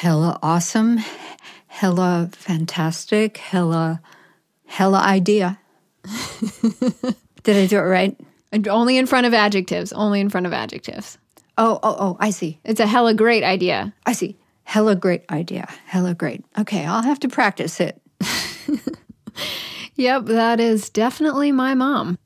hella 0.00 0.38
awesome, 0.42 0.98
hella 1.66 2.30
fantastic, 2.32 3.36
hella, 3.36 4.00
hella 4.66 4.98
idea. 4.98 5.58
Did 7.42 7.56
I 7.56 7.66
do 7.66 7.76
it 7.76 7.82
right? 7.82 8.18
And 8.50 8.66
Only 8.66 8.96
in 8.96 9.04
front 9.04 9.26
of 9.26 9.34
adjectives. 9.34 9.92
Only 9.92 10.20
in 10.20 10.30
front 10.30 10.46
of 10.46 10.54
adjectives. 10.54 11.18
Oh, 11.58 11.78
oh, 11.82 11.96
oh, 12.00 12.16
I 12.18 12.30
see. 12.30 12.58
It's 12.64 12.80
a 12.80 12.86
hella 12.86 13.12
great 13.12 13.44
idea. 13.44 13.92
I 14.06 14.14
see. 14.14 14.38
Hella 14.64 14.96
great 14.96 15.30
idea. 15.30 15.68
Hella 15.84 16.14
great. 16.14 16.46
Okay, 16.58 16.86
I'll 16.86 17.02
have 17.02 17.20
to 17.20 17.28
practice 17.28 17.78
it. 17.78 18.00
Yep, 19.96 20.26
that 20.26 20.60
is 20.60 20.88
definitely 20.88 21.52
my 21.52 21.74
mom. 21.74 22.18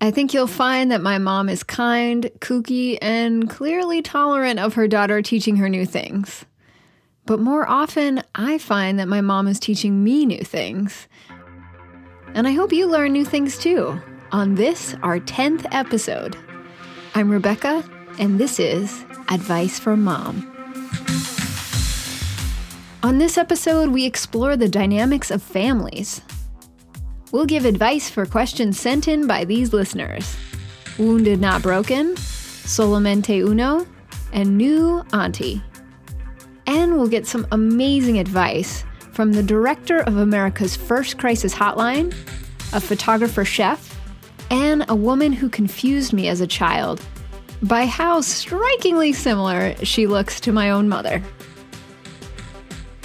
I 0.00 0.10
think 0.10 0.32
you'll 0.32 0.46
find 0.46 0.90
that 0.90 1.02
my 1.02 1.18
mom 1.18 1.50
is 1.50 1.62
kind, 1.62 2.30
kooky, 2.38 2.96
and 3.02 3.50
clearly 3.50 4.00
tolerant 4.00 4.58
of 4.58 4.72
her 4.74 4.88
daughter 4.88 5.20
teaching 5.20 5.56
her 5.56 5.68
new 5.68 5.84
things. 5.84 6.46
But 7.26 7.40
more 7.40 7.66
often, 7.66 8.22
I 8.34 8.58
find 8.58 8.98
that 8.98 9.08
my 9.08 9.22
mom 9.22 9.46
is 9.48 9.58
teaching 9.58 10.04
me 10.04 10.26
new 10.26 10.44
things. 10.44 11.08
And 12.34 12.46
I 12.46 12.52
hope 12.52 12.70
you 12.70 12.86
learn 12.86 13.12
new 13.12 13.24
things 13.24 13.56
too 13.56 13.98
on 14.30 14.56
this, 14.56 14.94
our 15.02 15.20
10th 15.20 15.66
episode. 15.72 16.36
I'm 17.14 17.30
Rebecca, 17.30 17.82
and 18.18 18.38
this 18.38 18.60
is 18.60 19.04
Advice 19.30 19.78
from 19.78 20.04
Mom. 20.04 20.50
On 23.02 23.16
this 23.18 23.38
episode, 23.38 23.90
we 23.90 24.04
explore 24.04 24.56
the 24.56 24.68
dynamics 24.68 25.30
of 25.30 25.42
families. 25.42 26.20
We'll 27.32 27.46
give 27.46 27.64
advice 27.64 28.10
for 28.10 28.26
questions 28.26 28.78
sent 28.78 29.08
in 29.08 29.26
by 29.26 29.44
these 29.44 29.72
listeners 29.72 30.36
Wounded 30.98 31.40
Not 31.40 31.62
Broken, 31.62 32.16
Solamente 32.16 33.38
Uno, 33.38 33.86
and 34.32 34.58
New 34.58 35.04
Auntie. 35.14 35.62
And 36.66 36.96
we'll 36.96 37.08
get 37.08 37.26
some 37.26 37.46
amazing 37.52 38.18
advice 38.18 38.84
from 39.12 39.32
the 39.32 39.42
director 39.42 40.00
of 40.00 40.16
America's 40.16 40.74
first 40.76 41.18
crisis 41.18 41.54
hotline, 41.54 42.12
a 42.72 42.80
photographer 42.80 43.44
chef, 43.44 43.98
and 44.50 44.84
a 44.88 44.94
woman 44.94 45.32
who 45.32 45.48
confused 45.48 46.12
me 46.12 46.28
as 46.28 46.40
a 46.40 46.46
child 46.46 47.00
by 47.62 47.86
how 47.86 48.20
strikingly 48.20 49.12
similar 49.12 49.74
she 49.84 50.06
looks 50.06 50.40
to 50.40 50.52
my 50.52 50.70
own 50.70 50.88
mother. 50.88 51.22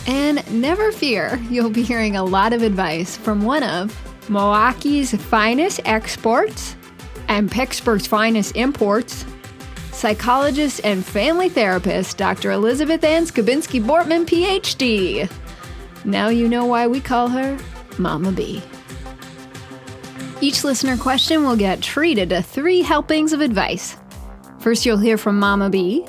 And 0.07 0.43
never 0.61 0.91
fear, 0.91 1.39
you'll 1.49 1.69
be 1.69 1.83
hearing 1.83 2.15
a 2.15 2.23
lot 2.23 2.53
of 2.53 2.63
advice 2.63 3.15
from 3.15 3.43
one 3.43 3.63
of 3.63 3.95
Milwaukee's 4.29 5.13
finest 5.13 5.81
exports 5.85 6.75
and 7.27 7.49
Pittsburgh's 7.49 8.07
finest 8.07 8.55
imports, 8.55 9.25
psychologist 9.99 10.79
and 10.85 11.05
family 11.05 11.49
therapist 11.49 12.17
Dr. 12.17 12.51
Elizabeth 12.51 13.03
Ann 13.03 13.25
Skabinski 13.25 13.83
Bortman, 13.83 14.25
PhD. 14.25 15.29
Now 16.05 16.29
you 16.29 16.47
know 16.47 16.65
why 16.65 16.87
we 16.87 17.01
call 17.01 17.27
her 17.27 17.59
Mama 17.97 18.31
B. 18.31 18.61
Each 20.39 20.63
listener 20.63 20.95
question 20.95 21.43
will 21.43 21.57
get 21.57 21.81
treated 21.81 22.29
to 22.29 22.41
three 22.41 22.81
helpings 22.81 23.33
of 23.33 23.41
advice. 23.41 23.97
First, 24.59 24.85
you'll 24.85 24.97
hear 24.99 25.17
from 25.17 25.37
Mama 25.37 25.69
B. 25.69 26.05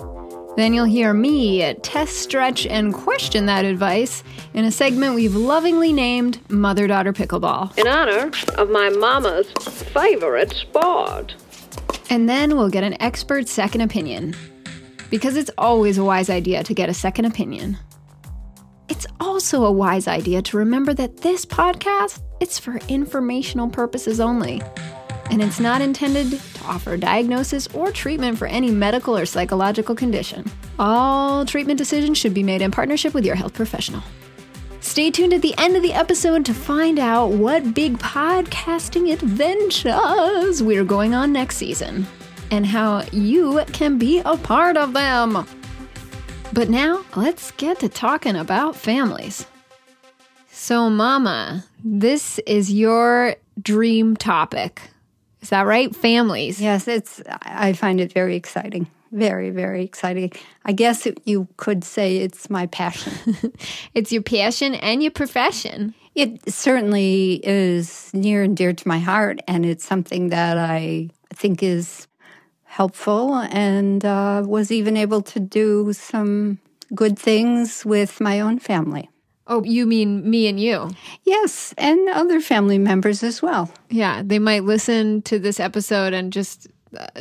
Then 0.57 0.73
you'll 0.73 0.85
hear 0.85 1.13
me 1.13 1.75
test, 1.83 2.19
stretch, 2.19 2.67
and 2.67 2.95
question 2.95 3.47
that 3.47 3.65
advice 3.65 4.23
in 4.55 4.65
a 4.65 4.71
segment 4.71 5.17
we've 5.17 5.35
lovingly 5.35 5.93
named 5.93 6.39
Mother 6.49 6.87
Daughter 6.87 7.13
Pickleball. 7.13 7.77
in 7.77 7.89
honor 7.89 8.31
of 8.57 8.71
my 8.71 8.89
mama's 8.91 9.51
favorite 9.93 10.53
sport. 10.53 11.35
And 12.11 12.29
then 12.29 12.57
we'll 12.57 12.69
get 12.69 12.85
an 12.85 13.01
expert 13.01 13.49
second 13.49 13.81
opinion. 13.81 14.35
Because 15.11 15.37
it's 15.37 15.51
always 15.57 15.97
a 15.97 16.05
wise 16.05 16.29
idea 16.29 16.63
to 16.65 16.75
get 16.75 16.89
a 16.89 16.95
second 16.95 17.25
opinion. 17.25 17.79
It's 18.89 19.07
also 19.21 19.65
a 19.65 19.73
wise 19.73 20.09
idea 20.09 20.43
to 20.43 20.57
remember 20.57 20.93
that 20.95 21.19
this 21.19 21.47
podcast 21.47 22.21
it's 22.41 22.59
for 22.59 22.79
informational 22.89 23.69
purposes 23.69 24.19
only. 24.19 24.63
And 25.31 25.43
it's 25.43 25.61
not 25.61 25.81
intended 25.83 26.31
to 26.31 26.65
offer 26.65 26.97
diagnosis 26.97 27.69
or 27.69 27.93
treatment 27.93 28.39
for 28.39 28.47
any 28.47 28.71
medical 28.71 29.17
or 29.17 29.27
psychological 29.27 29.95
condition. 29.95 30.51
All 30.79 31.45
treatment 31.45 31.79
decisions 31.79 32.19
should 32.19 32.35
be 32.35 32.43
made 32.43 32.63
in 32.63 32.71
partnership 32.71 33.15
with 33.15 33.25
your 33.25 33.37
health 33.37 33.55
professional. 33.55 34.03
Stay 34.81 35.11
tuned 35.11 35.35
at 35.35 35.43
the 35.43 35.55
end 35.59 35.77
of 35.77 35.83
the 35.83 35.93
episode 35.93 36.45
to 36.47 36.55
find 36.55 36.99
out 36.99 37.29
what 37.29 37.75
big 37.75 37.99
podcasting 37.99 39.13
adventures 39.13 40.63
we're 40.63 40.85
going 40.85 41.15
on 41.15 41.33
next 41.33 41.57
season 41.57 42.07
and 42.51 42.67
how 42.67 43.03
you 43.13 43.63
can 43.73 43.99
be 43.99 44.21
a 44.25 44.37
part 44.39 44.77
of 44.77 44.93
them. 44.95 45.47
But 46.53 46.71
now, 46.71 47.05
let's 47.15 47.51
get 47.53 47.79
to 47.81 47.89
talking 47.89 48.37
about 48.37 48.75
families. 48.75 49.47
So, 50.51 50.91
Mama, 50.91 51.65
this 51.85 52.39
is 52.41 52.73
your 52.73 53.37
dream 53.61 54.17
topic. 54.17 54.81
Is 55.43 55.51
that 55.51 55.67
right? 55.67 55.95
Families. 55.95 56.61
Yes, 56.61 56.89
it's. 56.89 57.23
I 57.43 57.73
find 57.75 58.01
it 58.01 58.13
very 58.13 58.35
exciting. 58.35 58.89
Very, 59.13 59.51
very 59.51 59.83
exciting. 59.83 60.33
I 60.65 60.73
guess 60.73 61.05
it, 61.07 61.21
you 61.25 61.49
could 61.57 61.83
say 61.83 62.19
it's 62.19 62.49
my 62.49 62.67
passion. 62.67 63.13
It's 63.95 64.13
your 64.13 64.23
passion 64.23 64.75
and 64.77 65.03
your 65.03 65.11
profession. 65.11 65.95
it 66.15 66.51
certainly 66.53 67.41
is 67.45 68.11
near 68.15 68.43
and 68.43 68.57
dear 68.57 68.73
to 68.73 68.89
my 68.89 68.99
heart, 68.99 69.41
and 69.49 69.67
it's 69.67 69.85
something 69.85 70.29
that 70.31 70.59
I 70.59 71.11
think 71.35 71.63
is 71.63 72.07
helpful 72.65 73.35
and 73.35 74.05
uh, 74.05 74.43
was 74.47 74.71
even 74.71 74.97
able 74.97 75.23
to 75.23 75.41
do 75.41 75.93
some 75.93 76.59
good 76.95 77.19
things 77.19 77.85
with 77.85 78.21
my 78.21 78.41
own 78.41 78.59
family. 78.59 79.09
Oh, 79.47 79.65
you 79.65 79.87
mean 79.87 80.29
me 80.31 80.47
and 80.47 80.61
you? 80.61 80.91
Yes, 81.25 81.75
and 81.77 82.09
other 82.11 82.41
family 82.41 82.79
members 82.79 83.25
as 83.25 83.43
well. 83.43 83.73
Yeah, 83.89 84.23
they 84.25 84.39
might 84.39 84.63
listen 84.63 85.23
to 85.23 85.41
this 85.41 85.59
episode 85.59 86.13
and 86.13 86.33
just 86.33 86.69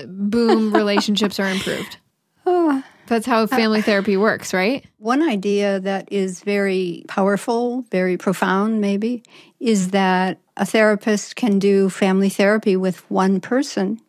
boom, 0.06 0.74
relationships 0.74 1.40
are 1.40 1.50
improved. 1.50 1.98
Oh, 2.46 2.84
That's 3.06 3.28
how 3.28 3.46
family 3.46 3.84
therapy 3.84 4.18
works, 4.18 4.56
right? 4.56 4.84
One 4.98 5.22
idea 5.22 5.80
that 5.82 6.12
is 6.12 6.42
very 6.42 7.04
powerful, 7.08 7.86
very 7.92 8.18
profound, 8.18 8.82
maybe, 8.82 9.22
is 9.60 9.90
that 9.92 10.40
a 10.58 10.66
therapist 10.66 11.36
can 11.36 11.60
do 11.60 11.90
family 11.90 12.30
therapy 12.30 12.76
with 12.76 13.08
one 13.12 13.40
person. 13.40 14.00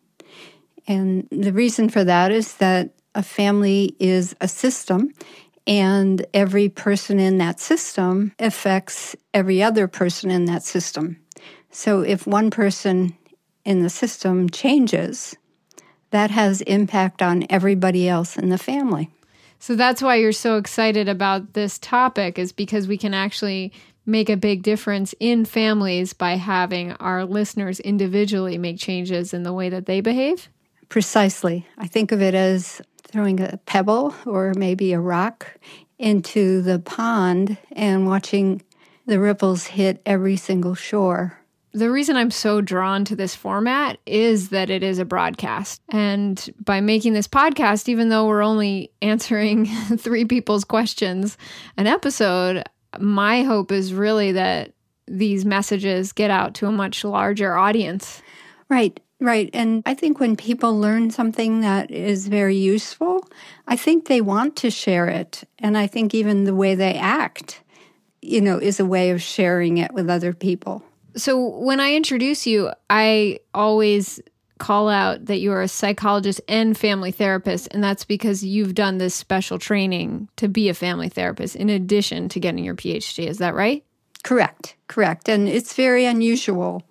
And 0.87 1.27
the 1.29 1.53
reason 1.53 1.87
for 1.89 2.03
that 2.03 2.31
is 2.31 2.55
that 2.55 2.95
a 3.13 3.21
family 3.21 3.95
is 3.99 4.35
a 4.41 4.47
system, 4.47 5.13
and 5.67 6.25
every 6.33 6.69
person 6.69 7.19
in 7.19 7.37
that 7.37 7.59
system 7.59 8.31
affects 8.39 9.15
every 9.35 9.61
other 9.61 9.87
person 9.87 10.31
in 10.31 10.45
that 10.45 10.63
system. 10.63 11.17
So 11.69 12.01
if 12.01 12.25
one 12.25 12.49
person 12.49 13.15
in 13.65 13.83
the 13.83 13.89
system 13.89 14.49
changes, 14.49 15.35
that 16.11 16.31
has 16.31 16.61
impact 16.61 17.21
on 17.21 17.45
everybody 17.49 18.07
else 18.07 18.37
in 18.37 18.49
the 18.49 18.57
family. 18.57 19.09
So 19.59 19.75
that's 19.75 20.01
why 20.01 20.15
you're 20.15 20.31
so 20.31 20.57
excited 20.57 21.07
about 21.07 21.53
this 21.53 21.77
topic 21.77 22.39
is 22.39 22.51
because 22.51 22.87
we 22.87 22.97
can 22.97 23.13
actually 23.13 23.71
make 24.05 24.29
a 24.29 24.37
big 24.37 24.63
difference 24.63 25.13
in 25.19 25.45
families 25.45 26.13
by 26.13 26.35
having 26.35 26.93
our 26.93 27.25
listeners 27.25 27.79
individually 27.79 28.57
make 28.57 28.79
changes 28.79 29.33
in 29.33 29.43
the 29.43 29.53
way 29.53 29.69
that 29.69 29.85
they 29.85 30.01
behave. 30.01 30.49
Precisely. 30.89 31.67
I 31.77 31.87
think 31.87 32.11
of 32.11 32.21
it 32.21 32.33
as 32.33 32.81
throwing 33.03 33.39
a 33.39 33.57
pebble 33.65 34.15
or 34.25 34.53
maybe 34.55 34.93
a 34.93 34.99
rock 34.99 35.55
into 35.99 36.61
the 36.61 36.79
pond 36.79 37.57
and 37.71 38.07
watching 38.07 38.63
the 39.05 39.19
ripples 39.19 39.67
hit 39.67 40.01
every 40.05 40.37
single 40.37 40.75
shore. 40.75 41.37
The 41.73 41.89
reason 41.89 42.17
I'm 42.17 42.31
so 42.31 42.59
drawn 42.59 43.05
to 43.05 43.15
this 43.15 43.33
format 43.33 43.97
is 44.05 44.49
that 44.49 44.69
it 44.69 44.83
is 44.83 44.99
a 44.99 45.05
broadcast. 45.05 45.81
And 45.89 46.53
by 46.59 46.81
making 46.81 47.13
this 47.13 47.29
podcast, 47.29 47.87
even 47.87 48.09
though 48.09 48.27
we're 48.27 48.43
only 48.43 48.91
answering 49.01 49.65
three 49.97 50.25
people's 50.25 50.65
questions 50.65 51.37
an 51.77 51.87
episode, 51.87 52.63
my 52.99 53.43
hope 53.43 53.71
is 53.71 53.93
really 53.93 54.33
that 54.33 54.73
these 55.07 55.45
messages 55.45 56.11
get 56.11 56.29
out 56.29 56.53
to 56.55 56.67
a 56.67 56.71
much 56.71 57.03
larger 57.03 57.55
audience. 57.55 58.21
Right, 58.69 58.99
right. 59.21 59.49
And 59.53 59.81
I 59.85 59.93
think 59.93 60.19
when 60.19 60.35
people 60.35 60.77
learn 60.77 61.09
something 61.09 61.61
that 61.61 61.89
is 61.89 62.27
very 62.27 62.57
useful, 62.57 63.27
I 63.67 63.77
think 63.77 64.07
they 64.07 64.21
want 64.21 64.57
to 64.57 64.69
share 64.69 65.07
it. 65.07 65.43
And 65.59 65.77
I 65.77 65.87
think 65.87 66.13
even 66.13 66.43
the 66.43 66.55
way 66.55 66.75
they 66.75 66.95
act, 66.95 67.61
you 68.21 68.41
know, 68.41 68.57
is 68.57 68.79
a 68.79 68.85
way 68.85 69.11
of 69.11 69.21
sharing 69.21 69.77
it 69.77 69.93
with 69.93 70.09
other 70.09 70.33
people. 70.33 70.83
So 71.15 71.47
when 71.59 71.79
I 71.79 71.93
introduce 71.93 72.47
you, 72.47 72.71
I 72.89 73.39
always 73.53 74.21
call 74.59 74.89
out 74.89 75.25
that 75.25 75.39
you 75.39 75.51
are 75.51 75.63
a 75.63 75.67
psychologist 75.67 76.39
and 76.47 76.77
family 76.77 77.11
therapist, 77.11 77.67
and 77.71 77.83
that's 77.83 78.05
because 78.05 78.43
you've 78.43 78.75
done 78.75 78.99
this 78.99 79.15
special 79.15 79.57
training 79.57 80.29
to 80.35 80.47
be 80.47 80.69
a 80.69 80.73
family 80.73 81.09
therapist 81.09 81.55
in 81.55 81.69
addition 81.69 82.29
to 82.29 82.39
getting 82.39 82.63
your 82.63 82.75
PhD. 82.75 83.27
Is 83.27 83.39
that 83.39 83.55
right? 83.55 83.83
Correct, 84.23 84.75
correct. 84.87 85.27
And 85.27 85.49
it's 85.49 85.73
very 85.73 86.05
unusual 86.05 86.83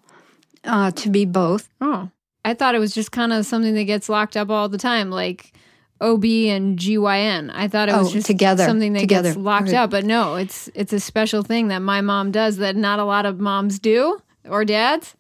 uh, 0.65 0.91
to 0.91 1.09
be 1.11 1.25
both. 1.25 1.69
Oh, 1.81 2.11
I 2.45 2.55
thought 2.55 2.75
it 2.75 2.81
was 2.81 2.93
just 2.93 3.13
kind 3.13 3.33
of 3.33 3.47
something 3.47 3.75
that 3.75 3.85
gets 3.85 4.09
locked 4.09 4.37
up 4.37 4.51
all 4.51 4.69
the 4.69 4.79
time. 4.79 5.11
Like 5.11 5.53
OB 6.01 6.25
and 6.25 6.79
GYN. 6.79 7.51
I 7.55 7.69
thought 7.69 7.89
it 7.89 7.95
was 7.97 8.09
Oh, 8.09 8.13
just 8.13 8.27
together, 8.27 8.65
something 8.65 8.95
that 8.95 9.01
together. 9.01 9.31
gets 9.31 9.37
locked 9.37 9.67
Right. 9.69 9.75
up, 9.75 9.91
but 9.91 10.05
no, 10.05 10.37
it's 10.37 10.69
it's 10.75 10.93
a 10.93 11.01
special 11.01 11.43
thing 11.43 11.69
that 11.69 11.81
my 11.81 12.01
mom 12.01 12.31
does 12.33 12.57
that 12.59 12.77
not 12.77 12.99
a 12.99 13.05
lot 13.05 13.27
of 13.27 13.39
moms 13.41 13.79
do 13.79 14.21
or 14.49 14.65
dads. 14.65 15.15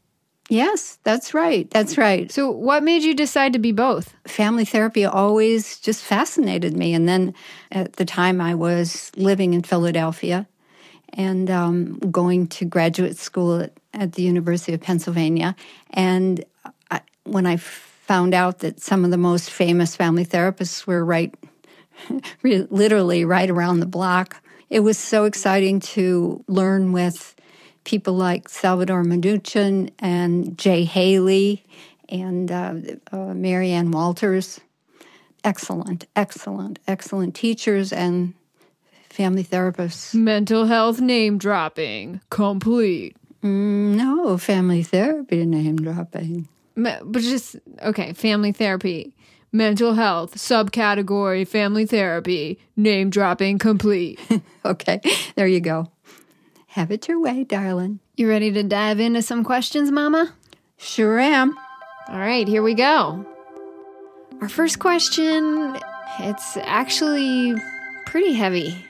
Yes, 0.49 0.99
that's 1.05 1.32
right. 1.32 1.71
That's 1.71 1.97
right. 1.97 2.32
So, 2.32 2.50
what 2.50 2.82
made 2.82 3.03
you 3.05 3.15
decide 3.15 3.53
to 3.53 3.61
be 3.61 3.71
both? 3.73 4.15
family 4.27 4.65
therapy 4.65 5.05
always 5.05 5.79
just 5.79 6.03
fascinated 6.03 6.77
me. 6.77 6.93
And 6.94 7.09
then 7.09 7.35
at 7.71 7.94
the 7.94 8.05
time, 8.05 8.41
I 8.41 8.55
was 8.56 9.12
living 9.17 9.55
in 9.55 9.62
Philadelphia 9.62 10.49
and 11.12 11.50
um, 11.50 11.99
going 12.11 12.47
to 12.49 12.65
graduate 12.65 13.17
school 13.17 13.61
at, 13.61 13.73
at 13.94 14.12
the 14.15 14.23
University 14.23 14.73
of 14.73 14.81
Pennsylvania. 14.81 15.55
And 15.91 16.44
I, 16.91 17.00
when 17.25 17.47
I 17.47 17.56
found 18.10 18.34
out 18.34 18.58
that 18.58 18.80
some 18.80 19.04
of 19.04 19.12
the 19.12 19.16
most 19.16 19.48
famous 19.48 19.94
family 19.94 20.26
therapists 20.26 20.84
were 20.84 21.04
right, 21.04 21.32
literally 22.42 23.24
right 23.24 23.48
around 23.48 23.78
the 23.78 23.86
block, 23.86 24.42
it 24.68 24.80
was 24.80 24.98
so 24.98 25.26
exciting 25.26 25.78
to 25.78 26.42
learn 26.48 26.90
with 26.90 27.36
people 27.84 28.14
like 28.14 28.48
Salvador 28.48 29.04
Minuchin 29.04 29.92
and 30.00 30.58
Jay 30.58 30.82
Haley 30.82 31.64
and 32.08 32.50
uh, 32.50 32.74
uh, 33.12 33.32
Marianne 33.32 33.92
Walters. 33.92 34.58
Excellent, 35.44 36.08
excellent, 36.16 36.80
excellent 36.88 37.36
teachers 37.36 37.92
and 37.92 38.34
family 39.08 39.44
therapists. 39.44 40.16
Mental 40.16 40.64
health 40.64 41.00
name 41.00 41.38
dropping 41.38 42.20
complete. 42.28 43.16
No 43.40 44.36
family 44.36 44.82
therapy 44.82 45.46
name 45.46 45.76
dropping. 45.76 46.48
But 46.76 47.12
just 47.12 47.56
okay, 47.82 48.12
family 48.12 48.52
therapy, 48.52 49.14
mental 49.52 49.94
health 49.94 50.34
subcategory, 50.37 51.46
family 51.46 51.87
therapy 51.87 52.58
name 52.76 53.11
dropping 53.11 53.58
complete. 53.58 54.20
Okay, 54.62 55.00
there 55.37 55.46
you 55.46 55.61
go. 55.61 55.90
Have 56.67 56.90
it 56.90 57.08
your 57.08 57.19
way, 57.19 57.44
darling. 57.44 57.99
you 58.14 58.28
ready 58.28 58.52
to 58.52 58.62
dive 58.62 59.00
into 59.00 59.22
some 59.22 59.43
questions, 59.43 59.90
Mama? 59.90 60.34
Sure 60.76 61.19
am. 61.19 61.58
All 62.08 62.19
right, 62.19 62.46
here 62.46 62.62
we 62.62 62.75
go. 62.75 63.25
Our 64.43 64.50
first 64.50 64.78
question, 64.78 65.78
it's 66.19 66.58
actually 66.58 67.55
pretty 68.05 68.34
heavy. 68.34 68.84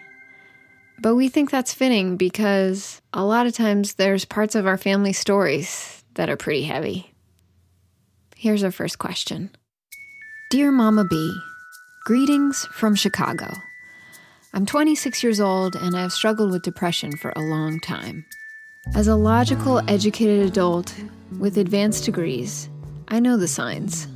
But 1.01 1.15
we 1.15 1.29
think 1.29 1.51
that's 1.51 1.73
fitting 1.73 2.17
because 2.17 3.01
a 3.13 3.25
lot 3.25 3.47
of 3.47 3.55
times 3.55 3.95
there's 3.95 4.25
parts 4.25 4.55
of 4.55 4.67
our 4.67 4.77
family 4.77 5.13
stories 5.13 6.03
that 6.15 6.29
are 6.29 6.37
pretty 6.37 6.65
heavy. 6.65 7.15
Here's 8.41 8.65
our 8.65 8.71
first 8.71 8.99
question 8.99 9.51
Dear 10.49 10.73
Mama 10.73 11.05
B, 11.05 11.39
greetings 12.07 12.67
from 12.73 12.95
Chicago. 12.95 13.53
I'm 14.55 14.65
26 14.65 15.23
years 15.23 15.41
old 15.41 15.77
and 15.77 15.95
I 15.95 16.01
have 16.01 16.13
struggled 16.15 16.51
with 16.51 16.63
depression 16.63 17.19
for 17.19 17.35
a 17.37 17.43
long 17.43 17.81
time. 17.81 18.25
As 18.95 19.09
a 19.09 19.15
logical, 19.15 19.83
educated 19.91 20.47
adult 20.47 20.95
with 21.39 21.59
advanced 21.59 22.07
degrees, 22.07 22.71
I 23.09 23.21
know 23.21 23.37
the 23.37 23.47
signs. 23.47 24.09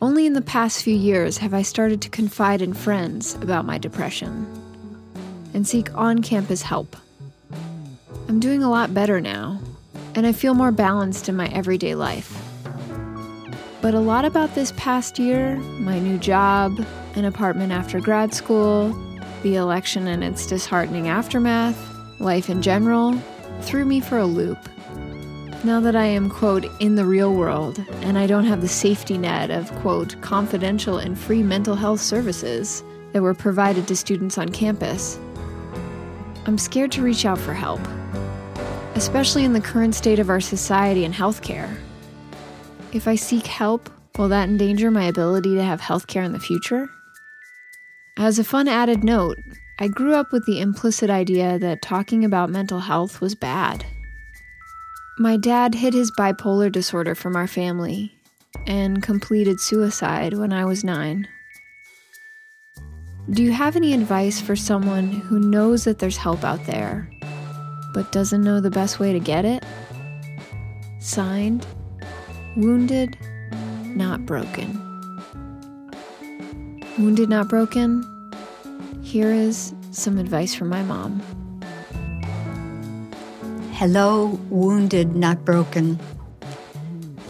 Only 0.00 0.24
in 0.24 0.34
the 0.34 0.40
past 0.40 0.84
few 0.84 0.94
years 0.94 1.38
have 1.38 1.54
I 1.54 1.62
started 1.62 2.00
to 2.02 2.10
confide 2.10 2.62
in 2.62 2.74
friends 2.74 3.34
about 3.42 3.66
my 3.66 3.76
depression 3.76 4.46
and 5.52 5.66
seek 5.66 5.92
on 5.96 6.22
campus 6.22 6.62
help. 6.62 6.96
I'm 8.28 8.38
doing 8.38 8.62
a 8.62 8.70
lot 8.70 8.94
better 8.94 9.20
now, 9.20 9.60
and 10.14 10.24
I 10.28 10.30
feel 10.30 10.54
more 10.54 10.70
balanced 10.70 11.28
in 11.28 11.34
my 11.34 11.48
everyday 11.48 11.96
life. 11.96 12.51
But 13.82 13.94
a 13.94 14.00
lot 14.00 14.24
about 14.24 14.54
this 14.54 14.72
past 14.76 15.18
year 15.18 15.56
my 15.56 15.98
new 15.98 16.16
job, 16.16 16.86
an 17.16 17.24
apartment 17.24 17.72
after 17.72 17.98
grad 17.98 18.32
school, 18.32 18.96
the 19.42 19.56
election 19.56 20.06
and 20.06 20.22
its 20.22 20.46
disheartening 20.46 21.08
aftermath, 21.08 21.76
life 22.20 22.48
in 22.48 22.62
general 22.62 23.20
threw 23.62 23.84
me 23.84 23.98
for 23.98 24.18
a 24.18 24.24
loop. 24.24 24.56
Now 25.64 25.80
that 25.80 25.96
I 25.96 26.04
am, 26.04 26.30
quote, 26.30 26.64
in 26.80 26.94
the 26.94 27.04
real 27.04 27.34
world, 27.34 27.84
and 28.02 28.16
I 28.18 28.28
don't 28.28 28.44
have 28.44 28.60
the 28.60 28.68
safety 28.68 29.18
net 29.18 29.50
of, 29.50 29.72
quote, 29.80 30.20
confidential 30.20 30.98
and 30.98 31.18
free 31.18 31.42
mental 31.42 31.74
health 31.74 32.00
services 32.00 32.84
that 33.12 33.22
were 33.22 33.34
provided 33.34 33.88
to 33.88 33.96
students 33.96 34.38
on 34.38 34.48
campus, 34.50 35.18
I'm 36.46 36.58
scared 36.58 36.92
to 36.92 37.02
reach 37.02 37.24
out 37.24 37.38
for 37.38 37.52
help, 37.52 37.80
especially 38.94 39.44
in 39.44 39.54
the 39.54 39.60
current 39.60 39.96
state 39.96 40.20
of 40.20 40.30
our 40.30 40.40
society 40.40 41.04
and 41.04 41.14
healthcare. 41.14 41.76
If 42.92 43.08
I 43.08 43.14
seek 43.14 43.46
help, 43.46 43.88
will 44.18 44.28
that 44.28 44.50
endanger 44.50 44.90
my 44.90 45.04
ability 45.04 45.54
to 45.54 45.64
have 45.64 45.80
healthcare 45.80 46.24
in 46.24 46.32
the 46.32 46.38
future? 46.38 46.90
As 48.18 48.38
a 48.38 48.44
fun 48.44 48.68
added 48.68 49.02
note, 49.02 49.38
I 49.78 49.88
grew 49.88 50.14
up 50.14 50.30
with 50.30 50.44
the 50.44 50.60
implicit 50.60 51.08
idea 51.08 51.58
that 51.58 51.80
talking 51.80 52.22
about 52.22 52.50
mental 52.50 52.80
health 52.80 53.22
was 53.22 53.34
bad. 53.34 53.86
My 55.18 55.38
dad 55.38 55.74
hid 55.74 55.94
his 55.94 56.10
bipolar 56.10 56.70
disorder 56.70 57.14
from 57.14 57.34
our 57.34 57.46
family 57.46 58.12
and 58.66 59.02
completed 59.02 59.58
suicide 59.58 60.34
when 60.34 60.52
I 60.52 60.66
was 60.66 60.84
nine. 60.84 61.26
Do 63.30 63.42
you 63.42 63.52
have 63.52 63.76
any 63.76 63.94
advice 63.94 64.40
for 64.40 64.54
someone 64.54 65.10
who 65.10 65.38
knows 65.38 65.84
that 65.84 65.98
there's 65.98 66.18
help 66.18 66.44
out 66.44 66.66
there, 66.66 67.10
but 67.94 68.12
doesn't 68.12 68.42
know 68.42 68.60
the 68.60 68.70
best 68.70 69.00
way 69.00 69.14
to 69.14 69.20
get 69.20 69.46
it? 69.46 69.64
Signed, 71.00 71.66
Wounded, 72.56 73.16
Not 73.96 74.26
Broken. 74.26 74.78
Wounded, 76.98 77.30
Not 77.30 77.48
Broken? 77.48 78.04
Here 79.02 79.32
is 79.32 79.74
some 79.90 80.18
advice 80.18 80.54
from 80.54 80.68
my 80.68 80.82
mom. 80.82 81.22
Hello, 83.72 84.38
wounded, 84.50 85.16
not 85.16 85.44
broken. 85.44 85.98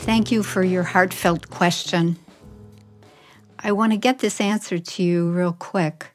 Thank 0.01 0.33
you 0.33 0.43
for 0.43 0.63
your 0.63 0.83
heartfelt 0.83 1.51
question. 1.51 2.19
I 3.61 3.73
want 3.73 3.93
to 3.93 3.97
get 3.99 4.19
this 4.19 4.41
answer 4.41 4.79
to 4.79 5.03
you 5.03 5.31
real 5.31 5.53
quick 5.53 6.11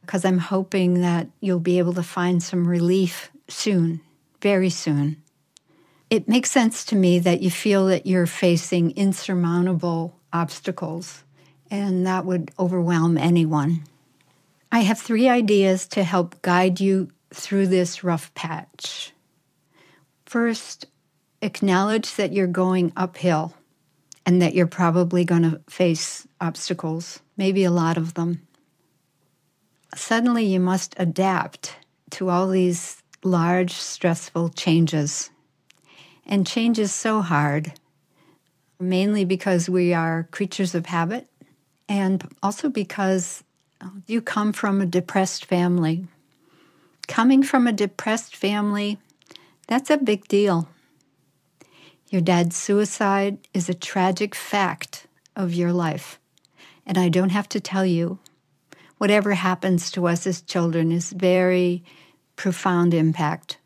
because 0.00 0.24
I'm 0.24 0.38
hoping 0.38 1.02
that 1.02 1.28
you'll 1.40 1.60
be 1.60 1.78
able 1.78 1.92
to 1.94 2.02
find 2.02 2.42
some 2.42 2.66
relief 2.66 3.30
soon, 3.48 4.00
very 4.40 4.70
soon. 4.70 5.22
It 6.08 6.28
makes 6.28 6.50
sense 6.52 6.84
to 6.86 6.96
me 6.96 7.18
that 7.18 7.42
you 7.42 7.50
feel 7.50 7.86
that 7.86 8.06
you're 8.06 8.26
facing 8.26 8.92
insurmountable 8.92 10.16
obstacles, 10.32 11.24
and 11.68 12.06
that 12.06 12.24
would 12.24 12.52
overwhelm 12.58 13.18
anyone. 13.18 13.82
I 14.70 14.80
have 14.80 15.00
three 15.00 15.28
ideas 15.28 15.86
to 15.88 16.04
help 16.04 16.40
guide 16.42 16.80
you 16.80 17.10
through 17.34 17.66
this 17.66 18.04
rough 18.04 18.32
patch. 18.34 19.12
First, 20.26 20.86
acknowledge 21.42 22.14
that 22.14 22.32
you're 22.32 22.46
going 22.46 22.92
uphill 22.96 23.54
and 24.24 24.40
that 24.42 24.54
you're 24.54 24.66
probably 24.66 25.24
going 25.24 25.42
to 25.42 25.60
face 25.68 26.26
obstacles, 26.40 27.20
maybe 27.36 27.64
a 27.64 27.70
lot 27.70 27.96
of 27.96 28.14
them. 28.14 28.42
Suddenly, 29.94 30.44
you 30.44 30.60
must 30.60 30.94
adapt 30.98 31.76
to 32.10 32.28
all 32.28 32.48
these 32.48 33.02
large, 33.24 33.72
stressful 33.72 34.50
changes. 34.50 35.30
And 36.26 36.46
change 36.46 36.78
is 36.78 36.92
so 36.92 37.22
hard, 37.22 37.72
mainly 38.80 39.24
because 39.24 39.70
we 39.70 39.94
are 39.94 40.28
creatures 40.32 40.74
of 40.74 40.86
habit 40.86 41.28
and 41.88 42.28
also 42.42 42.68
because 42.68 43.44
uh, 43.80 43.88
you 44.06 44.20
come 44.20 44.52
from 44.52 44.80
a 44.80 44.86
depressed 44.86 45.44
family. 45.44 46.06
Coming 47.06 47.44
from 47.44 47.66
a 47.66 47.72
depressed 47.72 48.34
family, 48.34 48.98
that's 49.68 49.90
a 49.90 49.96
big 49.96 50.26
deal. 50.26 50.68
Your 52.10 52.20
dad's 52.20 52.56
suicide 52.56 53.38
is 53.54 53.68
a 53.68 53.74
tragic 53.74 54.34
fact 54.34 55.06
of 55.36 55.54
your 55.54 55.72
life. 55.72 56.18
And 56.84 56.98
I 56.98 57.08
don't 57.08 57.30
have 57.30 57.48
to 57.50 57.60
tell 57.60 57.84
you, 57.84 58.18
whatever 58.98 59.34
happens 59.34 59.90
to 59.92 60.06
us 60.06 60.26
as 60.26 60.40
children 60.40 60.92
is 60.92 61.12
very 61.12 61.84
profound 62.36 62.94
impact. 62.94 63.58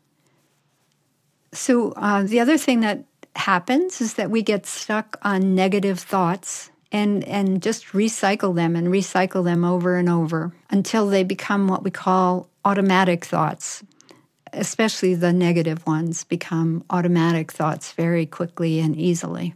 So, 1.53 1.91
uh, 1.93 2.23
the 2.23 2.39
other 2.39 2.57
thing 2.57 2.79
that 2.81 3.03
happens 3.35 4.01
is 4.01 4.15
that 4.15 4.31
we 4.31 4.41
get 4.41 4.65
stuck 4.65 5.19
on 5.21 5.55
negative 5.55 5.99
thoughts 5.99 6.71
and, 6.91 7.23
and 7.25 7.61
just 7.61 7.87
recycle 7.87 8.55
them 8.55 8.75
and 8.75 8.87
recycle 8.87 9.43
them 9.43 9.63
over 9.63 9.97
and 9.97 10.09
over 10.09 10.53
until 10.69 11.07
they 11.07 11.23
become 11.23 11.67
what 11.67 11.83
we 11.83 11.91
call 11.91 12.49
automatic 12.65 13.25
thoughts 13.25 13.83
especially 14.53 15.15
the 15.15 15.33
negative 15.33 15.85
ones, 15.85 16.23
become 16.23 16.83
automatic 16.89 17.51
thoughts 17.51 17.91
very 17.93 18.25
quickly 18.25 18.79
and 18.79 18.95
easily. 18.95 19.53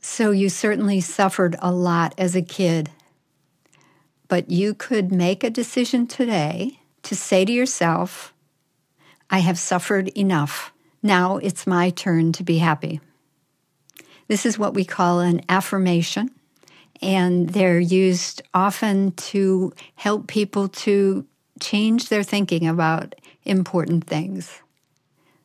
So 0.00 0.30
you 0.30 0.48
certainly 0.48 1.00
suffered 1.00 1.56
a 1.60 1.72
lot 1.72 2.14
as 2.16 2.34
a 2.34 2.42
kid, 2.42 2.90
but 4.28 4.50
you 4.50 4.74
could 4.74 5.12
make 5.12 5.44
a 5.44 5.50
decision 5.50 6.06
today 6.06 6.80
to 7.02 7.14
say 7.14 7.44
to 7.44 7.52
yourself, 7.52 8.32
I 9.28 9.40
have 9.40 9.58
suffered 9.58 10.08
enough. 10.08 10.72
Now 11.02 11.38
it's 11.38 11.66
my 11.66 11.90
turn 11.90 12.32
to 12.32 12.42
be 12.42 12.58
happy. 12.58 13.00
This 14.28 14.46
is 14.46 14.58
what 14.58 14.74
we 14.74 14.84
call 14.84 15.20
an 15.20 15.40
affirmation, 15.48 16.30
and 17.02 17.50
they're 17.50 17.80
used 17.80 18.42
often 18.54 19.12
to 19.12 19.72
help 19.96 20.26
people 20.26 20.68
to 20.68 21.26
change 21.58 22.08
their 22.08 22.22
thinking 22.22 22.66
about 22.66 23.14
important 23.44 24.06
things. 24.06 24.60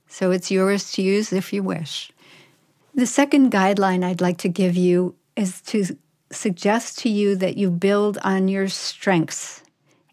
So 0.08 0.32
it's 0.32 0.52
yours 0.52 0.92
to 0.94 1.02
use 1.02 1.34
if 1.34 1.52
you 1.52 1.64
wish. 1.64 2.12
The 2.94 3.08
second 3.08 3.52
guideline 3.52 4.04
I'd 4.04 4.22
like 4.22 4.38
to 4.40 4.50
give 4.50 4.76
you 4.76 5.16
is 5.36 5.62
to 5.62 5.98
suggest 6.32 7.00
to 7.00 7.10
you 7.10 7.36
that 7.36 7.58
you 7.58 7.70
build 7.70 8.18
on 8.24 8.48
your 8.48 8.68
strengths, 8.68 9.64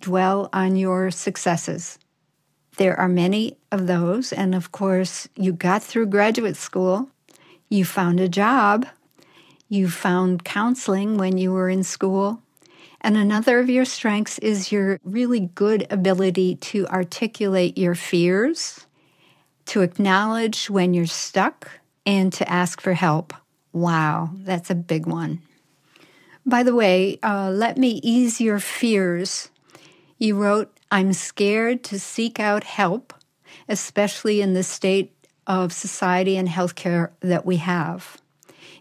dwell 0.00 0.48
on 0.52 0.76
your 0.76 1.10
successes. 1.10 1.98
There 2.76 2.98
are 2.98 3.08
many 3.08 3.58
of 3.70 3.86
those, 3.86 4.32
and 4.32 4.54
of 4.54 4.72
course, 4.72 5.28
you 5.36 5.52
got 5.52 5.82
through 5.82 6.06
graduate 6.06 6.56
school, 6.56 7.10
you 7.68 7.84
found 7.84 8.18
a 8.18 8.28
job, 8.28 8.86
you 9.68 9.88
found 9.88 10.44
counseling 10.44 11.16
when 11.18 11.38
you 11.38 11.52
were 11.52 11.68
in 11.68 11.82
school. 11.82 12.42
And 13.00 13.16
another 13.16 13.58
of 13.58 13.68
your 13.68 13.84
strengths 13.84 14.38
is 14.38 14.70
your 14.70 15.00
really 15.04 15.50
good 15.54 15.86
ability 15.90 16.56
to 16.56 16.86
articulate 16.86 17.76
your 17.76 17.94
fears, 17.94 18.86
to 19.66 19.82
acknowledge 19.82 20.70
when 20.70 20.94
you're 20.94 21.06
stuck, 21.06 21.80
and 22.06 22.32
to 22.32 22.48
ask 22.48 22.80
for 22.80 22.94
help. 22.94 23.34
Wow, 23.72 24.30
that's 24.34 24.70
a 24.70 24.74
big 24.74 25.06
one. 25.06 25.40
By 26.44 26.62
the 26.62 26.74
way, 26.74 27.18
uh, 27.22 27.50
let 27.50 27.76
me 27.76 28.00
ease 28.02 28.40
your 28.40 28.58
fears. 28.58 29.50
You 30.18 30.36
wrote, 30.36 30.72
I'm 30.92 31.14
scared 31.14 31.84
to 31.84 31.98
seek 31.98 32.38
out 32.38 32.64
help, 32.64 33.14
especially 33.66 34.42
in 34.42 34.52
the 34.52 34.62
state 34.62 35.14
of 35.46 35.72
society 35.72 36.36
and 36.36 36.46
healthcare 36.46 37.12
that 37.20 37.46
we 37.46 37.56
have. 37.56 38.20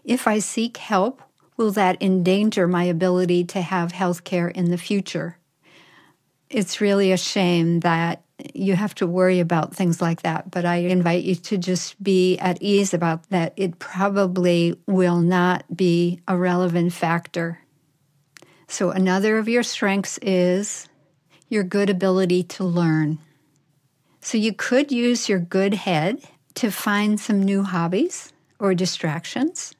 If 0.04 0.28
I 0.28 0.38
seek 0.38 0.76
help, 0.76 1.22
will 1.56 1.70
that 1.70 2.02
endanger 2.02 2.68
my 2.68 2.84
ability 2.84 3.44
to 3.44 3.62
have 3.62 3.92
healthcare 3.92 4.52
in 4.52 4.70
the 4.70 4.76
future? 4.76 5.38
It's 6.50 6.82
really 6.82 7.12
a 7.12 7.16
shame 7.16 7.80
that 7.80 8.22
you 8.52 8.76
have 8.76 8.94
to 8.96 9.06
worry 9.06 9.40
about 9.40 9.74
things 9.74 10.02
like 10.02 10.20
that, 10.20 10.50
but 10.50 10.66
I 10.66 10.76
invite 10.76 11.24
you 11.24 11.34
to 11.36 11.56
just 11.56 12.02
be 12.02 12.36
at 12.40 12.60
ease 12.60 12.92
about 12.92 13.30
that. 13.30 13.54
It 13.56 13.78
probably 13.78 14.78
will 14.86 15.20
not 15.20 15.64
be 15.74 16.20
a 16.28 16.36
relevant 16.36 16.92
factor. 16.92 17.60
So, 18.68 18.90
another 18.90 19.38
of 19.38 19.48
your 19.48 19.62
strengths 19.62 20.18
is 20.18 20.88
your 21.52 21.62
good 21.62 21.90
ability 21.90 22.42
to 22.42 22.64
learn. 22.64 23.18
So, 24.22 24.38
you 24.38 24.54
could 24.54 24.90
use 24.90 25.28
your 25.28 25.38
good 25.38 25.74
head 25.74 26.22
to 26.54 26.70
find 26.70 27.20
some 27.20 27.42
new 27.42 27.62
hobbies 27.62 28.32
or 28.58 28.74
distractions. 28.74 29.74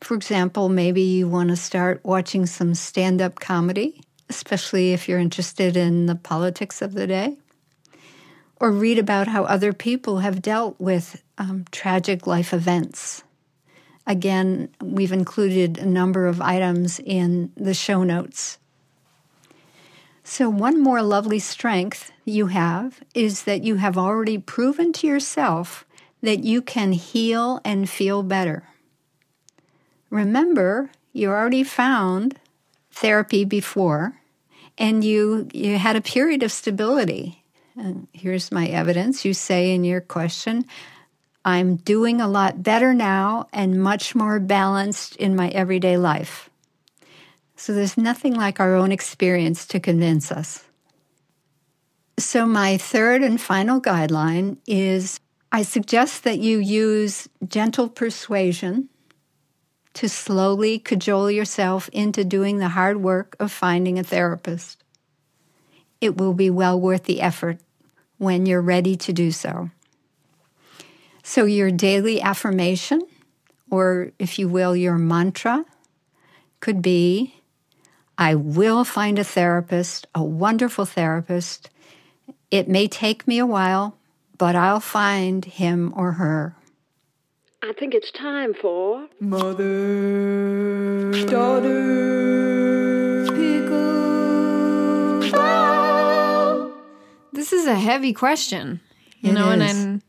For 0.00 0.14
example, 0.14 0.70
maybe 0.70 1.02
you 1.02 1.28
want 1.28 1.50
to 1.50 1.56
start 1.56 2.00
watching 2.02 2.46
some 2.46 2.74
stand 2.74 3.20
up 3.20 3.40
comedy, 3.40 4.00
especially 4.30 4.92
if 4.94 5.06
you're 5.06 5.18
interested 5.18 5.76
in 5.76 6.06
the 6.06 6.14
politics 6.14 6.80
of 6.80 6.94
the 6.94 7.06
day, 7.06 7.36
or 8.56 8.70
read 8.70 8.98
about 8.98 9.28
how 9.28 9.44
other 9.44 9.74
people 9.74 10.20
have 10.20 10.40
dealt 10.40 10.80
with 10.80 11.22
um, 11.36 11.66
tragic 11.72 12.26
life 12.26 12.54
events. 12.54 13.22
Again, 14.06 14.70
we've 14.82 15.12
included 15.12 15.76
a 15.76 15.86
number 15.86 16.26
of 16.26 16.40
items 16.40 17.00
in 17.00 17.52
the 17.56 17.74
show 17.74 18.02
notes. 18.02 18.58
So, 20.26 20.48
one 20.48 20.82
more 20.82 21.02
lovely 21.02 21.38
strength 21.38 22.10
you 22.24 22.46
have 22.46 23.02
is 23.14 23.42
that 23.44 23.62
you 23.62 23.76
have 23.76 23.98
already 23.98 24.38
proven 24.38 24.92
to 24.94 25.06
yourself 25.06 25.84
that 26.22 26.42
you 26.42 26.62
can 26.62 26.92
heal 26.92 27.60
and 27.62 27.88
feel 27.88 28.22
better. 28.22 28.66
Remember, 30.08 30.90
you 31.12 31.28
already 31.28 31.62
found 31.62 32.40
therapy 32.90 33.44
before 33.44 34.18
and 34.78 35.04
you 35.04 35.46
you 35.52 35.76
had 35.76 35.94
a 35.94 36.00
period 36.00 36.42
of 36.42 36.50
stability. 36.50 37.44
And 37.76 38.08
here's 38.12 38.50
my 38.50 38.66
evidence. 38.66 39.26
You 39.26 39.34
say 39.34 39.74
in 39.74 39.84
your 39.84 40.00
question, 40.00 40.64
I'm 41.44 41.76
doing 41.76 42.22
a 42.22 42.28
lot 42.28 42.62
better 42.62 42.94
now 42.94 43.48
and 43.52 43.82
much 43.82 44.14
more 44.14 44.40
balanced 44.40 45.16
in 45.16 45.36
my 45.36 45.48
everyday 45.48 45.98
life. 45.98 46.48
So 47.64 47.72
there's 47.72 47.96
nothing 47.96 48.34
like 48.34 48.60
our 48.60 48.74
own 48.74 48.92
experience 48.92 49.64
to 49.68 49.80
convince 49.80 50.30
us. 50.30 50.64
So, 52.18 52.44
my 52.44 52.76
third 52.76 53.22
and 53.22 53.40
final 53.40 53.80
guideline 53.80 54.58
is 54.66 55.18
I 55.50 55.62
suggest 55.62 56.24
that 56.24 56.38
you 56.38 56.58
use 56.58 57.26
gentle 57.48 57.88
persuasion 57.88 58.90
to 59.94 60.10
slowly 60.10 60.78
cajole 60.78 61.30
yourself 61.30 61.88
into 61.88 62.22
doing 62.22 62.58
the 62.58 62.68
hard 62.68 62.98
work 62.98 63.34
of 63.40 63.50
finding 63.50 63.98
a 63.98 64.04
therapist. 64.04 64.84
It 66.02 66.18
will 66.18 66.34
be 66.34 66.50
well 66.50 66.78
worth 66.78 67.04
the 67.04 67.22
effort 67.22 67.60
when 68.18 68.44
you're 68.44 68.60
ready 68.60 68.94
to 68.96 69.12
do 69.14 69.30
so. 69.30 69.70
So, 71.22 71.46
your 71.46 71.70
daily 71.70 72.20
affirmation, 72.20 73.00
or 73.70 74.12
if 74.18 74.38
you 74.38 74.50
will, 74.50 74.76
your 74.76 74.98
mantra, 74.98 75.64
could 76.60 76.82
be 76.82 77.33
I 78.16 78.34
will 78.34 78.84
find 78.84 79.18
a 79.18 79.24
therapist, 79.24 80.06
a 80.14 80.22
wonderful 80.22 80.84
therapist. 80.84 81.70
It 82.50 82.68
may 82.68 82.86
take 82.86 83.26
me 83.26 83.38
a 83.38 83.46
while, 83.46 83.96
but 84.38 84.54
I'll 84.54 84.80
find 84.80 85.44
him 85.44 85.92
or 85.96 86.12
her. 86.12 86.54
I 87.62 87.72
think 87.72 87.94
it's 87.94 88.10
time 88.10 88.52
for 88.54 89.08
Mother, 89.20 91.10
daughter, 91.26 93.24
pickle. 93.28 93.94
This 97.32 97.52
is 97.52 97.66
a 97.66 97.74
heavy 97.74 98.12
question, 98.12 98.80
you 99.20 99.30
It 99.30 99.34
know, 99.34 99.50
and 99.50 99.62
is. 99.62 99.74
I'm 99.74 100.02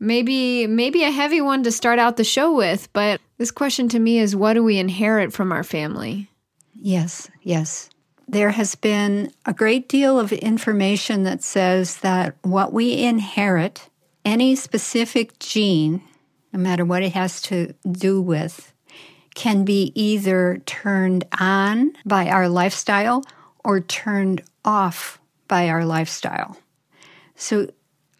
maybe 0.00 0.66
maybe 0.66 1.04
a 1.04 1.10
heavy 1.10 1.40
one 1.40 1.62
to 1.64 1.70
start 1.70 1.98
out 1.98 2.16
the 2.16 2.24
show 2.24 2.54
with, 2.54 2.92
but 2.92 3.20
this 3.38 3.50
question 3.50 3.88
to 3.90 3.98
me 3.98 4.18
is 4.18 4.34
what 4.34 4.54
do 4.54 4.64
we 4.64 4.78
inherit 4.78 5.32
from 5.32 5.52
our 5.52 5.62
family? 5.64 6.30
Yes, 6.86 7.28
yes. 7.42 7.90
There 8.28 8.50
has 8.50 8.76
been 8.76 9.32
a 9.44 9.52
great 9.52 9.88
deal 9.88 10.20
of 10.20 10.30
information 10.30 11.24
that 11.24 11.42
says 11.42 11.96
that 11.96 12.36
what 12.42 12.72
we 12.72 13.02
inherit, 13.02 13.88
any 14.24 14.54
specific 14.54 15.36
gene, 15.40 16.00
no 16.52 16.60
matter 16.60 16.84
what 16.84 17.02
it 17.02 17.12
has 17.12 17.42
to 17.42 17.74
do 17.90 18.20
with, 18.20 18.72
can 19.34 19.64
be 19.64 19.90
either 19.96 20.62
turned 20.64 21.24
on 21.40 21.92
by 22.04 22.28
our 22.28 22.48
lifestyle 22.48 23.24
or 23.64 23.80
turned 23.80 24.44
off 24.64 25.18
by 25.48 25.68
our 25.68 25.84
lifestyle. 25.84 26.56
So 27.34 27.68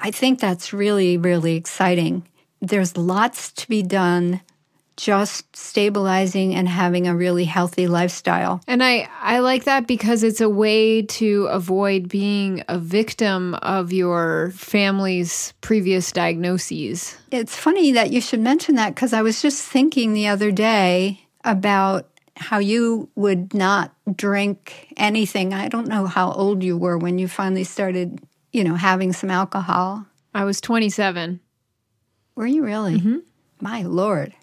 I 0.00 0.10
think 0.10 0.40
that's 0.40 0.72
really, 0.72 1.16
really 1.16 1.54
exciting. 1.54 2.26
There's 2.60 2.96
lots 2.96 3.52
to 3.52 3.68
be 3.68 3.84
done 3.84 4.40
just 4.96 5.54
stabilizing 5.54 6.54
and 6.54 6.68
having 6.68 7.06
a 7.06 7.14
really 7.14 7.44
healthy 7.44 7.86
lifestyle. 7.86 8.60
And 8.66 8.82
I, 8.82 9.08
I 9.20 9.40
like 9.40 9.64
that 9.64 9.86
because 9.86 10.22
it's 10.22 10.40
a 10.40 10.48
way 10.48 11.02
to 11.02 11.46
avoid 11.46 12.08
being 12.08 12.64
a 12.68 12.78
victim 12.78 13.54
of 13.56 13.92
your 13.92 14.52
family's 14.52 15.52
previous 15.60 16.12
diagnoses. 16.12 17.16
It's 17.30 17.56
funny 17.56 17.92
that 17.92 18.10
you 18.10 18.20
should 18.20 18.40
mention 18.40 18.76
that 18.76 18.94
because 18.94 19.12
I 19.12 19.22
was 19.22 19.42
just 19.42 19.62
thinking 19.62 20.12
the 20.12 20.28
other 20.28 20.50
day 20.50 21.20
about 21.44 22.08
how 22.36 22.58
you 22.58 23.08
would 23.14 23.54
not 23.54 23.92
drink 24.14 24.92
anything. 24.96 25.54
I 25.54 25.68
don't 25.68 25.88
know 25.88 26.06
how 26.06 26.32
old 26.32 26.62
you 26.62 26.76
were 26.76 26.98
when 26.98 27.18
you 27.18 27.28
finally 27.28 27.64
started, 27.64 28.20
you 28.52 28.62
know, 28.64 28.74
having 28.74 29.12
some 29.12 29.30
alcohol. 29.30 30.06
I 30.34 30.44
was 30.44 30.60
27. 30.60 31.40
Were 32.34 32.46
you 32.46 32.62
really? 32.62 32.98
Mm-hmm. 32.98 33.18
My 33.60 33.82
Lord. 33.82 34.34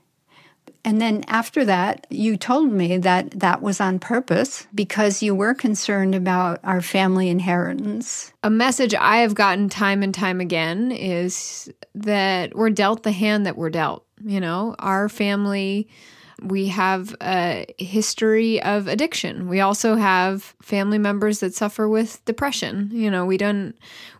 And 0.85 0.99
then 0.99 1.23
after 1.27 1.63
that, 1.65 2.07
you 2.09 2.35
told 2.35 2.71
me 2.71 2.97
that 2.97 3.39
that 3.39 3.61
was 3.61 3.79
on 3.79 3.99
purpose 3.99 4.67
because 4.75 5.23
you 5.23 5.33
were 5.33 5.53
concerned 5.53 6.13
about 6.13 6.59
our 6.63 6.81
family 6.81 7.29
inheritance. 7.29 8.33
A 8.43 8.49
message 8.49 8.93
I 8.93 9.17
have 9.17 9.33
gotten 9.33 9.69
time 9.69 10.03
and 10.03 10.13
time 10.13 10.41
again 10.41 10.91
is 10.91 11.71
that 11.95 12.55
we're 12.55 12.69
dealt 12.69 13.03
the 13.03 13.13
hand 13.13 13.45
that 13.45 13.57
we're 13.57 13.69
dealt. 13.69 14.05
You 14.25 14.41
know, 14.41 14.75
our 14.79 15.07
family, 15.07 15.87
we 16.41 16.67
have 16.67 17.15
a 17.21 17.65
history 17.77 18.61
of 18.61 18.87
addiction. 18.87 19.47
We 19.47 19.61
also 19.61 19.95
have 19.95 20.53
family 20.61 20.97
members 20.97 21.39
that 21.39 21.53
suffer 21.53 21.87
with 21.87 22.23
depression. 22.25 22.89
You 22.91 23.09
know, 23.09 23.25
we 23.25 23.37
don't 23.37 23.73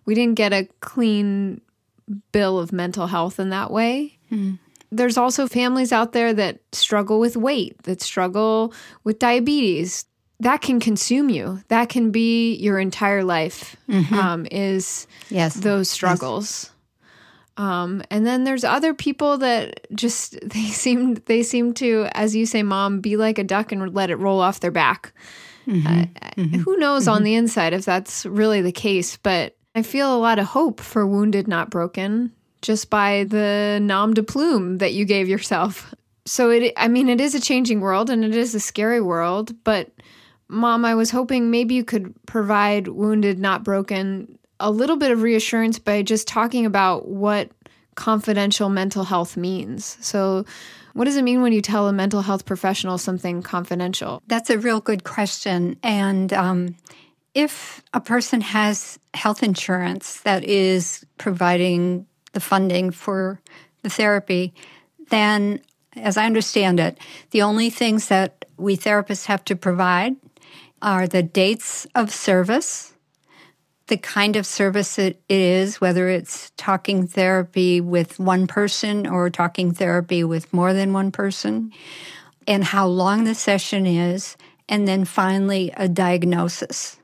we 0.05 0.15
didn't 0.15 0.36
get 0.36 0.53
a 0.53 0.67
clean 0.79 1.60
bill 2.32 2.60
of 2.60 2.72
mental 2.72 3.08
health 3.08 3.39
in 3.39 3.50
that 3.50 3.72
way. 3.72 4.17
Hmm. 4.29 4.53
There's 4.95 5.17
also 5.17 5.47
families 5.47 5.91
out 5.91 6.13
there 6.13 6.33
that 6.33 6.59
struggle 6.71 7.19
with 7.19 7.35
weight, 7.35 7.81
that 7.83 8.01
struggle 8.01 8.73
with 9.03 9.19
diabetes. 9.19 10.05
That 10.39 10.62
can 10.62 10.79
consume 10.79 11.29
you. 11.29 11.62
That 11.69 11.89
can 11.89 12.12
be 12.12 12.55
your 12.55 12.79
entire 12.79 13.23
life. 13.23 13.75
Um, 14.12 14.47
is 14.51 15.07
Yes. 15.29 15.55
those 15.55 15.89
struggles. 15.89 16.71
Um, 17.55 18.01
and 18.09 18.25
then 18.25 18.43
there's 18.43 18.63
other 18.63 18.93
people 18.93 19.38
that 19.39 19.88
just 19.93 20.38
they 20.50 20.65
seem 20.65 21.15
they 21.25 21.43
seem 21.43 21.73
to, 21.75 22.07
as 22.13 22.35
you 22.35 22.45
say, 22.45 22.63
mom, 22.63 23.00
be 23.00 23.17
like 23.17 23.38
a 23.38 23.43
duck 23.43 23.71
and 23.71 23.93
let 23.93 24.09
it 24.09 24.15
roll 24.15 24.39
off 24.39 24.59
their 24.59 24.71
back. 24.71 25.13
Mm-hmm. 25.67 25.88
Uh, 25.88 26.29
mm-hmm. 26.35 26.59
Who 26.59 26.77
knows 26.77 27.03
mm-hmm. 27.03 27.13
on 27.13 27.23
the 27.23 27.35
inside 27.35 27.73
if 27.73 27.85
that's 27.85 28.25
really 28.25 28.62
the 28.62 28.71
case? 28.71 29.17
But 29.17 29.55
I 29.75 29.81
feel 29.81 30.15
a 30.15 30.19
lot 30.19 30.39
of 30.39 30.45
hope 30.45 30.81
for 30.81 31.05
Wounded 31.07 31.47
Not 31.47 31.69
Broken 31.69 32.31
just 32.63 32.89
by 32.89 33.25
the 33.25 33.77
nom 33.84 34.15
de 34.15 34.24
plume 34.24 34.79
that 34.79 34.93
you 34.93 35.05
gave 35.05 35.29
yourself. 35.29 35.93
So 36.25 36.50
it, 36.50 36.74
I 36.77 36.88
mean, 36.88 37.10
it 37.10 37.22
is 37.22 37.36
a 37.36 37.39
changing 37.39 37.82
world 37.82 38.10
and 38.10 38.25
it 38.25 38.36
is 38.36 38.55
a 38.55 38.60
scary 38.60 39.01
world. 39.01 39.53
But 39.63 39.91
mom, 40.48 40.86
I 40.86 40.96
was 40.96 41.12
hoping 41.12 41.51
maybe 41.51 41.75
you 41.75 41.84
could 41.84 42.13
provide 42.25 42.88
Wounded 42.88 43.38
Not 43.38 43.63
Broken 43.63 44.39
a 44.60 44.72
little 44.72 44.96
bit 44.96 45.12
of 45.12 45.22
reassurance 45.22 45.77
by 45.77 46.01
just 46.01 46.27
talking 46.27 46.65
about 46.65 47.08
what 47.08 47.51
confidential 47.96 48.70
mental 48.70 49.03
health 49.03 49.38
means. 49.38 49.98
So, 50.00 50.46
what 50.93 51.05
does 51.05 51.17
it 51.17 51.24
mean 51.24 51.41
when 51.41 51.53
you 51.53 51.62
tell 51.62 51.88
a 51.88 51.93
mental 51.93 52.22
health 52.22 52.46
professional 52.46 53.00
something 53.00 53.41
confidential? 53.41 54.22
That's 54.27 54.51
a 54.51 54.60
real 54.60 54.79
good 54.79 55.03
question. 55.03 55.75
And 55.82 56.32
um, 56.34 56.75
if 57.34 57.82
a 57.93 58.00
person 58.00 58.41
has 58.41 59.00
health 59.15 59.41
insurance 59.41 60.22
that 60.22 60.43
is 60.43 61.03
providing 61.17 62.05
the 62.34 62.40
funding 62.40 62.92
for 62.92 63.40
the 63.82 63.90
therapy, 63.90 64.54
then, 65.10 65.62
as 65.96 66.18
I 66.18 66.25
understand 66.25 66.80
it, 66.80 66.98
the 67.32 67.42
only 67.42 67.70
things 67.70 68.08
that 68.08 68.46
we 68.58 68.78
therapists 68.78 69.25
have 69.25 69.44
to 69.46 69.56
provide 69.56 70.16
are 70.82 71.08
the 71.08 71.24
dates 71.24 71.88
of 71.96 72.12
service 72.12 72.94
the 73.88 73.98
kind 73.98 74.36
of 74.36 74.46
service 74.46 74.98
it 74.98 75.22
is, 75.30 75.82
whether 75.82 76.08
it's 76.08 76.52
talking 76.58 77.06
therapy 77.06 77.82
with 77.82 78.20
one 78.20 78.48
person 78.48 79.06
or 79.06 79.30
talking 79.30 79.74
therapy 79.74 80.24
with 80.24 80.52
more 80.54 80.74
than 80.74 80.94
one 80.94 81.12
person, 81.12 81.72
and 82.48 82.63
how 82.63 82.88
long 82.88 83.24
the 83.24 83.36
session 83.36 83.86
is, 83.86 84.38
and 84.70 84.88
then 84.88 85.06
finally 85.06 85.72
a 85.75 85.88
diagnosis. 85.88 86.98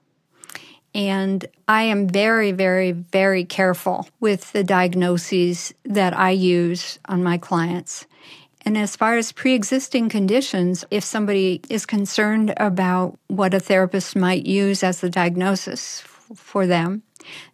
And 0.95 1.45
I 1.67 1.83
am 1.83 2.07
very, 2.07 2.51
very, 2.51 2.91
very 2.91 3.45
careful 3.45 4.07
with 4.19 4.51
the 4.53 4.63
diagnoses 4.63 5.73
that 5.85 6.17
I 6.17 6.31
use 6.31 6.99
on 7.05 7.23
my 7.23 7.37
clients. 7.37 8.07
And 8.65 8.77
as 8.77 8.95
far 8.95 9.17
as 9.17 9.31
pre 9.31 9.53
existing 9.53 10.09
conditions, 10.09 10.83
if 10.91 11.03
somebody 11.03 11.61
is 11.69 11.85
concerned 11.85 12.53
about 12.57 13.17
what 13.27 13.53
a 13.53 13.59
therapist 13.59 14.15
might 14.15 14.45
use 14.45 14.83
as 14.83 14.99
the 14.99 15.09
diagnosis 15.09 16.01
for 16.35 16.67
them 16.67 17.03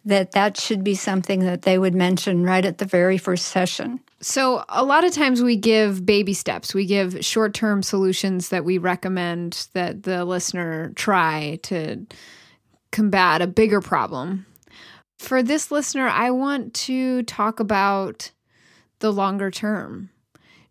that 0.04 0.32
that 0.32 0.56
should 0.56 0.84
be 0.84 0.94
something 0.94 1.40
that 1.40 1.62
they 1.62 1.78
would 1.78 1.94
mention 1.94 2.44
right 2.44 2.64
at 2.64 2.78
the 2.78 2.84
very 2.84 3.18
first 3.18 3.46
session. 3.46 4.00
So, 4.20 4.64
a 4.68 4.84
lot 4.84 5.04
of 5.04 5.12
times 5.12 5.42
we 5.42 5.56
give 5.56 6.06
baby 6.06 6.32
steps. 6.32 6.74
We 6.74 6.86
give 6.86 7.24
short 7.24 7.54
term 7.54 7.82
solutions 7.82 8.48
that 8.48 8.64
we 8.64 8.78
recommend 8.78 9.68
that 9.74 10.04
the 10.04 10.24
listener 10.24 10.92
try 10.96 11.58
to 11.64 12.06
combat 12.96 13.42
a 13.42 13.46
bigger 13.46 13.82
problem. 13.82 14.46
For 15.18 15.42
this 15.42 15.70
listener, 15.70 16.08
I 16.08 16.30
want 16.30 16.72
to 16.74 17.22
talk 17.24 17.60
about 17.60 18.30
the 19.00 19.12
longer 19.12 19.50
term. 19.50 20.08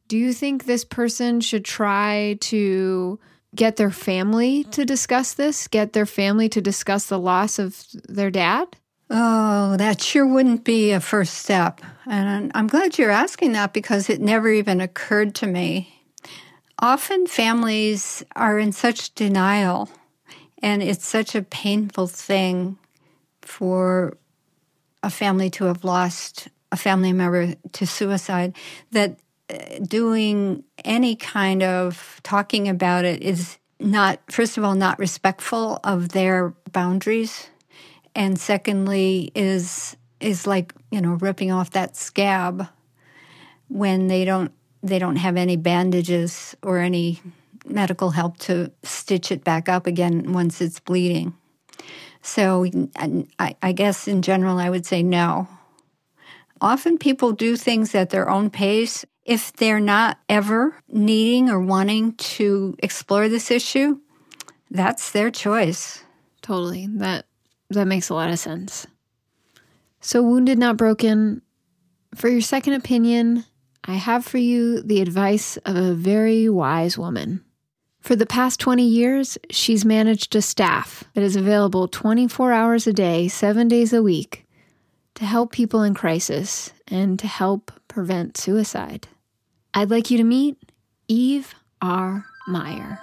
Do 0.07 0.17
you 0.17 0.33
think 0.33 0.65
this 0.65 0.83
person 0.83 1.39
should 1.39 1.63
try 1.63 2.37
to 2.41 3.19
get 3.53 3.75
their 3.75 3.91
family 3.91 4.63
to 4.65 4.85
discuss 4.85 5.35
this, 5.35 5.67
get 5.67 5.93
their 5.93 6.07
family 6.07 6.49
to 6.49 6.61
discuss 6.61 7.05
the 7.05 7.19
loss 7.19 7.59
of 7.59 7.85
their 8.09 8.31
dad? 8.31 8.75
Oh, 9.11 9.77
that 9.77 10.01
sure 10.01 10.25
wouldn't 10.25 10.63
be 10.63 10.93
a 10.93 10.99
first 10.99 11.35
step. 11.35 11.79
And 12.07 12.51
I'm 12.55 12.65
glad 12.65 12.97
you're 12.97 13.11
asking 13.11 13.51
that 13.51 13.71
because 13.71 14.09
it 14.09 14.19
never 14.19 14.49
even 14.49 14.81
occurred 14.81 15.35
to 15.35 15.47
me. 15.47 16.03
Often 16.79 17.27
families 17.27 18.23
are 18.35 18.57
in 18.57 18.71
such 18.71 19.13
denial, 19.13 19.89
and 20.61 20.81
it's 20.81 21.05
such 21.05 21.35
a 21.35 21.41
painful 21.41 22.07
thing 22.07 22.77
for 23.41 24.17
a 25.03 25.09
family 25.09 25.49
to 25.51 25.65
have 25.65 25.83
lost 25.83 26.47
a 26.71 26.77
family 26.77 27.13
member 27.13 27.53
to 27.71 27.85
suicide 27.85 28.55
that 28.91 29.19
uh, 29.49 29.79
doing 29.79 30.63
any 30.83 31.15
kind 31.15 31.61
of 31.61 32.19
talking 32.23 32.67
about 32.67 33.05
it 33.05 33.21
is 33.21 33.57
not, 33.79 34.19
first 34.31 34.57
of 34.57 34.63
all, 34.63 34.73
not 34.73 34.97
respectful 34.97 35.79
of 35.83 36.09
their 36.09 36.53
boundaries, 36.71 37.47
and 38.15 38.39
secondly, 38.39 39.31
is 39.35 39.95
is 40.21 40.47
like 40.47 40.73
you 40.91 41.01
know 41.01 41.13
ripping 41.15 41.51
off 41.51 41.71
that 41.71 41.95
scab 41.95 42.67
when 43.67 44.07
they 44.07 44.25
don't 44.25 44.51
they 44.81 44.97
don't 44.97 45.17
have 45.17 45.35
any 45.35 45.57
bandages 45.57 46.55
or 46.63 46.79
any 46.79 47.21
medical 47.69 48.11
help 48.11 48.37
to 48.37 48.71
stitch 48.83 49.31
it 49.31 49.43
back 49.43 49.69
up 49.69 49.87
again 49.87 50.33
once 50.33 50.61
it's 50.61 50.79
bleeding. 50.79 51.33
So 52.21 52.65
I, 53.39 53.55
I 53.61 53.71
guess 53.71 54.07
in 54.07 54.21
general, 54.21 54.57
I 54.57 54.69
would 54.69 54.85
say 54.85 55.03
no. 55.03 55.47
Often 56.59 56.97
people 56.97 57.31
do 57.31 57.55
things 57.55 57.93
at 57.93 58.09
their 58.09 58.29
own 58.29 58.49
pace 58.49 59.05
if 59.25 59.53
they're 59.53 59.79
not 59.79 60.19
ever 60.29 60.75
needing 60.87 61.49
or 61.49 61.59
wanting 61.59 62.13
to 62.13 62.75
explore 62.79 63.29
this 63.29 63.51
issue, 63.51 63.99
that's 64.71 65.11
their 65.11 65.31
choice. 65.31 66.03
Totally. 66.41 66.87
That 66.87 67.25
that 67.69 67.85
makes 67.85 68.09
a 68.09 68.13
lot 68.13 68.29
of 68.29 68.39
sense. 68.39 68.87
So 69.99 70.21
wounded 70.21 70.59
not 70.59 70.77
broken, 70.77 71.41
for 72.15 72.29
your 72.29 72.41
second 72.41 72.73
opinion, 72.73 73.45
I 73.83 73.93
have 73.93 74.25
for 74.25 74.37
you 74.39 74.81
the 74.81 75.01
advice 75.01 75.57
of 75.57 75.75
a 75.75 75.93
very 75.93 76.49
wise 76.49 76.97
woman. 76.97 77.44
For 78.05 78.15
the 78.15 78.27
past 78.27 78.59
20 78.59 78.85
years, 78.85 79.35
she's 79.49 79.83
managed 79.83 80.35
a 80.35 80.41
staff 80.43 81.03
that 81.15 81.23
is 81.23 81.35
available 81.35 81.87
24 81.87 82.53
hours 82.53 82.85
a 82.85 82.93
day, 82.93 83.27
7 83.27 83.67
days 83.67 83.93
a 83.93 84.03
week 84.03 84.45
to 85.15 85.25
help 85.25 85.51
people 85.51 85.81
in 85.81 85.95
crisis 85.95 86.71
and 86.87 87.17
to 87.17 87.25
help 87.25 87.71
prevent 87.87 88.37
suicide. 88.37 89.07
I'd 89.73 89.89
like 89.89 90.11
you 90.11 90.19
to 90.19 90.23
meet 90.23 90.55
Eve 91.07 91.55
R. 91.81 92.27
Meyer. 92.47 92.99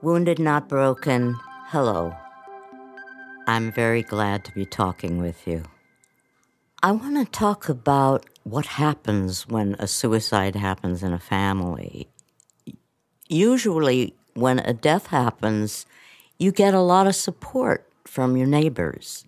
Wounded 0.00 0.38
Not 0.38 0.68
Broken, 0.68 1.34
hello. 1.64 2.14
I'm 3.48 3.72
very 3.72 4.04
glad 4.04 4.44
to 4.44 4.52
be 4.52 4.64
talking 4.64 5.18
with 5.18 5.48
you. 5.48 5.64
I 6.84 6.92
want 6.92 7.16
to 7.16 7.24
talk 7.24 7.68
about 7.68 8.26
what 8.44 8.66
happens 8.66 9.48
when 9.48 9.74
a 9.80 9.88
suicide 9.88 10.54
happens 10.54 11.02
in 11.02 11.12
a 11.12 11.18
family. 11.18 12.08
Usually, 13.28 14.14
when 14.34 14.60
a 14.60 14.72
death 14.72 15.08
happens, 15.08 15.86
you 16.38 16.52
get 16.52 16.74
a 16.74 16.80
lot 16.80 17.06
of 17.06 17.14
support 17.16 17.90
from 18.04 18.36
your 18.36 18.46
neighbors. 18.46 19.24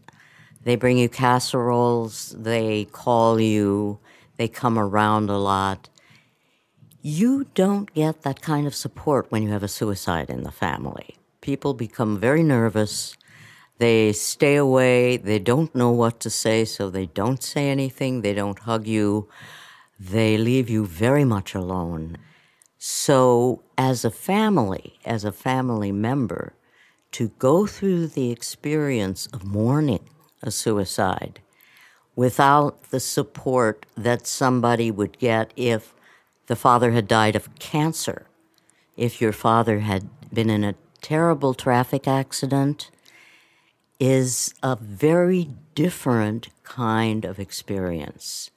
They 0.65 0.77
bring 0.77 0.99
you 0.99 1.09
casseroles, 1.09 2.35
they 2.39 2.85
call 2.87 3.41
you, 3.41 3.99
they 4.37 4.49
come 4.49 4.79
around 4.79 5.31
a 5.31 5.39
lot. 5.39 5.89
You 7.03 7.47
don't 7.55 7.93
get 7.95 8.23
that 8.23 8.43
kind 8.43 8.67
of 8.67 8.75
support 8.75 9.31
when 9.31 9.43
you 9.43 9.51
have 9.51 9.63
a 9.63 9.69
suicide 9.69 10.31
in 10.31 10.43
the 10.43 10.53
family. 10.53 11.17
People 11.41 11.75
become 11.75 12.19
very 12.19 12.43
nervous. 12.43 13.17
They 13.79 14.13
stay 14.13 14.57
away. 14.57 15.17
They 15.17 15.39
don't 15.39 15.75
know 15.75 15.91
what 15.91 16.21
to 16.21 16.31
say, 16.31 16.65
so 16.65 16.91
they 16.91 17.07
don't 17.07 17.43
say 17.43 17.71
anything. 17.71 18.23
They 18.23 18.35
don't 18.35 18.59
hug 18.59 18.87
you. 18.87 19.29
They 19.99 20.37
leave 20.37 20.69
you 20.69 20.85
very 20.85 21.25
much 21.25 21.55
alone. 21.55 22.19
So, 22.79 23.63
as 23.77 24.05
a 24.05 24.11
family, 24.11 24.99
as 25.05 25.25
a 25.25 25.33
family 25.33 25.91
member, 25.91 26.55
to 27.13 27.29
go 27.39 27.67
through 27.67 28.07
the 28.09 28.31
experience 28.31 29.27
of 29.33 29.45
mourning 29.45 30.09
a 30.43 30.53
suicide 30.53 31.41
without 32.15 32.91
the 32.91 33.01
support 33.01 33.85
that 33.97 34.27
somebody 34.27 34.91
would 34.91 35.19
get 35.19 35.53
if 35.57 35.93
the 36.47 36.57
father 36.57 36.93
had 36.93 37.09
died 37.09 37.35
of 37.35 37.53
cancer, 37.59 38.27
if 38.97 39.21
your 39.21 39.33
father 39.33 39.81
had 39.81 40.09
been 40.33 40.51
in 40.51 40.63
a 40.63 40.75
terrible 41.01 41.55
traffic 41.55 42.07
accident, 42.07 42.91
is 43.99 44.55
a 44.63 44.77
very 44.77 45.51
different 45.75 46.49
kind 46.63 47.25
of 47.25 47.41
experience. 47.41 48.51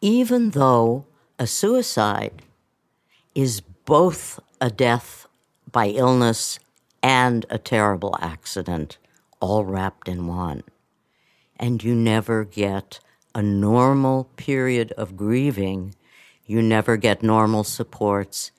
Even 0.00 0.50
though 0.50 1.06
a 1.38 1.46
suicide 1.46 2.42
is 3.34 3.60
both 3.60 4.40
a 4.60 4.70
death 4.70 5.26
by 5.70 5.88
illness 5.88 6.58
and 7.02 7.46
a 7.50 7.58
terrible 7.58 8.16
accident, 8.20 8.98
all 9.40 9.64
wrapped 9.64 10.08
in 10.08 10.26
one 10.26 10.62
and 11.62 11.84
you 11.84 11.94
never 11.94 12.44
get 12.44 12.98
a 13.36 13.40
normal 13.40 14.24
period 14.36 14.92
of 14.98 15.16
grieving. 15.16 15.94
You 16.44 16.60
never 16.60 16.96
get 16.96 17.22
normal 17.22 17.62
supports, 17.62 18.50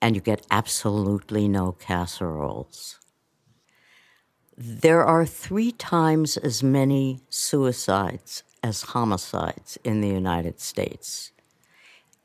and 0.00 0.16
you 0.16 0.22
get 0.22 0.46
absolutely 0.50 1.46
no 1.46 1.72
casseroles. 1.72 2.98
There 4.56 5.04
are 5.04 5.26
three 5.26 5.72
times 5.72 6.38
as 6.38 6.62
many 6.62 7.20
suicides 7.28 8.42
as 8.62 8.82
homicides 8.82 9.78
in 9.84 10.00
the 10.00 10.08
United 10.08 10.58
States. 10.58 11.30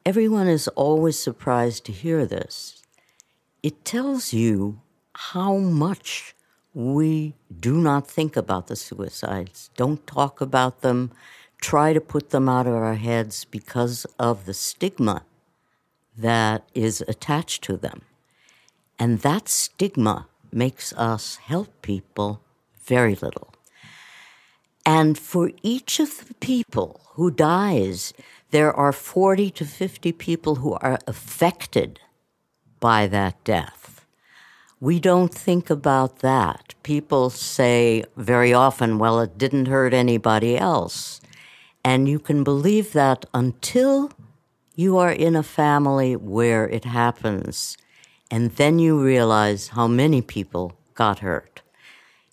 Everyone 0.06 0.50
is 0.50 0.68
always 0.70 1.18
surprised 1.18 1.86
to 1.86 1.94
hear 1.94 2.26
this. 2.26 2.84
It 3.62 3.86
tells 3.86 4.34
you 4.34 4.82
how 5.14 5.56
much 5.56 6.36
we 6.74 7.36
do 7.58 7.78
not 7.78 8.06
think 8.06 8.36
about 8.36 8.68
the 8.68 8.76
suicides, 8.76 9.70
don't 9.78 10.06
talk 10.06 10.42
about 10.42 10.82
them, 10.82 11.12
try 11.62 11.94
to 11.94 12.02
put 12.02 12.32
them 12.32 12.50
out 12.50 12.68
of 12.68 12.74
our 12.74 12.96
heads 12.96 13.46
because 13.46 14.06
of 14.20 14.46
the 14.46 14.54
stigma 14.54 15.24
that 16.18 16.68
is 16.74 17.02
attached 17.08 17.64
to 17.64 17.78
them. 17.78 18.02
And 19.00 19.20
that 19.20 19.48
stigma 19.48 20.28
makes 20.52 20.92
us 20.94 21.38
help 21.38 21.82
people 21.82 22.42
very 22.84 23.16
little. 23.16 23.54
And 24.86 25.18
for 25.18 25.52
each 25.62 26.02
of 26.02 26.28
the 26.28 26.34
people 26.36 27.00
who 27.14 27.32
dies, 27.32 28.14
there 28.54 28.72
are 28.72 28.92
40 28.92 29.50
to 29.50 29.66
50 29.66 30.12
people 30.12 30.58
who 30.58 30.74
are 30.74 31.00
affected 31.08 32.00
by 32.80 33.08
that 33.08 33.44
death. 33.44 34.06
We 34.80 35.00
don't 35.00 35.34
think 35.34 35.72
about 35.72 36.20
that. 36.20 36.76
People 36.84 37.32
say 37.32 38.04
very 38.16 38.54
often, 38.54 39.00
well, 39.00 39.20
it 39.22 39.40
didn't 39.40 39.66
hurt 39.66 39.92
anybody 39.92 40.56
else. 40.56 41.20
And 41.84 42.08
you 42.08 42.20
can 42.20 42.44
believe 42.44 42.94
that 42.94 43.26
until 43.34 44.12
you 44.76 45.00
are 45.00 45.12
in 45.12 45.36
a 45.36 45.42
family 45.42 46.16
where 46.16 46.70
it 46.70 46.86
happens. 46.86 47.76
And 48.30 48.52
then 48.52 48.78
you 48.78 49.04
realize 49.04 49.70
how 49.70 49.88
many 49.88 50.22
people 50.22 50.78
got 50.94 51.20
hurt. 51.20 51.64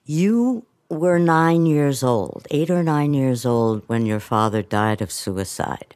You 0.05 0.67
were 0.91 1.19
nine 1.19 1.65
years 1.65 2.03
old, 2.03 2.47
eight 2.51 2.69
or 2.69 2.83
nine 2.83 3.15
years 3.15 3.47
old, 3.47 3.85
when 3.87 4.05
your 4.05 4.21
father 4.21 4.61
died 4.61 5.01
of 5.01 5.11
suicide. 5.11 5.95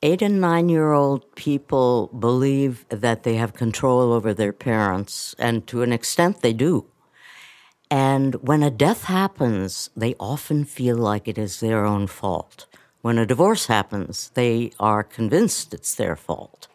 Eight 0.00 0.22
and 0.22 0.40
nine 0.40 0.68
year 0.68 0.92
old 0.92 1.34
people 1.34 2.06
believe 2.16 2.86
that 2.88 3.24
they 3.24 3.34
have 3.34 3.54
control 3.54 4.12
over 4.12 4.32
their 4.32 4.52
parents, 4.52 5.34
and 5.40 5.66
to 5.66 5.82
an 5.82 5.92
extent 5.92 6.40
they 6.40 6.52
do. 6.52 6.86
And 7.90 8.36
when 8.36 8.62
a 8.62 8.70
death 8.70 9.04
happens, 9.04 9.90
they 9.96 10.14
often 10.20 10.64
feel 10.64 10.96
like 10.96 11.26
it 11.26 11.36
is 11.36 11.58
their 11.58 11.84
own 11.84 12.06
fault. 12.06 12.66
When 13.00 13.18
a 13.18 13.26
divorce 13.26 13.66
happens, 13.66 14.30
they 14.34 14.70
are 14.78 15.02
convinced 15.02 15.74
it's 15.74 15.96
their 15.96 16.14
fault. 16.14 16.68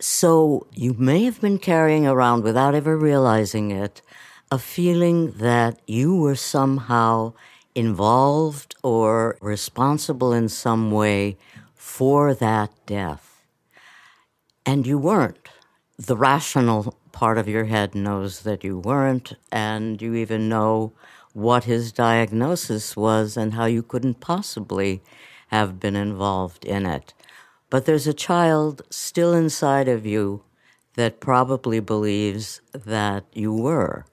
So 0.00 0.66
you 0.74 0.94
may 0.94 1.24
have 1.24 1.40
been 1.40 1.58
carrying 1.58 2.08
around 2.08 2.42
without 2.42 2.74
ever 2.74 2.96
realizing 2.96 3.70
it 3.70 4.02
a 4.50 4.58
feeling 4.58 5.32
that 5.32 5.78
you 5.86 6.16
were 6.16 6.34
somehow 6.34 7.34
involved 7.74 8.74
or 8.82 9.36
responsible 9.40 10.32
in 10.32 10.48
some 10.48 10.90
way 10.90 11.36
for 11.88 12.34
that 12.34 12.70
death. 12.86 13.42
And 14.64 14.86
you 14.86 14.98
weren't. 14.98 15.48
The 15.98 16.18
rational 16.18 16.94
part 17.10 17.38
of 17.38 17.48
your 17.48 17.64
head 17.64 17.94
knows 17.94 18.42
that 18.42 18.62
you 18.62 18.78
weren't, 18.78 19.32
and 19.50 20.00
you 20.00 20.14
even 20.14 20.48
know 20.50 20.92
what 21.32 21.64
his 21.64 21.90
diagnosis 21.90 22.94
was 22.94 23.36
and 23.36 23.54
how 23.54 23.64
you 23.64 23.82
couldn't 23.82 24.20
possibly 24.20 25.02
have 25.48 25.80
been 25.80 25.96
involved 25.96 26.64
in 26.64 26.86
it. 26.86 27.14
But 27.70 27.84
there's 27.86 28.06
a 28.06 28.14
child 28.28 28.82
still 28.90 29.32
inside 29.32 29.88
of 29.88 30.06
you 30.06 30.44
that 30.94 31.20
probably 31.20 31.80
believes 31.80 32.60
that 32.72 33.24
you 33.32 33.52
were. 33.52 34.04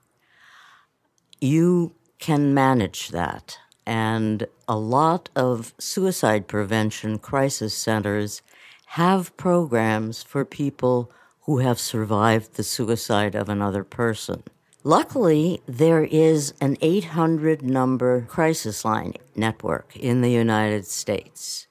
You 1.40 1.94
can 2.20 2.54
manage 2.54 3.10
that. 3.10 3.60
And 3.86 4.48
a 4.68 4.78
lot 4.78 5.30
of 5.36 5.74
suicide 5.78 6.48
prevention 6.48 7.20
crisis 7.20 7.74
centers 7.74 8.42
have 8.88 9.36
programs 9.38 10.24
for 10.24 10.44
people 10.46 11.12
who 11.42 11.60
have 11.60 11.80
survived 11.80 12.56
the 12.56 12.64
suicide 12.64 13.36
of 13.36 13.50
another 13.50 13.84
person. 13.84 14.44
Luckily, 14.84 15.62
there 15.68 16.04
is 16.04 16.54
an 16.62 16.78
800 16.82 17.62
number 17.62 18.22
crisis 18.22 18.86
line 18.86 19.14
network 19.36 19.96
in 19.96 20.22
the 20.22 20.32
United 20.32 20.86
States. 20.86 21.68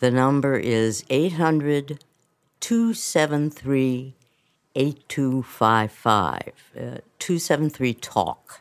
The 0.00 0.10
number 0.10 0.56
is 0.56 1.04
800 1.10 2.04
273 2.60 4.14
8255, 4.74 6.52
uh, 6.76 6.80
273 7.18 7.94
TALK. 7.94 8.60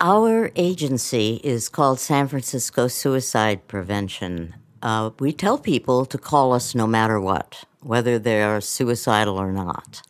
Our 0.00 0.52
agency 0.54 1.40
is 1.42 1.68
called 1.68 1.98
San 1.98 2.28
Francisco 2.28 2.86
Suicide 2.86 3.66
Prevention. 3.66 4.54
Uh, 4.80 5.10
we 5.18 5.32
tell 5.32 5.58
people 5.58 6.06
to 6.06 6.16
call 6.16 6.52
us 6.52 6.72
no 6.72 6.86
matter 6.86 7.20
what, 7.20 7.64
whether 7.80 8.16
they 8.16 8.40
are 8.40 8.60
suicidal 8.60 9.36
or 9.36 9.50
not. 9.50 10.02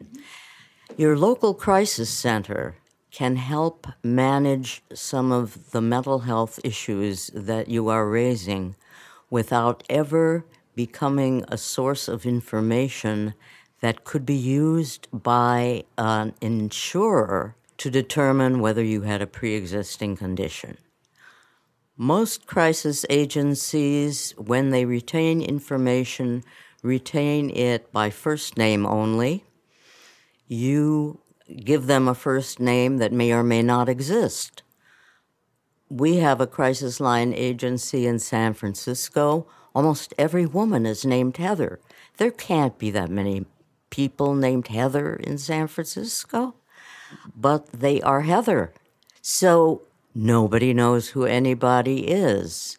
Your 0.99 1.17
local 1.17 1.55
crisis 1.55 2.11
center 2.11 2.77
can 3.11 3.37
help 3.37 3.87
manage 4.05 4.83
some 4.93 5.33
of 5.33 5.71
the 5.71 5.81
mental 5.81 6.19
health 6.19 6.61
issues 6.63 7.31
that 7.33 7.69
you 7.69 7.89
are 7.89 8.07
raising 8.07 8.77
without 9.31 9.85
ever 9.89 10.45
becoming 10.75 11.47
a 11.49 11.57
source 11.57 12.09
of 12.09 12.27
information 12.27 13.33
that 13.81 14.05
could 14.05 14.27
be 14.27 14.37
used 14.37 15.09
by 15.15 15.85
an 15.97 16.35
insurer 16.43 17.55
to 17.79 17.91
determine 17.91 18.61
whether 18.61 18.83
you 18.83 19.03
had 19.03 19.23
a 19.23 19.27
pre 19.27 19.55
existing 19.55 20.17
condition. 20.17 20.79
Most 21.97 22.47
crisis 22.47 23.05
agencies, 23.11 24.33
when 24.37 24.71
they 24.71 24.85
retain 24.85 25.43
information, 25.43 26.45
retain 26.83 27.51
it 27.51 27.91
by 27.93 28.11
first 28.11 28.57
name 28.57 28.87
only 28.87 29.45
you 30.49 31.21
give 31.65 31.87
them 31.87 32.09
a 32.09 32.15
first 32.15 32.59
name 32.59 32.97
that 32.97 33.13
may 33.13 33.33
or 33.33 33.43
may 33.43 33.63
not 33.63 33.89
exist. 33.89 34.63
We 35.91 36.17
have 36.17 36.41
a 36.41 36.47
crisis 36.47 37.01
line 37.01 37.33
agency 37.33 38.07
in 38.07 38.19
San 38.19 38.55
Francisco. 38.55 39.47
Almost 39.75 40.15
every 40.19 40.47
woman 40.47 40.87
is 40.87 41.05
named 41.05 41.37
Heather. 41.37 41.81
There 42.17 42.31
can't 42.31 42.79
be 42.79 42.91
that 42.91 43.11
many 43.11 43.47
people 43.91 44.35
named 44.35 44.69
Heather 44.69 45.15
in 45.15 45.39
San 45.39 45.67
Francisco, 45.67 46.55
but 47.37 47.67
they 47.73 48.01
are 48.03 48.23
Heather. 48.23 48.73
So 49.23 49.83
nobody 50.15 50.73
knows 50.73 51.09
who 51.11 51.25
anybody 51.25 52.09
is. 52.09 52.79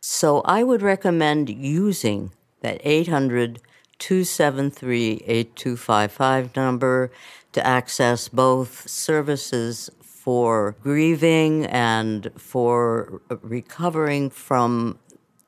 So 0.00 0.40
I 0.44 0.62
would 0.62 0.82
recommend 0.82 1.50
using 1.50 2.32
that 2.62 2.80
800 2.84 3.60
273 3.98 5.22
8255 5.26 6.56
number 6.56 7.12
to 7.52 7.66
access 7.66 8.28
both 8.28 8.88
services 8.88 9.90
for 10.02 10.76
grieving 10.82 11.66
and 11.66 12.30
for 12.36 13.20
recovering 13.42 14.30
from 14.30 14.98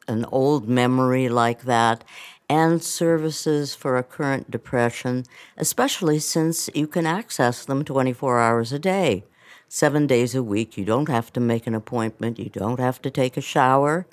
an 0.08 0.26
old 0.32 0.68
memory 0.68 1.28
like 1.28 1.62
that, 1.62 2.04
and 2.52 2.82
services 2.82 3.74
for 3.74 3.96
a 3.96 4.02
current 4.02 4.50
depression, 4.50 5.24
especially 5.56 6.18
since 6.18 6.68
you 6.74 6.86
can 6.86 7.06
access 7.06 7.64
them 7.64 7.84
24 7.84 8.38
hours 8.38 8.72
a 8.72 8.78
day, 8.78 9.24
seven 9.68 10.06
days 10.06 10.34
a 10.34 10.42
week. 10.42 10.76
You 10.76 10.84
don't 10.84 11.08
have 11.08 11.32
to 11.32 11.40
make 11.40 11.66
an 11.66 11.74
appointment, 11.74 12.38
you 12.38 12.50
don't 12.50 12.80
have 12.80 13.00
to 13.02 13.10
take 13.10 13.36
a 13.36 13.40
shower, 13.54 14.06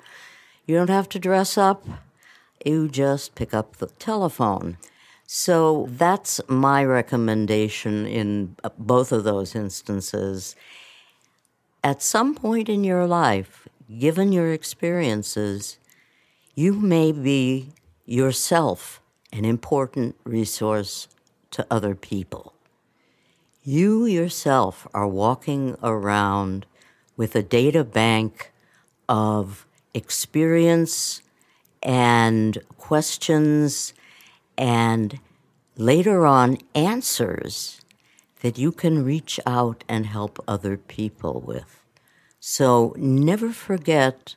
you 0.66 0.74
don't 0.74 0.96
have 0.98 1.08
to 1.10 1.18
dress 1.18 1.58
up 1.58 1.84
you 2.64 2.88
just 2.88 3.34
pick 3.34 3.54
up 3.54 3.76
the 3.76 3.86
telephone. 3.86 4.76
So 5.26 5.86
that's 5.90 6.40
my 6.48 6.84
recommendation 6.84 8.06
in 8.06 8.56
uh, 8.64 8.70
both 8.78 9.12
of 9.12 9.24
those 9.24 9.54
instances. 9.54 10.56
At 11.82 12.02
some 12.02 12.34
point 12.34 12.68
in 12.68 12.84
your 12.84 13.06
life, 13.06 13.68
given 13.98 14.32
your 14.32 14.52
experiences, 14.52 15.78
you 16.54 16.72
may 16.74 17.12
be 17.12 17.72
yourself 18.10 19.00
an 19.32 19.44
important 19.44 20.16
resource 20.24 21.06
to 21.52 21.64
other 21.70 21.94
people. 21.94 22.52
You 23.62 24.04
yourself 24.04 24.86
are 24.92 25.06
walking 25.06 25.76
around 25.82 26.66
with 27.16 27.36
a 27.36 27.42
data 27.42 27.84
bank 27.84 28.50
of 29.08 29.64
experience 29.94 31.22
and 31.82 32.58
questions 32.78 33.94
and 34.58 35.20
later 35.76 36.26
on 36.26 36.58
answers 36.74 37.80
that 38.42 38.58
you 38.58 38.72
can 38.72 39.04
reach 39.04 39.38
out 39.46 39.84
and 39.88 40.06
help 40.06 40.42
other 40.48 40.76
people 40.76 41.40
with. 41.40 41.84
So 42.40 42.92
never 42.96 43.52
forget 43.52 44.34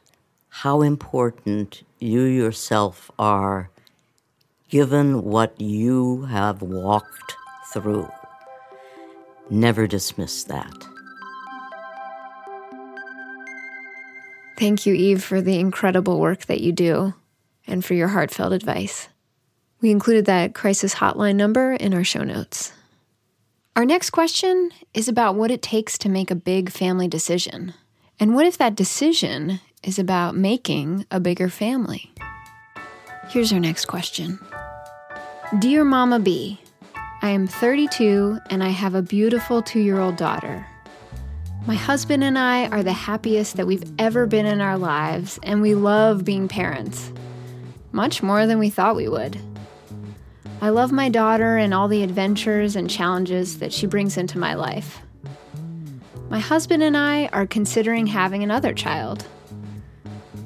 how 0.56 0.84
important 0.84 1.82
you 1.98 2.22
yourself 2.22 3.10
are 3.18 3.72
given 4.70 5.24
what 5.24 5.60
you 5.60 6.22
have 6.26 6.62
walked 6.62 7.36
through. 7.74 8.08
Never 9.50 9.88
dismiss 9.88 10.44
that. 10.44 10.72
Thank 14.56 14.86
you, 14.86 14.94
Eve, 14.94 15.24
for 15.24 15.42
the 15.42 15.58
incredible 15.58 16.20
work 16.20 16.46
that 16.46 16.62
you 16.62 16.72
do 16.72 17.16
and 17.66 17.84
for 17.84 17.96
your 17.96 18.10
heartfelt 18.10 18.54
advice. 18.54 19.10
We 19.82 19.90
included 19.90 20.26
that 20.28 20.54
crisis 20.54 20.94
hotline 20.94 21.36
number 21.36 21.74
in 21.74 21.96
our 21.96 22.04
show 22.04 22.24
notes. 22.24 22.72
Our 23.76 23.86
next 23.86 24.12
question 24.12 24.70
is 24.94 25.08
about 25.08 25.34
what 25.34 25.50
it 25.50 25.64
takes 25.64 25.98
to 25.98 26.10
make 26.10 26.30
a 26.30 26.36
big 26.36 26.70
family 26.70 27.08
decision. 27.08 27.74
And 28.20 28.36
what 28.36 28.46
if 28.46 28.60
that 28.60 28.76
decision 28.76 29.60
is 29.84 30.00
about 30.00 30.36
making 30.36 31.06
a 31.12 31.20
bigger 31.20 31.50
family? 31.50 32.12
Here's 33.30 33.52
our 33.54 33.60
next 33.60 33.86
question 33.86 34.40
Dear 35.60 35.84
Mama 35.84 36.20
B, 36.20 36.60
I 37.22 37.30
am 37.30 37.48
32 37.48 38.40
and 38.50 38.64
I 38.64 38.70
have 38.70 38.96
a 38.96 39.02
beautiful 39.02 39.62
two 39.62 39.80
year 39.80 40.00
old 40.00 40.18
daughter. 40.18 40.66
My 41.66 41.76
husband 41.76 42.24
and 42.24 42.38
I 42.38 42.68
are 42.68 42.84
the 42.84 42.92
happiest 42.92 43.56
that 43.56 43.68
we've 43.68 43.90
ever 43.98 44.26
been 44.26 44.46
in 44.46 44.60
our 44.60 44.78
lives, 44.78 45.40
and 45.44 45.62
we 45.62 45.76
love 45.76 46.26
being 46.26 46.50
parents. 46.50 47.14
Much 47.94 48.22
more 48.22 48.46
than 48.46 48.60
we 48.60 48.70
thought 48.70 48.98
we 48.98 49.08
would. 49.08 49.40
I 50.62 50.70
love 50.70 50.92
my 50.92 51.08
daughter 51.08 51.56
and 51.56 51.74
all 51.74 51.88
the 51.88 52.04
adventures 52.04 52.76
and 52.76 52.90
challenges 52.90 53.60
that 53.60 53.72
she 53.72 53.86
brings 53.86 54.18
into 54.18 54.38
my 54.38 54.56
life. 54.56 55.00
My 56.30 56.40
husband 56.40 56.84
and 56.84 56.98
I 56.98 57.28
are 57.28 57.46
considering 57.46 58.08
having 58.08 58.44
another 58.44 58.74
child. 58.74 59.26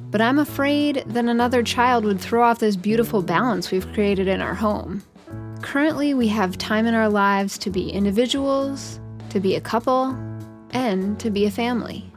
But 0.09 0.21
I'm 0.21 0.39
afraid 0.39 1.03
that 1.07 1.25
another 1.25 1.63
child 1.63 2.05
would 2.05 2.21
throw 2.21 2.43
off 2.43 2.59
this 2.59 2.75
beautiful 2.75 3.21
balance 3.21 3.71
we've 3.71 3.91
created 3.93 4.27
in 4.27 4.41
our 4.41 4.53
home. 4.53 5.03
Currently, 5.61 6.13
we 6.13 6.27
have 6.29 6.57
time 6.57 6.85
in 6.85 6.93
our 6.93 7.09
lives 7.09 7.57
to 7.59 7.69
be 7.69 7.89
individuals, 7.89 9.01
to 9.29 9.39
be 9.39 9.55
a 9.55 9.61
couple, 9.61 10.15
and 10.71 11.19
to 11.19 11.29
be 11.29 11.45
a 11.45 11.51
family. 11.51 12.09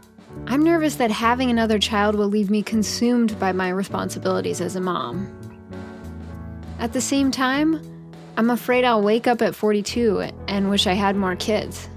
I'm 0.46 0.62
nervous 0.62 0.96
that 0.96 1.10
having 1.10 1.50
another 1.50 1.78
child 1.78 2.14
will 2.14 2.28
leave 2.28 2.50
me 2.50 2.62
consumed 2.62 3.38
by 3.38 3.52
my 3.52 3.70
responsibilities 3.70 4.60
as 4.60 4.76
a 4.76 4.80
mom. 4.80 5.28
At 6.78 6.92
the 6.92 7.00
same 7.00 7.30
time, 7.30 7.82
I'm 8.36 8.50
afraid 8.50 8.84
I'll 8.84 9.02
wake 9.02 9.26
up 9.26 9.42
at 9.42 9.54
42 9.54 10.30
and 10.46 10.70
wish 10.70 10.86
I 10.86 10.94
had 10.94 11.16
more 11.16 11.36
kids. 11.36 11.88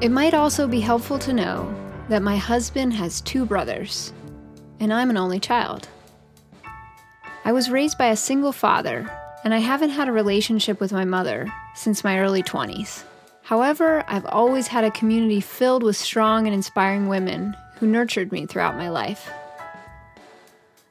It 0.00 0.10
might 0.10 0.34
also 0.34 0.66
be 0.66 0.80
helpful 0.80 1.18
to 1.20 1.32
know 1.32 1.72
that 2.08 2.22
my 2.22 2.36
husband 2.36 2.92
has 2.94 3.20
two 3.20 3.46
brothers, 3.46 4.12
and 4.80 4.92
I'm 4.92 5.10
an 5.10 5.16
only 5.16 5.40
child. 5.40 5.88
I 7.44 7.52
was 7.52 7.70
raised 7.70 7.98
by 7.98 8.06
a 8.06 8.16
single 8.16 8.52
father, 8.52 9.10
and 9.44 9.52
I 9.52 9.58
haven't 9.58 9.90
had 9.90 10.08
a 10.08 10.12
relationship 10.12 10.80
with 10.80 10.92
my 10.92 11.04
mother 11.04 11.52
since 11.74 12.02
my 12.02 12.18
early 12.18 12.42
20s. 12.42 13.04
However, 13.42 14.02
I've 14.08 14.24
always 14.24 14.68
had 14.68 14.84
a 14.84 14.90
community 14.90 15.40
filled 15.40 15.82
with 15.82 15.96
strong 15.96 16.46
and 16.46 16.54
inspiring 16.54 17.08
women 17.08 17.54
who 17.76 17.86
nurtured 17.86 18.32
me 18.32 18.46
throughout 18.46 18.76
my 18.76 18.88
life. 18.88 19.30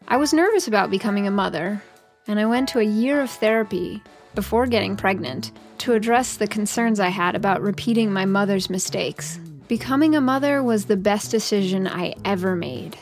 I 0.08 0.18
was 0.18 0.34
nervous 0.34 0.68
about 0.68 0.92
becoming 0.92 1.26
a 1.26 1.32
mother, 1.32 1.82
and 2.28 2.40
I 2.40 2.46
went 2.46 2.70
to 2.70 2.80
a 2.80 2.84
year 2.84 3.22
of 3.22 3.32
therapy 3.32 4.04
before 4.36 4.68
getting 4.68 4.96
pregnant 4.96 5.52
to 5.80 5.94
address 5.94 6.38
the 6.38 6.48
concerns 6.48 7.00
I 7.00 7.10
had 7.10 7.36
about 7.36 7.62
repeating 7.62 8.14
my 8.14 8.26
mother's 8.26 8.70
mistakes. 8.70 9.40
Becoming 9.68 10.16
a 10.16 10.22
mother 10.22 10.62
was 10.62 10.86
the 10.86 10.98
best 10.98 11.32
decision 11.32 11.88
I 11.88 12.14
ever 12.24 12.56
made. 12.56 12.98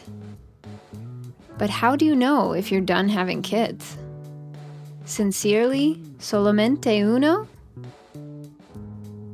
But 1.61 1.69
how 1.69 1.95
do 1.95 2.05
you 2.05 2.15
know 2.15 2.53
if 2.53 2.71
you're 2.71 2.81
done 2.81 3.07
having 3.07 3.43
kids? 3.43 3.95
Sincerely, 5.05 6.01
solamente 6.17 7.03
uno? 7.03 7.47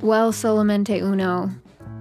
Well, 0.01 0.33
solamente 0.33 1.01
uno, 1.01 1.49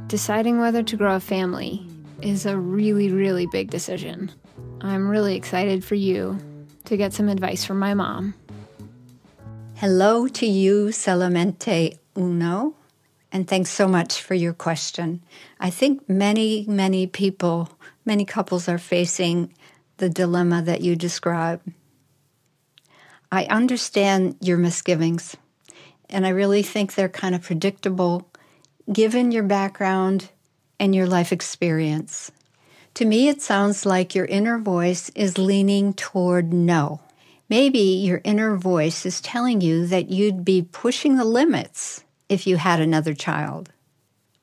deciding 0.08 0.58
whether 0.58 0.82
to 0.82 0.96
grow 0.96 1.14
a 1.14 1.20
family 1.20 1.86
is 2.22 2.44
a 2.44 2.58
really, 2.58 3.12
really 3.12 3.46
big 3.46 3.70
decision. 3.70 4.32
I'm 4.80 5.08
really 5.08 5.36
excited 5.36 5.84
for 5.84 5.94
you 5.94 6.40
to 6.86 6.96
get 6.96 7.12
some 7.12 7.28
advice 7.28 7.64
from 7.64 7.78
my 7.78 7.94
mom. 7.94 8.34
Hello 9.76 10.26
to 10.26 10.44
you, 10.44 10.86
solamente 10.86 11.98
uno, 12.16 12.74
and 13.30 13.46
thanks 13.46 13.70
so 13.70 13.86
much 13.86 14.20
for 14.20 14.34
your 14.34 14.54
question. 14.54 15.22
I 15.60 15.70
think 15.70 16.08
many, 16.08 16.64
many 16.66 17.06
people, 17.06 17.68
many 18.04 18.24
couples 18.24 18.68
are 18.68 18.78
facing 18.78 19.52
the 19.98 20.08
dilemma 20.08 20.62
that 20.62 20.80
you 20.80 20.96
describe. 20.96 21.62
I 23.30 23.44
understand 23.46 24.36
your 24.40 24.58
misgivings. 24.58 25.36
And 26.08 26.26
I 26.26 26.30
really 26.30 26.62
think 26.62 26.94
they're 26.94 27.08
kind 27.08 27.34
of 27.34 27.42
predictable 27.42 28.30
given 28.92 29.32
your 29.32 29.42
background 29.42 30.30
and 30.78 30.94
your 30.94 31.06
life 31.06 31.32
experience. 31.32 32.30
To 32.94 33.04
me, 33.04 33.28
it 33.28 33.42
sounds 33.42 33.84
like 33.84 34.14
your 34.14 34.26
inner 34.26 34.58
voice 34.58 35.10
is 35.14 35.38
leaning 35.38 35.92
toward 35.92 36.52
no. 36.52 37.00
Maybe 37.48 37.78
your 37.78 38.20
inner 38.24 38.56
voice 38.56 39.04
is 39.04 39.20
telling 39.20 39.60
you 39.60 39.86
that 39.86 40.10
you'd 40.10 40.44
be 40.44 40.62
pushing 40.62 41.16
the 41.16 41.24
limits 41.24 42.04
if 42.28 42.46
you 42.46 42.56
had 42.56 42.80
another 42.80 43.14
child. 43.14 43.70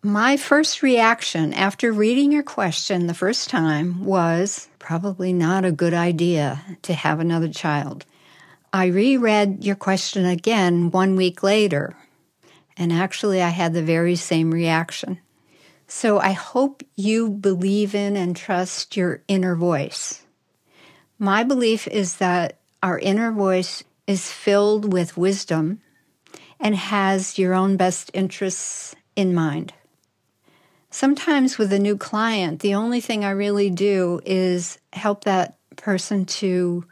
My 0.06 0.36
first 0.36 0.84
reaction 0.84 1.54
after 1.54 1.94
reading 1.94 2.34
your 2.34 2.44
question 2.44 3.08
the 3.08 3.14
first 3.14 3.50
time 3.50 4.04
was 4.04 4.68
probably 4.78 5.32
not 5.32 5.64
a 5.64 5.72
good 5.72 5.94
idea 5.94 6.62
to 6.82 6.94
have 6.94 7.22
another 7.22 7.48
child. 7.48 8.04
I 8.74 8.88
reread 8.88 9.64
your 9.64 9.78
question 9.78 10.26
again 10.26 10.92
one 10.92 11.16
week 11.16 11.42
later, 11.42 11.96
and 12.76 12.92
actually, 12.92 13.42
I 13.42 13.48
had 13.48 13.72
the 13.72 13.82
very 13.82 14.18
same 14.18 14.52
reaction. 14.52 15.20
So 15.88 16.20
I 16.20 16.34
hope 16.34 16.84
you 16.98 17.30
believe 17.30 17.96
in 17.96 18.18
and 18.18 18.36
trust 18.36 18.98
your 18.98 19.24
inner 19.30 19.56
voice. 19.56 20.26
My 21.18 21.46
belief 21.46 21.88
is 21.88 22.18
that 22.18 22.60
our 22.82 23.00
inner 23.00 23.32
voice 23.32 23.86
is 24.06 24.30
filled 24.30 24.92
with 24.92 25.16
wisdom 25.16 25.80
and 26.60 26.76
has 26.76 27.40
your 27.40 27.54
own 27.54 27.78
best 27.78 28.12
interests 28.14 28.98
in 29.16 29.34
mind. 29.34 29.72
Sometimes 30.94 31.58
with 31.58 31.74
a 31.74 31.80
new 31.80 31.98
client, 31.98 32.60
the 32.60 32.76
only 32.76 33.02
thing 33.02 33.26
I 33.26 33.32
really 33.32 33.72
do 33.72 34.22
is 34.28 34.78
help 34.94 35.24
that 35.24 35.58
person 35.76 36.24
to 36.26 36.86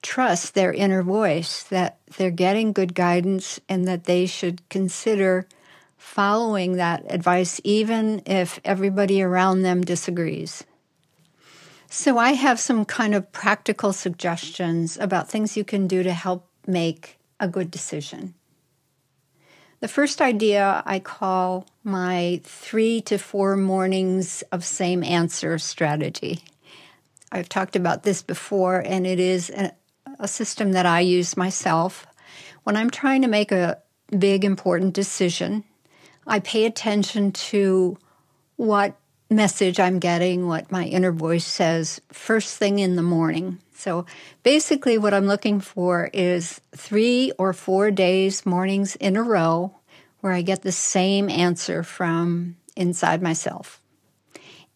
trust 0.00 0.54
their 0.54 0.72
inner 0.72 1.02
voice, 1.02 1.62
that 1.64 1.98
they're 2.16 2.30
getting 2.30 2.72
good 2.72 2.94
guidance 2.94 3.60
and 3.68 3.86
that 3.86 4.04
they 4.04 4.24
should 4.24 4.66
consider 4.70 5.46
following 5.98 6.76
that 6.76 7.04
advice, 7.12 7.60
even 7.62 8.22
if 8.24 8.58
everybody 8.64 9.20
around 9.20 9.60
them 9.60 9.82
disagrees. 9.82 10.64
So, 11.90 12.16
I 12.16 12.32
have 12.32 12.58
some 12.58 12.86
kind 12.86 13.14
of 13.14 13.32
practical 13.32 13.92
suggestions 13.92 14.96
about 14.96 15.28
things 15.28 15.58
you 15.58 15.64
can 15.64 15.86
do 15.86 16.02
to 16.02 16.14
help 16.14 16.48
make 16.66 17.18
a 17.38 17.48
good 17.48 17.70
decision. 17.70 18.32
The 19.82 19.88
first 19.88 20.22
idea 20.22 20.80
I 20.86 21.00
call 21.00 21.66
my 21.82 22.40
three 22.44 23.00
to 23.00 23.18
four 23.18 23.56
mornings 23.56 24.44
of 24.52 24.64
same 24.64 25.02
answer 25.02 25.58
strategy. 25.58 26.44
I've 27.32 27.48
talked 27.48 27.74
about 27.74 28.04
this 28.04 28.22
before, 28.22 28.78
and 28.78 29.08
it 29.08 29.18
is 29.18 29.50
a 30.20 30.28
system 30.28 30.70
that 30.70 30.86
I 30.86 31.00
use 31.00 31.36
myself. 31.36 32.06
When 32.62 32.76
I'm 32.76 32.90
trying 32.90 33.22
to 33.22 33.28
make 33.28 33.50
a 33.50 33.82
big, 34.16 34.44
important 34.44 34.94
decision, 34.94 35.64
I 36.28 36.38
pay 36.38 36.64
attention 36.64 37.32
to 37.32 37.98
what 38.54 38.94
message 39.30 39.80
I'm 39.80 39.98
getting, 39.98 40.46
what 40.46 40.70
my 40.70 40.84
inner 40.84 41.10
voice 41.10 41.44
says 41.44 42.00
first 42.12 42.56
thing 42.56 42.78
in 42.78 42.94
the 42.94 43.02
morning. 43.02 43.58
So 43.82 44.06
basically, 44.44 44.96
what 44.96 45.12
I'm 45.12 45.26
looking 45.26 45.58
for 45.58 46.08
is 46.12 46.60
three 46.70 47.32
or 47.36 47.52
four 47.52 47.90
days, 47.90 48.46
mornings 48.46 48.94
in 48.94 49.16
a 49.16 49.24
row, 49.24 49.74
where 50.20 50.32
I 50.32 50.42
get 50.42 50.62
the 50.62 50.70
same 50.70 51.28
answer 51.28 51.82
from 51.82 52.54
inside 52.76 53.20
myself. 53.20 53.82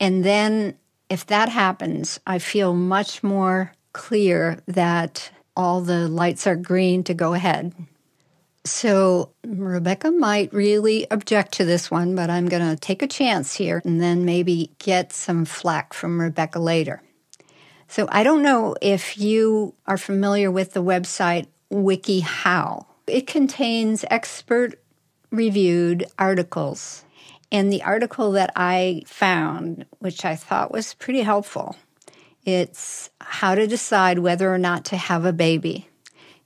And 0.01 0.25
then, 0.25 0.77
if 1.09 1.25
that 1.27 1.49
happens, 1.49 2.19
I 2.27 2.40
feel 2.40 2.75
much 2.75 3.23
more 3.23 3.73
clear 3.92 4.59
that 4.66 5.31
all 5.55 5.83
the 5.83 6.09
lights 6.09 6.49
are 6.49 6.57
green 6.57 7.05
to 7.05 7.14
go 7.14 7.33
ahead. 7.33 7.75
So, 8.64 9.31
Rebecca 9.47 10.11
might 10.11 10.53
really 10.53 11.07
object 11.12 11.53
to 11.53 11.64
this 11.64 11.92
one, 11.92 12.16
but 12.16 12.29
I'm 12.29 12.49
going 12.49 12.69
to 12.69 12.75
take 12.75 13.03
a 13.03 13.07
chance 13.07 13.55
here 13.55 13.81
and 13.85 14.03
then 14.03 14.25
maybe 14.25 14.73
get 14.81 15.12
some 15.12 15.45
flack 15.45 15.95
from 15.95 16.21
Rebecca 16.21 16.59
later. 16.59 17.03
So, 17.88 18.09
I 18.11 18.22
don't 18.22 18.42
know 18.42 18.75
if 18.81 19.16
you 19.18 19.75
are 19.87 19.96
familiar 19.96 20.51
with 20.51 20.72
the 20.72 20.83
website 20.83 21.46
WikiHow. 21.72 22.87
It 23.07 23.27
contains 23.27 24.05
expert 24.11 24.81
reviewed 25.31 26.05
articles. 26.18 27.05
And 27.53 27.72
the 27.72 27.83
article 27.83 28.33
that 28.33 28.53
I 28.57 29.03
found, 29.07 29.87
which 30.01 30.25
I 30.25 30.35
thought 30.35 30.72
was 30.72 30.94
pretty 30.94 31.22
helpful, 31.22 31.77
it's 32.44 33.11
how 33.20 33.55
to 33.55 33.66
decide 33.66 34.18
whether 34.18 34.53
or 34.53 34.59
not 34.59 34.85
to 34.87 34.96
have 34.96 35.25
a 35.25 35.33
baby. 35.33 35.88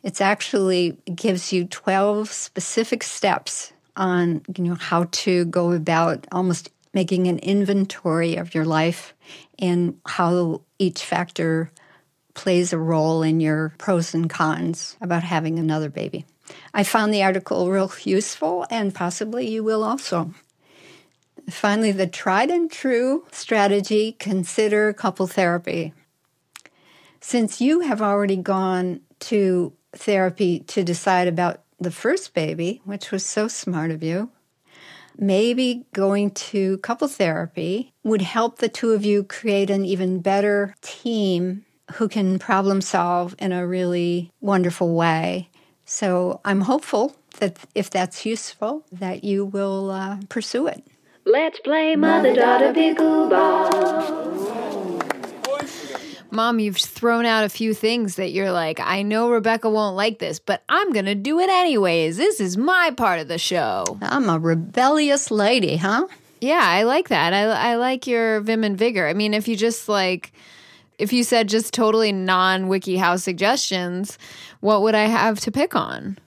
It's 0.03 0.21
actually 0.21 0.97
gives 1.15 1.53
you 1.53 1.67
12 1.67 2.31
specific 2.31 3.03
steps 3.03 3.73
on 3.97 4.43
you 4.57 4.65
know 4.65 4.75
how 4.75 5.09
to 5.11 5.45
go 5.47 5.73
about 5.73 6.27
almost 6.33 6.71
making 6.95 7.27
an 7.27 7.39
inventory 7.39 8.37
of 8.37 8.55
your 8.55 8.65
life 8.65 9.15
and 9.59 10.01
how 10.07 10.63
each 10.81 11.05
factor 11.05 11.71
plays 12.35 12.73
a 12.73 12.79
role 12.79 13.23
in 13.23 13.39
your 13.39 13.75
pros 13.79 14.15
and 14.15 14.31
cons 14.31 14.97
about 15.01 15.23
having 15.23 15.59
another 15.59 15.91
baby. 15.91 16.25
I 16.73 16.83
found 16.83 17.13
the 17.13 17.23
article 17.23 17.71
real 17.71 17.93
useful, 18.03 18.67
and 18.71 18.95
possibly 18.95 19.49
you 19.49 19.63
will 19.63 19.85
also. 19.85 20.33
Finally, 21.49 21.93
the 21.93 22.07
tried 22.07 22.51
and 22.51 22.71
true 22.71 23.27
strategy 23.31 24.13
consider 24.19 24.93
couple 24.93 25.27
therapy. 25.27 25.93
Since 27.21 27.61
you 27.61 27.81
have 27.81 28.01
already 28.01 28.37
gone 28.37 29.01
to 29.21 29.73
therapy 29.93 30.61
to 30.61 30.83
decide 30.83 31.29
about 31.29 31.63
the 31.79 31.91
first 31.91 32.33
baby, 32.35 32.81
which 32.85 33.11
was 33.11 33.25
so 33.25 33.49
smart 33.49 33.91
of 33.91 34.03
you, 34.03 34.31
maybe 35.21 35.85
going 35.93 36.31
to 36.31 36.79
couple 36.79 37.07
therapy 37.07 37.93
would 38.03 38.23
help 38.23 38.59
the 38.59 38.69
two 38.69 38.93
of 38.93 39.05
you 39.05 39.23
create 39.23 39.71
an 39.71 39.85
even 39.85 40.21
better 40.21 40.75
team 40.81 41.65
who 41.95 42.09
can 42.09 42.39
problem 42.39 42.81
solve 42.81 43.35
in 43.39 43.53
a 43.53 43.67
really 43.67 44.33
wonderful 44.41 44.95
way. 44.95 45.49
So 45.85 46.41
I'm 46.45 46.63
hopeful 46.63 47.17
that 47.39 47.59
if 47.75 47.91
that's 47.91 48.25
useful, 48.25 48.85
that 48.93 49.25
you 49.25 49.45
will 49.45 49.91
uh, 49.91 50.19
pursue 50.29 50.67
it. 50.67 50.85
Let's 51.25 51.61
play 51.61 51.97
mother 51.97 52.35
daughter 52.35 52.73
pickleball. 52.73 54.60
Mom, 56.33 56.59
you've 56.61 56.77
thrown 56.77 57.27
out 57.27 57.45
a 57.45 57.49
few 57.49 57.75
things 57.75 58.17
that 58.17 58.33
you're 58.33 58.53
like, 58.53 58.81
I 58.81 59.03
know 59.03 59.31
Rebecca 59.31 59.69
won't 59.69 59.97
like 59.97 60.19
this, 60.19 60.39
but 60.39 60.63
I'm 60.69 60.93
going 60.93 61.07
to 61.07 61.15
do 61.15 61.39
it 61.41 61.51
anyways. 61.51 62.17
This 62.17 62.41
is 62.41 62.57
my 62.57 62.93
part 62.97 63.21
of 63.21 63.29
the 63.29 63.39
show. 63.39 63.99
I'm 64.03 64.29
a 64.29 64.39
rebellious 64.39 65.31
lady, 65.31 65.77
huh? 65.77 66.07
Yeah, 66.41 66.61
I 66.63 66.85
like 66.85 67.09
that. 67.09 67.33
I, 67.33 67.73
I 67.73 67.75
like 67.77 68.07
your 68.07 68.41
vim 68.41 68.65
and 68.65 68.77
vigor. 68.77 69.07
I 69.07 69.13
mean, 69.13 69.35
if 69.35 69.49
you 69.49 69.57
just 69.57 69.89
like, 69.89 70.33
if 70.99 71.13
you 71.13 71.25
said 71.25 71.49
just 71.49 71.75
totally 71.75 72.13
non 72.13 72.65
WikiHow 72.65 73.21
suggestions, 73.21 74.19
what 74.61 74.83
would 74.83 74.95
I 74.95 75.05
have 75.05 75.41
to 75.41 75.51
pick 75.51 75.75
on? 75.75 76.19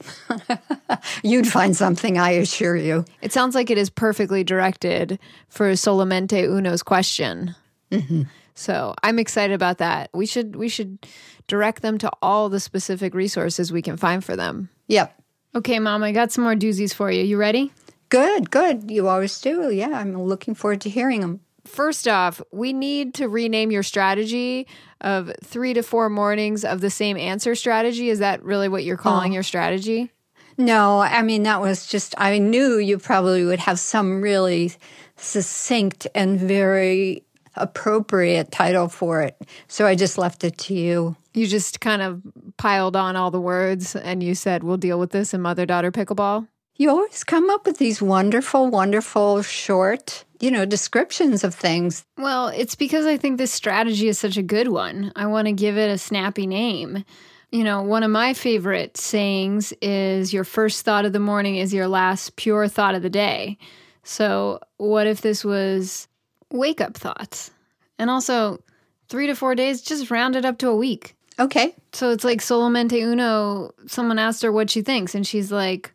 You'd 1.23 1.47
find 1.47 1.75
something, 1.75 2.17
I 2.17 2.31
assure 2.31 2.75
you. 2.75 3.05
It 3.21 3.31
sounds 3.31 3.55
like 3.55 3.69
it 3.69 3.77
is 3.77 3.89
perfectly 3.89 4.43
directed 4.43 5.19
for 5.49 5.71
Solamente 5.71 6.43
Uno's 6.43 6.83
question. 6.83 7.55
Mm-hmm. 7.91 8.23
So 8.55 8.93
I'm 9.03 9.19
excited 9.19 9.53
about 9.53 9.79
that. 9.79 10.09
We 10.13 10.25
should 10.25 10.55
we 10.55 10.69
should 10.69 11.05
direct 11.47 11.81
them 11.81 11.97
to 11.99 12.11
all 12.21 12.49
the 12.49 12.59
specific 12.59 13.13
resources 13.13 13.71
we 13.71 13.81
can 13.81 13.97
find 13.97 14.23
for 14.23 14.35
them. 14.35 14.69
Yep. 14.87 15.13
Okay, 15.55 15.79
Mom, 15.79 16.03
I 16.03 16.11
got 16.11 16.31
some 16.31 16.43
more 16.43 16.55
doozies 16.55 16.93
for 16.93 17.11
you. 17.11 17.23
You 17.23 17.37
ready? 17.37 17.71
Good, 18.09 18.51
good. 18.51 18.89
You 18.91 19.07
always 19.07 19.39
do. 19.41 19.71
Yeah, 19.71 19.89
I'm 19.93 20.21
looking 20.21 20.53
forward 20.55 20.81
to 20.81 20.89
hearing 20.89 21.21
them. 21.21 21.39
First 21.65 22.07
off, 22.07 22.41
we 22.51 22.73
need 22.73 23.13
to 23.15 23.27
rename 23.29 23.71
your 23.71 23.83
strategy 23.83 24.67
of 25.01 25.31
three 25.43 25.73
to 25.73 25.81
four 25.81 26.09
mornings 26.09 26.65
of 26.65 26.81
the 26.81 26.89
same 26.89 27.17
answer 27.17 27.55
strategy. 27.55 28.09
Is 28.09 28.19
that 28.19 28.43
really 28.43 28.67
what 28.67 28.83
you're 28.83 28.97
calling 28.97 29.31
Oh. 29.31 29.35
your 29.35 29.43
strategy? 29.43 30.11
No, 30.57 30.99
I 30.99 31.21
mean, 31.23 31.43
that 31.43 31.61
was 31.61 31.87
just, 31.87 32.13
I 32.17 32.37
knew 32.37 32.77
you 32.77 32.99
probably 32.99 33.45
would 33.45 33.59
have 33.59 33.79
some 33.79 34.21
really 34.21 34.73
succinct 35.15 36.05
and 36.13 36.39
very 36.39 37.23
appropriate 37.55 38.51
title 38.51 38.87
for 38.87 39.21
it. 39.21 39.39
So 39.67 39.85
I 39.85 39.95
just 39.95 40.17
left 40.17 40.43
it 40.43 40.57
to 40.59 40.73
you. 40.73 41.15
You 41.33 41.47
just 41.47 41.79
kind 41.81 42.01
of 42.01 42.21
piled 42.57 42.95
on 42.95 43.15
all 43.15 43.31
the 43.31 43.41
words 43.41 43.95
and 43.95 44.21
you 44.21 44.35
said, 44.35 44.63
we'll 44.63 44.77
deal 44.77 44.99
with 44.99 45.11
this 45.11 45.33
in 45.33 45.41
mother 45.41 45.65
daughter 45.65 45.91
pickleball. 45.91 46.47
You 46.75 46.89
always 46.89 47.23
come 47.23 47.49
up 47.51 47.65
with 47.65 47.77
these 47.77 48.01
wonderful, 48.01 48.67
wonderful, 48.67 49.43
short, 49.43 50.25
you 50.39 50.49
know, 50.49 50.65
descriptions 50.65 51.43
of 51.43 51.53
things. 51.53 52.03
Well, 52.17 52.47
it's 52.47 52.73
because 52.73 53.05
I 53.05 53.15
think 53.17 53.37
this 53.37 53.51
strategy 53.51 54.07
is 54.07 54.17
such 54.17 54.37
a 54.37 54.43
good 54.43 54.69
one. 54.69 55.11
I 55.15 55.27
want 55.27 55.47
to 55.47 55.53
give 55.53 55.77
it 55.77 55.91
a 55.91 55.99
snappy 55.99 56.47
name. 56.47 57.05
You 57.51 57.63
know, 57.63 57.83
one 57.83 58.01
of 58.01 58.09
my 58.09 58.33
favorite 58.33 58.97
sayings 58.97 59.71
is 59.79 60.33
your 60.33 60.43
first 60.43 60.83
thought 60.83 61.05
of 61.05 61.13
the 61.13 61.19
morning 61.19 61.57
is 61.57 61.71
your 61.71 61.87
last 61.87 62.35
pure 62.35 62.67
thought 62.67 62.95
of 62.95 63.03
the 63.03 63.09
day. 63.11 63.59
So, 64.03 64.59
what 64.77 65.05
if 65.05 65.21
this 65.21 65.45
was 65.45 66.07
wake 66.53 66.79
up 66.79 66.95
thoughts? 66.95 67.51
And 67.99 68.09
also, 68.09 68.63
three 69.09 69.27
to 69.27 69.35
four 69.35 69.55
days, 69.55 69.81
just 69.81 70.09
round 70.09 70.35
it 70.37 70.45
up 70.45 70.57
to 70.59 70.69
a 70.69 70.75
week. 70.75 71.15
Okay. 71.39 71.75
So 71.91 72.11
it's 72.11 72.23
like 72.23 72.39
Solamente 72.39 73.01
Uno, 73.01 73.71
someone 73.87 74.19
asked 74.19 74.43
her 74.43 74.51
what 74.51 74.69
she 74.69 74.81
thinks, 74.81 75.15
and 75.15 75.25
she's 75.27 75.51
like, 75.51 75.93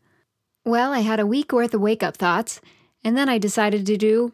Well, 0.64 0.92
I 0.92 1.00
had 1.00 1.20
a 1.20 1.26
week 1.26 1.52
worth 1.52 1.74
of 1.74 1.80
wake 1.80 2.02
up 2.02 2.16
thoughts, 2.16 2.60
and 3.04 3.16
then 3.16 3.28
I 3.28 3.38
decided 3.38 3.86
to 3.86 3.96
do 3.96 4.32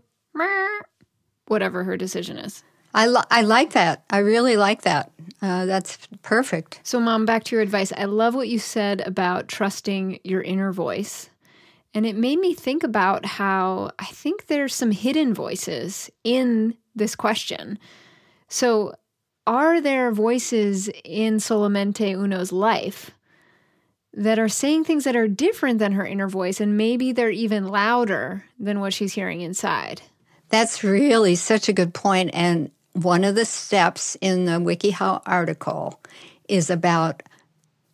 whatever 1.47 1.85
her 1.85 1.97
decision 1.97 2.39
is. 2.39 2.63
I, 2.95 3.09
li- 3.09 3.23
I 3.31 3.43
like 3.43 3.73
that. 3.73 4.05
I 4.09 4.19
really 4.19 4.57
like 4.57 4.83
that. 4.83 5.11
Uh, 5.43 5.67
that's 5.67 5.99
perfect. 6.23 6.81
So, 6.85 7.01
mom, 7.01 7.27
back 7.27 7.45
to 7.45 7.57
your 7.57 7.63
advice. 7.63 7.93
I 7.97 8.05
love 8.05 8.35
what 8.35 8.49
you 8.49 8.59
said 8.59 9.03
about 9.07 9.49
trusting 9.49 10.21
your 10.23 10.43
inner 10.43 10.73
voice. 10.73 11.29
And 11.95 12.05
it 12.05 12.17
made 12.17 12.41
me 12.41 12.55
think 12.55 12.83
about 12.83 13.25
how 13.25 13.93
I 13.99 14.07
think 14.07 14.47
there's 14.47 14.75
some 14.75 14.91
hidden 14.91 15.33
voices 15.33 16.11
in 16.25 16.77
this 16.95 17.15
question. 17.15 17.79
So, 18.49 18.95
are 19.47 19.81
there 19.81 20.11
voices 20.11 20.89
in 21.05 21.37
Solamente 21.37 22.15
Uno's 22.15 22.51
life 22.51 23.11
that 24.15 24.39
are 24.39 24.49
saying 24.49 24.85
things 24.85 25.05
that 25.05 25.17
are 25.17 25.29
different 25.29 25.79
than 25.79 25.93
her 25.93 26.07
inner 26.07 26.29
voice, 26.29 26.61
and 26.61 26.77
maybe 26.77 27.13
they're 27.13 27.31
even 27.31 27.69
louder 27.69 28.45
than 28.59 28.81
what 28.81 28.95
she's 28.95 29.13
hearing 29.13 29.43
inside? 29.43 30.03
That's 30.49 30.83
really 30.83 31.35
such 31.35 31.69
a 31.69 31.73
good 31.73 31.95
point. 31.95 32.31
And 32.33 32.71
one 32.93 33.25
of 33.25 33.35
the 33.35 33.45
steps 33.45 34.17
in 34.21 34.45
the 34.45 34.53
WikiHow 34.53 35.23
article 35.27 36.01
is 36.49 36.71
about 36.71 37.23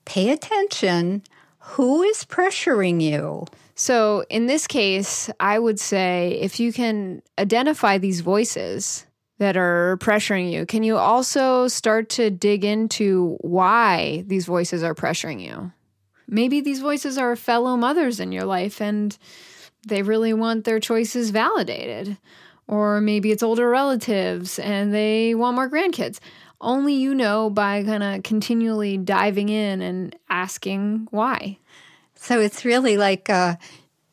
pay 0.04 0.30
attention. 0.30 1.22
Who 1.58 2.02
is 2.02 2.24
pressuring 2.24 3.00
you? 3.00 3.46
So, 3.80 4.26
in 4.28 4.44
this 4.44 4.66
case, 4.66 5.30
I 5.40 5.58
would 5.58 5.80
say 5.80 6.38
if 6.42 6.60
you 6.60 6.70
can 6.70 7.22
identify 7.38 7.96
these 7.96 8.20
voices 8.20 9.06
that 9.38 9.56
are 9.56 9.96
pressuring 10.02 10.52
you, 10.52 10.66
can 10.66 10.82
you 10.82 10.98
also 10.98 11.66
start 11.66 12.10
to 12.10 12.28
dig 12.28 12.62
into 12.62 13.38
why 13.40 14.22
these 14.26 14.44
voices 14.44 14.82
are 14.82 14.94
pressuring 14.94 15.42
you? 15.42 15.72
Maybe 16.28 16.60
these 16.60 16.80
voices 16.80 17.16
are 17.16 17.34
fellow 17.36 17.74
mothers 17.78 18.20
in 18.20 18.32
your 18.32 18.44
life 18.44 18.82
and 18.82 19.16
they 19.88 20.02
really 20.02 20.34
want 20.34 20.64
their 20.64 20.78
choices 20.78 21.30
validated. 21.30 22.18
Or 22.68 23.00
maybe 23.00 23.32
it's 23.32 23.42
older 23.42 23.70
relatives 23.70 24.58
and 24.58 24.92
they 24.92 25.34
want 25.34 25.54
more 25.54 25.70
grandkids. 25.70 26.20
Only 26.60 26.92
you 26.92 27.14
know 27.14 27.48
by 27.48 27.82
kind 27.84 28.02
of 28.02 28.24
continually 28.24 28.98
diving 28.98 29.48
in 29.48 29.80
and 29.80 30.14
asking 30.28 31.08
why. 31.10 31.59
So 32.22 32.38
it's 32.38 32.66
really 32.66 32.98
like 32.98 33.30
uh, 33.30 33.56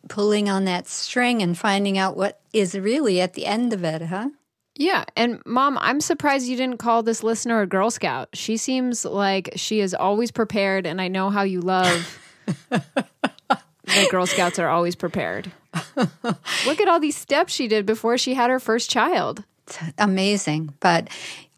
pulling 0.08 0.50
on 0.50 0.64
that 0.64 0.88
string 0.88 1.42
and 1.42 1.58
finding 1.58 1.98
out 1.98 2.16
what 2.16 2.40
is 2.54 2.74
really 2.80 3.20
at 3.20 3.34
the 3.34 3.46
end 3.46 3.74
of 3.74 3.84
it, 3.84 4.02
huh? 4.02 4.30
Yeah. 4.76 5.04
And 5.18 5.42
mom, 5.46 5.78
I'm 5.82 6.00
surprised 6.00 6.48
you 6.48 6.56
didn't 6.56 6.78
call 6.78 7.04
this 7.04 7.22
listener 7.22 7.62
a 7.62 7.68
Girl 7.68 7.92
Scout. 7.92 8.30
She 8.34 8.56
seems 8.56 9.04
like 9.04 9.52
she 9.58 9.82
is 9.82 9.94
always 9.94 10.32
prepared, 10.32 10.86
and 10.86 11.02
I 11.02 11.10
know 11.10 11.30
how 11.30 11.44
you 11.44 11.60
love 11.60 12.20
that 12.70 14.08
Girl 14.10 14.26
Scouts 14.26 14.58
are 14.58 14.70
always 14.70 14.96
prepared. 14.96 15.52
Look 15.98 16.80
at 16.80 16.88
all 16.88 17.02
these 17.02 17.18
steps 17.18 17.52
she 17.54 17.68
did 17.68 17.86
before 17.86 18.18
she 18.18 18.36
had 18.36 18.50
her 18.50 18.62
first 18.62 18.90
child. 18.90 19.44
It's 19.68 19.80
amazing. 19.98 20.74
But 20.80 21.10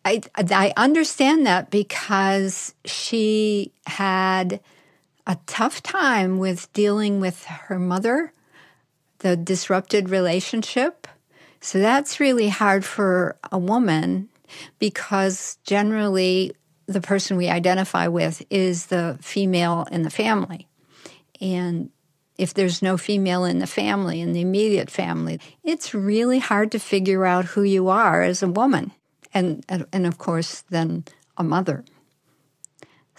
I, 0.04 0.24
I 0.36 0.74
understand 0.76 1.46
that 1.46 1.70
because 1.70 2.74
she 2.86 3.72
had 3.86 4.62
a 5.30 5.38
tough 5.46 5.84
time 5.84 6.40
with 6.40 6.74
dealing 6.74 7.20
with 7.20 7.46
her 7.46 7.78
mother, 7.78 8.34
the 9.20 9.38
disrupted 9.38 10.10
relationship. 10.10 11.08
So 11.62 11.80
that's 11.80 12.20
really 12.20 12.50
hard 12.50 12.84
for 12.84 13.38
a 13.52 13.60
woman 13.60 14.30
because 14.80 15.60
generally 15.64 16.54
the 16.88 17.00
person 17.00 17.38
we 17.38 17.48
identify 17.48 18.08
with 18.08 18.42
is 18.50 18.88
the 18.88 19.20
female 19.22 19.86
in 19.92 20.02
the 20.02 20.10
family. 20.10 20.68
And 21.40 21.92
if 22.40 22.56
there's 22.56 22.82
no 22.82 22.98
female 22.98 23.46
in 23.46 23.60
the 23.60 23.68
family, 23.68 24.22
in 24.22 24.34
the 24.34 24.42
immediate 24.42 24.90
family, 24.90 25.40
it's 25.64 25.94
really 25.94 26.40
hard 26.40 26.72
to 26.72 26.80
figure 26.80 27.28
out 27.28 27.46
who 27.46 27.62
you 27.62 27.90
are 27.90 28.24
as 28.24 28.42
a 28.42 28.48
woman. 28.48 28.92
And, 29.32 29.64
and, 29.94 30.08
of 30.08 30.18
course, 30.18 30.62
then 30.72 31.04
a 31.38 31.44
mother. 31.44 31.86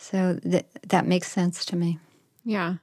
So 0.00 0.38
that, 0.44 0.66
that 0.88 1.06
makes 1.06 1.30
sense 1.30 1.64
to 1.66 1.76
me. 1.76 1.98
Yeah. 2.44 2.76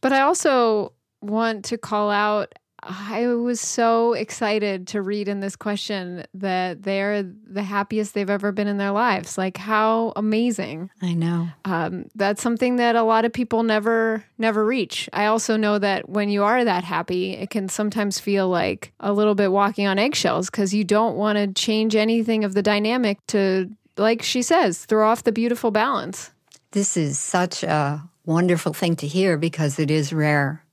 But 0.00 0.12
I 0.12 0.20
also 0.20 0.92
want 1.20 1.64
to 1.66 1.76
call 1.76 2.10
out 2.10 2.54
I 2.82 3.26
was 3.26 3.60
so 3.60 4.14
excited 4.14 4.86
to 4.88 5.02
read 5.02 5.28
in 5.28 5.40
this 5.40 5.54
question 5.54 6.24
that 6.34 6.82
they're 6.82 7.22
the 7.22 7.62
happiest 7.62 8.14
they've 8.14 8.30
ever 8.30 8.52
been 8.52 8.68
in 8.68 8.78
their 8.78 8.90
lives. 8.90 9.36
Like 9.36 9.56
how 9.56 10.12
amazing! 10.16 10.90
I 11.02 11.12
know. 11.12 11.48
Um, 11.64 12.06
that's 12.14 12.42
something 12.42 12.76
that 12.76 12.96
a 12.96 13.02
lot 13.02 13.24
of 13.24 13.32
people 13.32 13.62
never 13.62 14.24
never 14.38 14.64
reach. 14.64 15.08
I 15.12 15.26
also 15.26 15.56
know 15.56 15.78
that 15.78 16.08
when 16.08 16.30
you 16.30 16.42
are 16.42 16.64
that 16.64 16.84
happy, 16.84 17.32
it 17.32 17.50
can 17.50 17.68
sometimes 17.68 18.18
feel 18.18 18.48
like 18.48 18.92
a 19.00 19.12
little 19.12 19.34
bit 19.34 19.52
walking 19.52 19.86
on 19.86 19.98
eggshells 19.98 20.48
because 20.48 20.72
you 20.72 20.84
don't 20.84 21.16
want 21.16 21.36
to 21.36 21.52
change 21.60 21.94
anything 21.94 22.44
of 22.44 22.54
the 22.54 22.62
dynamic 22.62 23.18
to, 23.28 23.70
like 23.98 24.22
she 24.22 24.40
says, 24.40 24.86
throw 24.86 25.08
off 25.08 25.24
the 25.24 25.32
beautiful 25.32 25.70
balance. 25.70 26.30
This 26.72 26.96
is 26.96 27.18
such 27.18 27.62
a 27.62 28.02
wonderful 28.24 28.72
thing 28.72 28.94
to 28.96 29.06
hear 29.06 29.36
because 29.36 29.78
it 29.78 29.90
is 29.90 30.12
rare. 30.12 30.64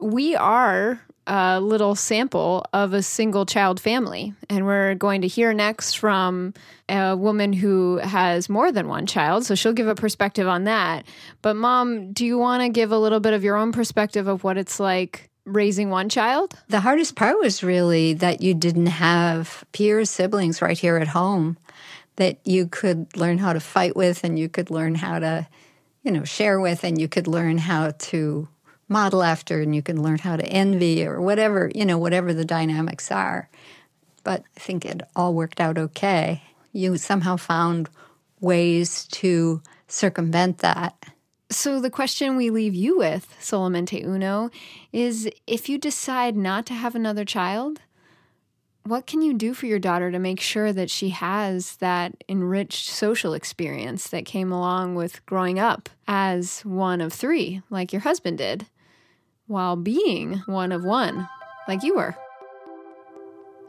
We 0.00 0.34
are 0.34 1.00
a 1.26 1.60
little 1.60 1.94
sample 1.94 2.64
of 2.72 2.92
a 2.92 3.02
single 3.02 3.44
child 3.44 3.80
family. 3.80 4.32
And 4.48 4.64
we're 4.64 4.94
going 4.94 5.22
to 5.22 5.28
hear 5.28 5.52
next 5.52 5.94
from 5.94 6.54
a 6.88 7.16
woman 7.16 7.52
who 7.52 7.98
has 7.98 8.48
more 8.48 8.70
than 8.70 8.88
one 8.88 9.06
child. 9.06 9.44
So 9.44 9.54
she'll 9.54 9.72
give 9.72 9.88
a 9.88 9.94
perspective 9.94 10.46
on 10.46 10.64
that. 10.64 11.04
But, 11.42 11.56
mom, 11.56 12.12
do 12.12 12.24
you 12.24 12.38
want 12.38 12.62
to 12.62 12.68
give 12.68 12.92
a 12.92 12.98
little 12.98 13.20
bit 13.20 13.34
of 13.34 13.44
your 13.44 13.56
own 13.56 13.72
perspective 13.72 14.28
of 14.28 14.44
what 14.44 14.56
it's 14.56 14.78
like 14.78 15.28
raising 15.44 15.90
one 15.90 16.08
child? 16.08 16.54
The 16.68 16.80
hardest 16.80 17.16
part 17.16 17.38
was 17.38 17.62
really 17.62 18.14
that 18.14 18.40
you 18.40 18.54
didn't 18.54 18.86
have 18.86 19.64
peers, 19.72 20.10
siblings 20.10 20.62
right 20.62 20.78
here 20.78 20.96
at 20.96 21.08
home 21.08 21.56
that 22.16 22.38
you 22.44 22.66
could 22.66 23.16
learn 23.16 23.38
how 23.38 23.52
to 23.52 23.60
fight 23.60 23.96
with 23.96 24.24
and 24.24 24.38
you 24.38 24.48
could 24.48 24.70
learn 24.70 24.94
how 24.94 25.18
to, 25.18 25.46
you 26.02 26.10
know, 26.10 26.24
share 26.24 26.60
with 26.60 26.84
and 26.84 27.00
you 27.00 27.08
could 27.08 27.26
learn 27.26 27.58
how 27.58 27.90
to 27.90 28.48
model 28.88 29.22
after 29.22 29.60
and 29.60 29.74
you 29.74 29.82
can 29.82 30.02
learn 30.02 30.18
how 30.18 30.36
to 30.36 30.46
envy 30.46 31.04
or 31.04 31.20
whatever, 31.20 31.70
you 31.74 31.84
know, 31.84 31.98
whatever 31.98 32.32
the 32.32 32.44
dynamics 32.44 33.10
are. 33.10 33.48
But 34.24 34.42
I 34.56 34.60
think 34.60 34.84
it 34.84 35.02
all 35.14 35.34
worked 35.34 35.60
out 35.60 35.78
okay. 35.78 36.42
You 36.72 36.96
somehow 36.96 37.36
found 37.36 37.88
ways 38.40 39.06
to 39.06 39.62
circumvent 39.88 40.58
that. 40.58 40.94
So, 41.48 41.80
the 41.80 41.90
question 41.90 42.34
we 42.34 42.50
leave 42.50 42.74
you 42.74 42.98
with, 42.98 43.32
Solamente 43.40 44.04
Uno, 44.04 44.50
is 44.92 45.30
if 45.46 45.68
you 45.68 45.78
decide 45.78 46.36
not 46.36 46.66
to 46.66 46.74
have 46.74 46.96
another 46.96 47.24
child, 47.24 47.80
what 48.86 49.06
can 49.06 49.22
you 49.22 49.34
do 49.34 49.54
for 49.54 49.66
your 49.66 49.78
daughter 49.78 50.10
to 50.10 50.18
make 50.18 50.40
sure 50.40 50.72
that 50.72 50.90
she 50.90 51.10
has 51.10 51.76
that 51.76 52.24
enriched 52.28 52.88
social 52.88 53.34
experience 53.34 54.08
that 54.08 54.24
came 54.24 54.52
along 54.52 54.94
with 54.94 55.24
growing 55.26 55.58
up 55.58 55.88
as 56.06 56.60
one 56.62 57.00
of 57.00 57.12
three, 57.12 57.62
like 57.70 57.92
your 57.92 58.02
husband 58.02 58.38
did? 58.38 58.66
while 59.46 59.76
being 59.76 60.42
one 60.46 60.72
of 60.72 60.84
one, 60.84 61.28
like 61.68 61.82
you 61.82 61.94
were. 61.96 62.16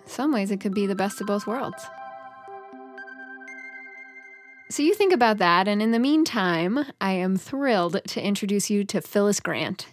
Some 0.06 0.32
ways, 0.32 0.52
it 0.52 0.60
could 0.60 0.74
be 0.74 0.88
the 0.88 0.96
best 0.96 1.22
of 1.22 1.28
both 1.28 1.46
worlds. 1.46 1.86
So 4.70 4.84
you 4.84 4.94
think 4.94 5.14
about 5.14 5.38
that, 5.38 5.68
and 5.68 5.82
in 5.82 5.92
the 5.92 6.00
meantime, 6.00 6.86
I 7.00 7.14
am 7.14 7.38
thrilled 7.38 8.02
to 8.06 8.26
introduce 8.26 8.70
you 8.70 8.84
to 8.86 9.02
Phyllis 9.02 9.40
Grant. 9.40 9.88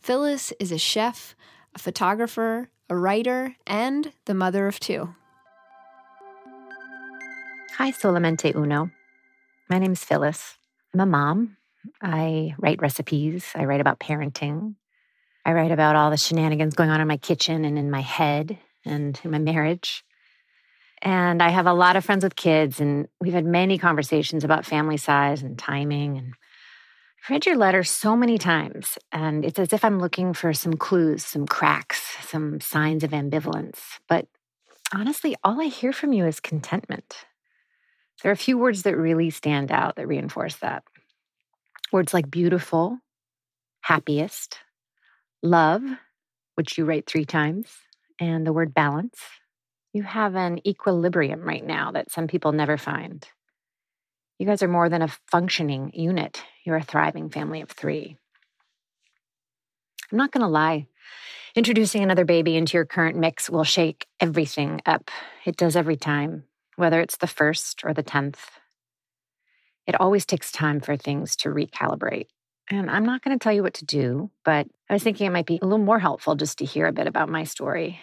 Phyllis 0.00 0.52
is 0.60 0.72
a 0.72 0.78
chef, 0.78 1.34
a 1.74 1.78
photographer, 1.78 2.68
a 2.90 2.96
writer, 2.96 3.54
and 3.66 4.12
the 4.26 4.34
mother 4.34 4.66
of 4.66 4.80
two. 4.80 5.14
Hi, 7.78 7.92
Solamente 7.92 8.54
Uno. 8.54 8.90
My 9.70 9.78
name 9.78 9.92
is 9.92 10.04
Phyllis. 10.04 10.58
I'm 10.92 11.00
a 11.00 11.06
mom. 11.06 11.56
I 12.02 12.54
write 12.58 12.82
recipes, 12.82 13.52
I 13.54 13.64
write 13.64 13.80
about 13.80 14.00
parenting, 14.00 14.74
I 15.46 15.52
write 15.52 15.72
about 15.72 15.96
all 15.96 16.10
the 16.10 16.18
shenanigans 16.18 16.74
going 16.74 16.90
on 16.90 17.00
in 17.00 17.08
my 17.08 17.16
kitchen 17.16 17.64
and 17.64 17.78
in 17.78 17.90
my 17.90 18.02
head 18.02 18.58
and 18.84 19.18
in 19.24 19.30
my 19.30 19.38
marriage. 19.38 20.04
And 21.00 21.42
I 21.42 21.48
have 21.48 21.66
a 21.66 21.72
lot 21.72 21.96
of 21.96 22.04
friends 22.04 22.24
with 22.24 22.36
kids, 22.36 22.80
and 22.80 23.08
we've 23.20 23.32
had 23.32 23.46
many 23.46 23.78
conversations 23.78 24.44
about 24.44 24.66
family 24.66 24.98
size 24.98 25.42
and 25.42 25.58
timing. 25.58 26.18
And 26.18 26.34
read 27.28 27.46
your 27.46 27.56
letter 27.56 27.84
so 27.84 28.16
many 28.16 28.38
times, 28.38 28.98
and 29.12 29.44
it's 29.44 29.58
as 29.58 29.72
if 29.72 29.84
I'm 29.84 29.98
looking 29.98 30.32
for 30.32 30.52
some 30.52 30.74
clues, 30.74 31.24
some 31.24 31.46
cracks, 31.46 32.16
some 32.26 32.60
signs 32.60 33.04
of 33.04 33.10
ambivalence. 33.10 33.78
But 34.08 34.26
honestly, 34.94 35.36
all 35.44 35.60
I 35.60 35.66
hear 35.66 35.92
from 35.92 36.12
you 36.12 36.26
is 36.26 36.40
contentment. 36.40 37.26
There 38.22 38.30
are 38.30 38.32
a 38.32 38.36
few 38.38 38.58
words 38.58 38.82
that 38.82 38.96
really 38.96 39.30
stand 39.30 39.70
out 39.70 39.96
that 39.96 40.06
reinforce 40.06 40.56
that. 40.56 40.84
Words 41.92 42.14
like 42.14 42.30
beautiful, 42.30 42.98
happiest, 43.82 44.58
love, 45.42 45.82
which 46.54 46.78
you 46.78 46.84
write 46.84 47.06
three 47.06 47.24
times, 47.24 47.68
and 48.18 48.46
the 48.46 48.52
word 48.52 48.74
balance. 48.74 49.18
You 49.92 50.02
have 50.04 50.36
an 50.36 50.66
equilibrium 50.66 51.40
right 51.40 51.64
now 51.64 51.92
that 51.92 52.10
some 52.12 52.28
people 52.28 52.52
never 52.52 52.76
find. 52.76 53.26
You 54.40 54.46
guys 54.46 54.62
are 54.62 54.68
more 54.68 54.88
than 54.88 55.02
a 55.02 55.14
functioning 55.30 55.92
unit. 55.92 56.42
You're 56.64 56.78
a 56.78 56.82
thriving 56.82 57.28
family 57.28 57.60
of 57.60 57.68
three. 57.68 58.16
I'm 60.10 60.16
not 60.16 60.32
going 60.32 60.40
to 60.40 60.48
lie. 60.48 60.86
Introducing 61.54 62.02
another 62.02 62.24
baby 62.24 62.56
into 62.56 62.78
your 62.78 62.86
current 62.86 63.18
mix 63.18 63.50
will 63.50 63.64
shake 63.64 64.06
everything 64.18 64.80
up. 64.86 65.10
It 65.44 65.58
does 65.58 65.76
every 65.76 65.98
time, 65.98 66.44
whether 66.76 67.02
it's 67.02 67.18
the 67.18 67.26
first 67.26 67.82
or 67.84 67.92
the 67.92 68.02
tenth. 68.02 68.40
It 69.86 70.00
always 70.00 70.24
takes 70.24 70.50
time 70.50 70.80
for 70.80 70.96
things 70.96 71.36
to 71.36 71.50
recalibrate. 71.50 72.28
And 72.70 72.90
I'm 72.90 73.04
not 73.04 73.20
going 73.20 73.38
to 73.38 73.42
tell 73.42 73.52
you 73.52 73.62
what 73.62 73.74
to 73.74 73.84
do, 73.84 74.30
but 74.42 74.66
I 74.88 74.94
was 74.94 75.02
thinking 75.02 75.26
it 75.26 75.34
might 75.34 75.44
be 75.44 75.58
a 75.60 75.66
little 75.66 75.84
more 75.84 75.98
helpful 75.98 76.34
just 76.34 76.56
to 76.60 76.64
hear 76.64 76.86
a 76.86 76.94
bit 76.94 77.06
about 77.06 77.28
my 77.28 77.44
story. 77.44 78.00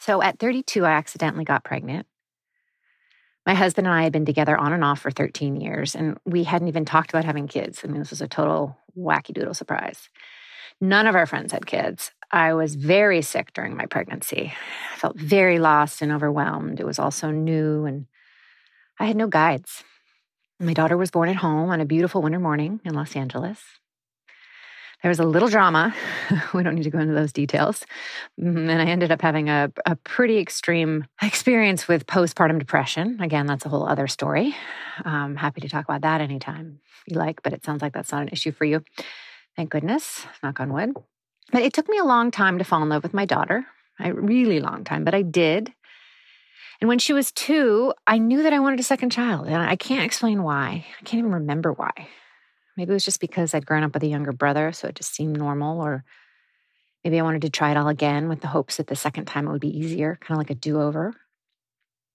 So 0.00 0.20
at 0.20 0.40
32, 0.40 0.84
I 0.84 0.90
accidentally 0.90 1.44
got 1.44 1.62
pregnant. 1.62 2.08
My 3.46 3.54
husband 3.54 3.86
and 3.86 3.94
I 3.94 4.02
had 4.02 4.12
been 4.12 4.24
together 4.24 4.56
on 4.56 4.72
and 4.72 4.82
off 4.82 5.00
for 5.00 5.10
13 5.10 5.60
years, 5.60 5.94
and 5.94 6.18
we 6.24 6.44
hadn't 6.44 6.68
even 6.68 6.84
talked 6.84 7.10
about 7.10 7.24
having 7.24 7.46
kids. 7.46 7.82
I 7.84 7.88
mean, 7.88 7.98
this 7.98 8.10
was 8.10 8.22
a 8.22 8.28
total 8.28 8.78
wacky 8.96 9.34
doodle 9.34 9.54
surprise. 9.54 10.08
None 10.80 11.06
of 11.06 11.14
our 11.14 11.26
friends 11.26 11.52
had 11.52 11.66
kids. 11.66 12.10
I 12.30 12.54
was 12.54 12.74
very 12.74 13.22
sick 13.22 13.52
during 13.52 13.76
my 13.76 13.86
pregnancy. 13.86 14.52
I 14.92 14.96
felt 14.96 15.18
very 15.18 15.58
lost 15.58 16.02
and 16.02 16.10
overwhelmed. 16.10 16.80
It 16.80 16.86
was 16.86 16.98
all 16.98 17.10
so 17.10 17.30
new, 17.30 17.84
and 17.84 18.06
I 18.98 19.04
had 19.04 19.16
no 19.16 19.28
guides. 19.28 19.84
My 20.58 20.72
daughter 20.72 20.96
was 20.96 21.10
born 21.10 21.28
at 21.28 21.36
home 21.36 21.70
on 21.70 21.80
a 21.80 21.84
beautiful 21.84 22.22
winter 22.22 22.38
morning 22.38 22.80
in 22.84 22.94
Los 22.94 23.14
Angeles. 23.14 23.60
There 25.04 25.10
was 25.10 25.20
a 25.20 25.26
little 25.26 25.50
drama. 25.50 25.94
we 26.54 26.62
don't 26.62 26.76
need 26.76 26.84
to 26.84 26.90
go 26.90 26.98
into 26.98 27.12
those 27.12 27.30
details. 27.30 27.84
Mm-hmm, 28.40 28.70
and 28.70 28.80
I 28.80 28.86
ended 28.86 29.12
up 29.12 29.20
having 29.20 29.50
a, 29.50 29.70
a 29.84 29.96
pretty 29.96 30.38
extreme 30.38 31.06
experience 31.20 31.86
with 31.86 32.06
postpartum 32.06 32.58
depression. 32.58 33.20
Again, 33.20 33.44
that's 33.44 33.66
a 33.66 33.68
whole 33.68 33.86
other 33.86 34.06
story. 34.06 34.56
Um, 35.04 35.36
happy 35.36 35.60
to 35.60 35.68
talk 35.68 35.84
about 35.84 36.00
that 36.00 36.22
anytime 36.22 36.80
you 37.06 37.18
like, 37.18 37.42
but 37.42 37.52
it 37.52 37.66
sounds 37.66 37.82
like 37.82 37.92
that's 37.92 38.12
not 38.12 38.22
an 38.22 38.30
issue 38.30 38.50
for 38.50 38.64
you. 38.64 38.82
Thank 39.56 39.68
goodness, 39.68 40.24
knock 40.42 40.58
on 40.58 40.72
wood. 40.72 40.94
But 41.52 41.60
it 41.60 41.74
took 41.74 41.86
me 41.86 41.98
a 41.98 42.04
long 42.04 42.30
time 42.30 42.56
to 42.56 42.64
fall 42.64 42.82
in 42.82 42.88
love 42.88 43.02
with 43.02 43.12
my 43.12 43.26
daughter, 43.26 43.66
a 44.00 44.10
really 44.14 44.58
long 44.58 44.84
time, 44.84 45.04
but 45.04 45.14
I 45.14 45.20
did. 45.20 45.70
And 46.80 46.88
when 46.88 46.98
she 46.98 47.12
was 47.12 47.30
two, 47.30 47.92
I 48.06 48.16
knew 48.16 48.42
that 48.42 48.54
I 48.54 48.58
wanted 48.58 48.80
a 48.80 48.84
second 48.84 49.10
child. 49.10 49.48
And 49.48 49.56
I 49.56 49.76
can't 49.76 50.02
explain 50.02 50.42
why. 50.42 50.86
I 50.98 51.04
can't 51.04 51.18
even 51.18 51.32
remember 51.32 51.74
why. 51.74 52.08
Maybe 52.76 52.90
it 52.90 52.94
was 52.94 53.04
just 53.04 53.20
because 53.20 53.54
I'd 53.54 53.66
grown 53.66 53.82
up 53.82 53.94
with 53.94 54.02
a 54.02 54.08
younger 54.08 54.32
brother, 54.32 54.72
so 54.72 54.88
it 54.88 54.96
just 54.96 55.14
seemed 55.14 55.38
normal. 55.38 55.80
Or 55.80 56.04
maybe 57.04 57.18
I 57.18 57.22
wanted 57.22 57.42
to 57.42 57.50
try 57.50 57.70
it 57.70 57.76
all 57.76 57.88
again 57.88 58.28
with 58.28 58.40
the 58.40 58.48
hopes 58.48 58.78
that 58.78 58.88
the 58.88 58.96
second 58.96 59.26
time 59.26 59.46
it 59.46 59.52
would 59.52 59.60
be 59.60 59.78
easier, 59.78 60.18
kind 60.20 60.36
of 60.36 60.38
like 60.38 60.50
a 60.50 60.54
do 60.54 60.80
over. 60.80 61.14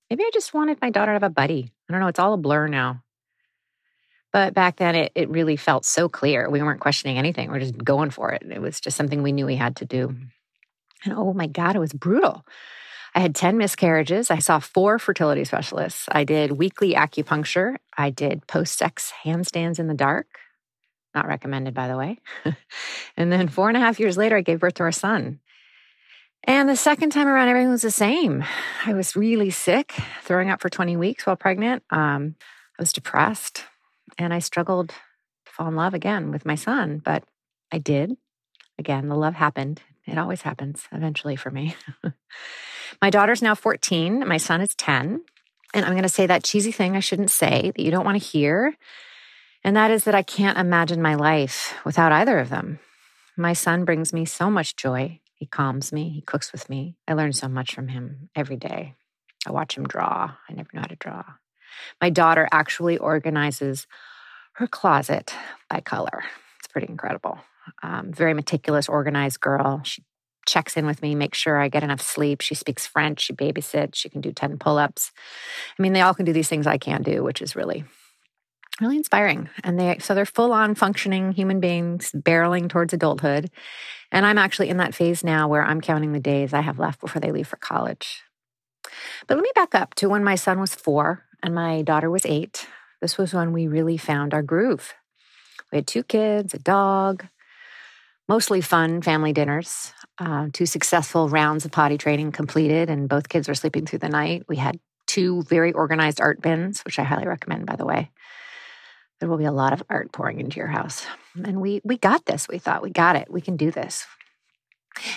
Maybe 0.10 0.24
I 0.24 0.32
just 0.34 0.54
wanted 0.54 0.82
my 0.82 0.90
daughter 0.90 1.12
to 1.12 1.14
have 1.14 1.24
a 1.24 1.30
buddy. 1.30 1.72
I 1.88 1.94
don't 1.94 2.02
know. 2.02 2.08
It's 2.08 2.20
all 2.20 2.34
a 2.34 2.38
blur 2.38 2.68
now. 2.68 3.04
But 4.32 4.54
back 4.54 4.78
then, 4.78 4.96
it, 4.96 5.12
it 5.16 5.30
really 5.30 5.56
felt 5.56 5.86
so 5.86 6.08
clear. 6.08 6.50
We 6.50 6.62
weren't 6.62 6.80
questioning 6.80 7.18
anything. 7.18 7.50
We 7.50 7.58
are 7.58 7.62
just 7.62 7.78
going 7.78 8.12
for 8.12 8.32
it. 8.32 8.44
It 8.44 8.62
was 8.62 8.80
just 8.80 8.98
something 8.98 9.24
we 9.24 9.32
knew 9.32 9.46
we 9.46 9.56
had 9.56 9.78
to 9.78 9.86
do. 9.86 10.16
And 11.04 11.14
oh 11.14 11.34
my 11.34 11.48
God, 11.48 11.76
it 11.76 11.80
was 11.80 11.94
brutal. 11.94 12.46
I 13.16 13.22
had 13.22 13.36
10 13.36 13.58
miscarriages. 13.58 14.30
I 14.30 14.40
saw 14.40 14.60
four 14.60 15.00
fertility 15.00 15.44
specialists. 15.46 16.06
I 16.12 16.24
did 16.24 16.52
weekly 16.52 16.94
acupuncture. 16.94 17.78
I 17.98 18.12
did 18.12 18.46
post 18.46 18.78
sex 18.78 19.12
handstands 19.24 19.80
in 19.80 19.88
the 19.88 19.96
dark. 19.96 20.28
Not 21.16 21.28
recommended, 21.28 21.74
by 21.74 21.88
the 21.88 21.98
way. 21.98 22.20
and 23.18 23.32
then 23.32 23.48
four 23.48 23.68
and 23.68 23.78
a 23.78 23.80
half 23.80 24.00
years 24.00 24.18
later, 24.18 24.38
I 24.38 24.42
gave 24.42 24.60
birth 24.60 24.76
to 24.76 24.84
our 24.84 24.92
son. 24.92 25.40
And 26.44 26.70
the 26.70 26.76
second 26.76 27.12
time 27.12 27.28
around, 27.28 27.50
everything 27.50 27.70
was 27.70 27.82
the 27.82 27.92
same. 27.92 28.44
I 28.86 28.94
was 28.94 29.16
really 29.16 29.50
sick, 29.50 29.94
throwing 30.24 30.50
up 30.50 30.62
for 30.62 30.70
20 30.70 30.96
weeks 30.96 31.26
while 31.26 31.36
pregnant. 31.36 31.84
Um, 31.90 32.36
I 32.78 32.82
was 32.82 32.94
depressed 32.94 33.66
and 34.18 34.34
I 34.34 34.40
struggled 34.40 34.90
to 34.90 35.52
fall 35.52 35.68
in 35.68 35.76
love 35.76 35.94
again 35.94 36.32
with 36.32 36.46
my 36.46 36.56
son, 36.56 37.02
but 37.04 37.24
I 37.72 37.78
did. 37.78 38.16
Again, 38.78 39.10
the 39.10 39.16
love 39.16 39.34
happened. 39.34 39.82
It 40.06 40.18
always 40.18 40.42
happens 40.42 40.88
eventually 40.92 41.36
for 41.36 41.52
me. 41.52 41.76
My 43.02 43.10
daughter's 43.10 43.42
now 43.42 43.56
14, 43.56 44.28
my 44.28 44.38
son 44.38 44.62
is 44.62 44.74
10. 44.76 45.22
And 45.74 45.86
I'm 45.86 45.92
going 45.92 46.04
to 46.04 46.10
say 46.10 46.26
that 46.26 46.44
cheesy 46.44 46.72
thing 46.72 46.96
I 46.96 47.00
shouldn't 47.00 47.32
say 47.32 47.72
that 47.76 47.82
you 47.82 47.92
don't 47.92 48.06
want 48.06 48.20
to 48.20 48.28
hear. 48.28 48.76
And 49.64 49.76
that 49.76 49.92
is 49.92 50.06
that 50.06 50.16
I 50.16 50.22
can't 50.22 50.58
imagine 50.58 51.02
my 51.02 51.16
life 51.16 51.76
without 51.86 52.12
either 52.12 52.40
of 52.40 52.50
them. 52.50 52.80
My 53.38 53.54
son 53.54 53.86
brings 53.86 54.14
me 54.14 54.26
so 54.26 54.50
much 54.50 54.76
joy. 54.76 55.20
He 55.36 55.46
calms 55.46 55.94
me. 55.94 56.10
He 56.10 56.22
cooks 56.22 56.52
with 56.52 56.70
me. 56.70 56.96
I 57.08 57.14
learn 57.14 57.34
so 57.34 57.48
much 57.48 57.74
from 57.74 57.88
him 57.88 58.30
every 58.36 58.58
day. 58.58 58.96
I 59.48 59.52
watch 59.52 59.78
him 59.78 59.86
draw. 59.86 60.32
I 60.50 60.54
never 60.54 60.70
know 60.74 60.82
how 60.82 60.88
to 60.88 60.96
draw. 60.96 61.24
My 62.02 62.10
daughter 62.10 62.48
actually 62.52 62.98
organizes 62.98 63.88
her 64.54 64.68
closet 64.68 65.34
by 65.70 65.80
color. 65.80 66.24
It's 66.60 66.68
pretty 66.68 66.88
incredible. 66.90 67.40
Um, 67.82 68.12
very 68.12 68.34
meticulous, 68.34 68.90
organized 68.90 69.40
girl. 69.40 69.82
She 69.84 70.04
checks 70.46 70.76
in 70.76 70.86
with 70.86 71.02
me, 71.02 71.16
makes 71.16 71.38
sure 71.38 71.58
I 71.58 71.70
get 71.70 71.84
enough 71.84 72.02
sleep. 72.02 72.42
She 72.42 72.56
speaks 72.56 72.86
French. 72.86 73.22
She 73.22 73.34
babysits. 73.34 73.96
She 73.96 74.10
can 74.10 74.22
do 74.22 74.32
10 74.32 74.58
pull 74.58 74.78
ups. 74.78 75.12
I 75.78 75.82
mean, 75.82 75.94
they 75.94 76.02
all 76.02 76.14
can 76.14 76.26
do 76.26 76.34
these 76.34 76.50
things 76.50 76.68
I 76.68 76.78
can't 76.78 77.06
do, 77.06 77.24
which 77.24 77.42
is 77.42 77.56
really 77.56 77.86
really 78.82 78.98
inspiring. 78.98 79.50
And 79.64 79.80
they 79.80 79.98
so 80.00 80.14
they're 80.14 80.26
full 80.26 80.52
on 80.52 80.76
functioning 80.76 81.32
human 81.32 81.60
beings 81.60 82.12
barreling 82.12 82.70
towards 82.70 82.94
adulthood. 82.94 83.50
And 84.12 84.26
i'm 84.26 84.38
actually 84.38 84.70
in 84.70 84.78
that 84.78 84.96
phase 84.96 85.24
now 85.24 85.48
where 85.48 85.64
i'm 85.64 85.82
counting 85.82 86.14
the 86.14 86.20
days 86.20 86.54
i 86.54 86.62
have 86.62 86.80
left 86.80 87.00
before 87.00 87.20
they 87.20 87.32
leave 87.32 87.48
for 87.48 87.58
college. 87.58 88.24
But 89.28 89.36
let 89.36 89.44
me 89.44 89.52
back 89.56 89.76
up 89.76 89.96
to 89.96 90.10
when 90.10 90.24
my 90.24 90.36
son 90.36 90.60
was 90.60 90.74
four 90.74 91.26
and 91.44 91.54
my 91.54 91.82
daughter 91.84 92.10
was 92.10 92.26
eight. 92.26 92.68
This 93.02 93.18
was 93.18 93.34
when 93.34 93.54
we 93.54 93.68
really 93.68 93.98
found 93.98 94.34
our 94.34 94.42
groove. 94.42 94.94
We 95.72 95.78
had 95.78 95.88
two 95.88 96.04
kids 96.04 96.54
a 96.54 96.60
dog 96.60 97.28
mostly 98.28 98.62
fun 98.62 99.02
family 99.02 99.34
dinners 99.34 99.94
uh, 100.20 100.48
two 100.54 100.66
successful 100.66 101.30
rounds 101.30 101.66
of 101.66 101.72
potty 101.72 101.98
training 101.98 102.32
completed 102.32 102.90
and 102.90 103.10
both 103.10 103.30
kids 103.30 103.48
were 103.48 103.56
sleeping 103.56 103.86
through 103.86 104.00
the 104.00 104.10
night. 104.10 104.44
We 104.48 104.58
had 104.58 104.80
two 105.08 105.42
very 105.44 105.72
organized 105.74 106.22
art 106.22 106.40
bins 106.40 106.82
which 106.82 107.00
i 107.00 107.04
highly 107.04 107.26
recommend 107.26 107.66
by 107.66 107.76
the 107.76 107.86
way 107.86 108.12
there 109.20 109.30
will 109.30 109.38
be 109.38 109.46
a 109.46 109.52
lot 109.52 109.74
of 109.74 109.84
art 109.90 110.12
pouring 110.12 110.40
into 110.40 110.58
your 110.58 110.68
house. 110.68 111.06
And 111.36 111.62
we 111.62 111.82
we 111.84 111.98
got 111.98 112.26
this. 112.26 112.48
We 112.48 112.58
thought 112.58 112.82
we 112.82 112.90
got 112.90 113.16
it. 113.16 113.30
We 113.30 113.42
can 113.42 113.58
do 113.58 113.72
this. 113.72 114.06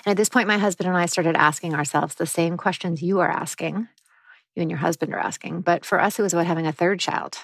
And 0.04 0.12
at 0.12 0.16
this 0.16 0.28
point, 0.28 0.48
my 0.48 0.58
husband 0.58 0.88
and 0.88 0.96
I 0.96 1.06
started 1.06 1.36
asking 1.36 1.74
ourselves 1.74 2.14
the 2.14 2.26
same 2.26 2.56
questions 2.56 3.02
you 3.02 3.20
are 3.20 3.30
asking, 3.30 3.88
you 4.54 4.62
and 4.62 4.70
your 4.70 4.78
husband 4.78 5.12
are 5.14 5.18
asking. 5.18 5.62
But 5.62 5.84
for 5.84 6.00
us, 6.00 6.18
it 6.18 6.22
was 6.22 6.32
about 6.32 6.46
having 6.46 6.66
a 6.66 6.72
third 6.72 7.00
child. 7.00 7.38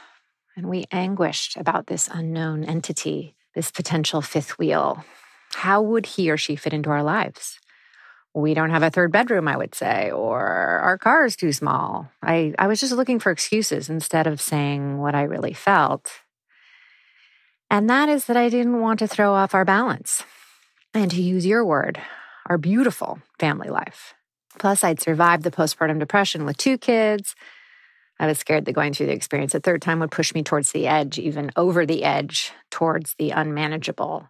And 0.57 0.69
we 0.69 0.87
anguished 0.91 1.57
about 1.57 1.87
this 1.87 2.09
unknown 2.13 2.65
entity, 2.65 3.37
this 3.55 3.71
potential 3.71 4.21
fifth 4.21 4.59
wheel. 4.59 5.05
How 5.55 5.81
would 5.81 6.05
he 6.05 6.31
or 6.31 6.37
she 6.37 6.57
fit 6.57 6.75
into 6.75 6.91
our 6.91 7.03
lives? 7.03 7.59
We 8.35 8.55
don't 8.55 8.71
have 8.71 8.83
a 8.83 8.91
third 8.91 9.11
bedroom, 9.11 9.49
I 9.49 9.57
would 9.57 9.75
say, 9.75 10.11
or 10.11 10.41
our 10.41 10.99
car 10.99 11.25
is 11.25 11.35
too 11.35 11.53
small. 11.53 12.11
I, 12.23 12.55
I 12.59 12.67
was 12.67 12.79
just 12.79 12.93
looking 12.93 13.19
for 13.19 13.33
excuses 13.33 13.89
instead 13.89 14.27
of 14.27 14.41
saying 14.41 14.99
what 14.99 15.15
I 15.15 15.23
really 15.23 15.55
felt 15.55 16.13
and 17.71 17.89
that 17.91 18.09
is 18.09 18.27
that 18.27 18.37
I 18.37 18.49
didn't 18.49 18.81
want 18.81 18.99
to 19.01 19.09
throw 19.09 19.33
off 19.33 19.55
our 19.55 19.65
balance 19.65 20.23
and 20.95 21.11
to 21.11 21.23
use 21.23 21.47
your 21.47 21.65
word, 21.65 22.01
our 22.47 22.59
beautiful 22.59 23.21
family 23.39 23.69
life. 23.69 24.15
Plus, 24.59 24.83
I'd 24.83 25.01
survived 25.01 25.45
the 25.45 25.51
postpartum 25.51 25.99
depression 25.99 26.45
with 26.45 26.57
two 26.57 26.79
kids. 26.79 27.35
I 28.19 28.27
was 28.27 28.39
scared 28.39 28.65
that 28.65 28.73
going 28.73 28.93
through 28.93 29.07
the 29.07 29.13
experience 29.13 29.55
a 29.55 29.61
third 29.61 29.83
time 29.83 30.01
would 30.01 30.11
push 30.11 30.35
me 30.35 30.43
towards 30.43 30.73
the 30.73 30.89
edge, 30.89 31.19
even 31.19 31.53
over 31.57 31.87
the 31.87 32.05
edge, 32.05 32.53
towards 32.71 33.15
the 33.19 33.31
unmanageable, 33.31 34.29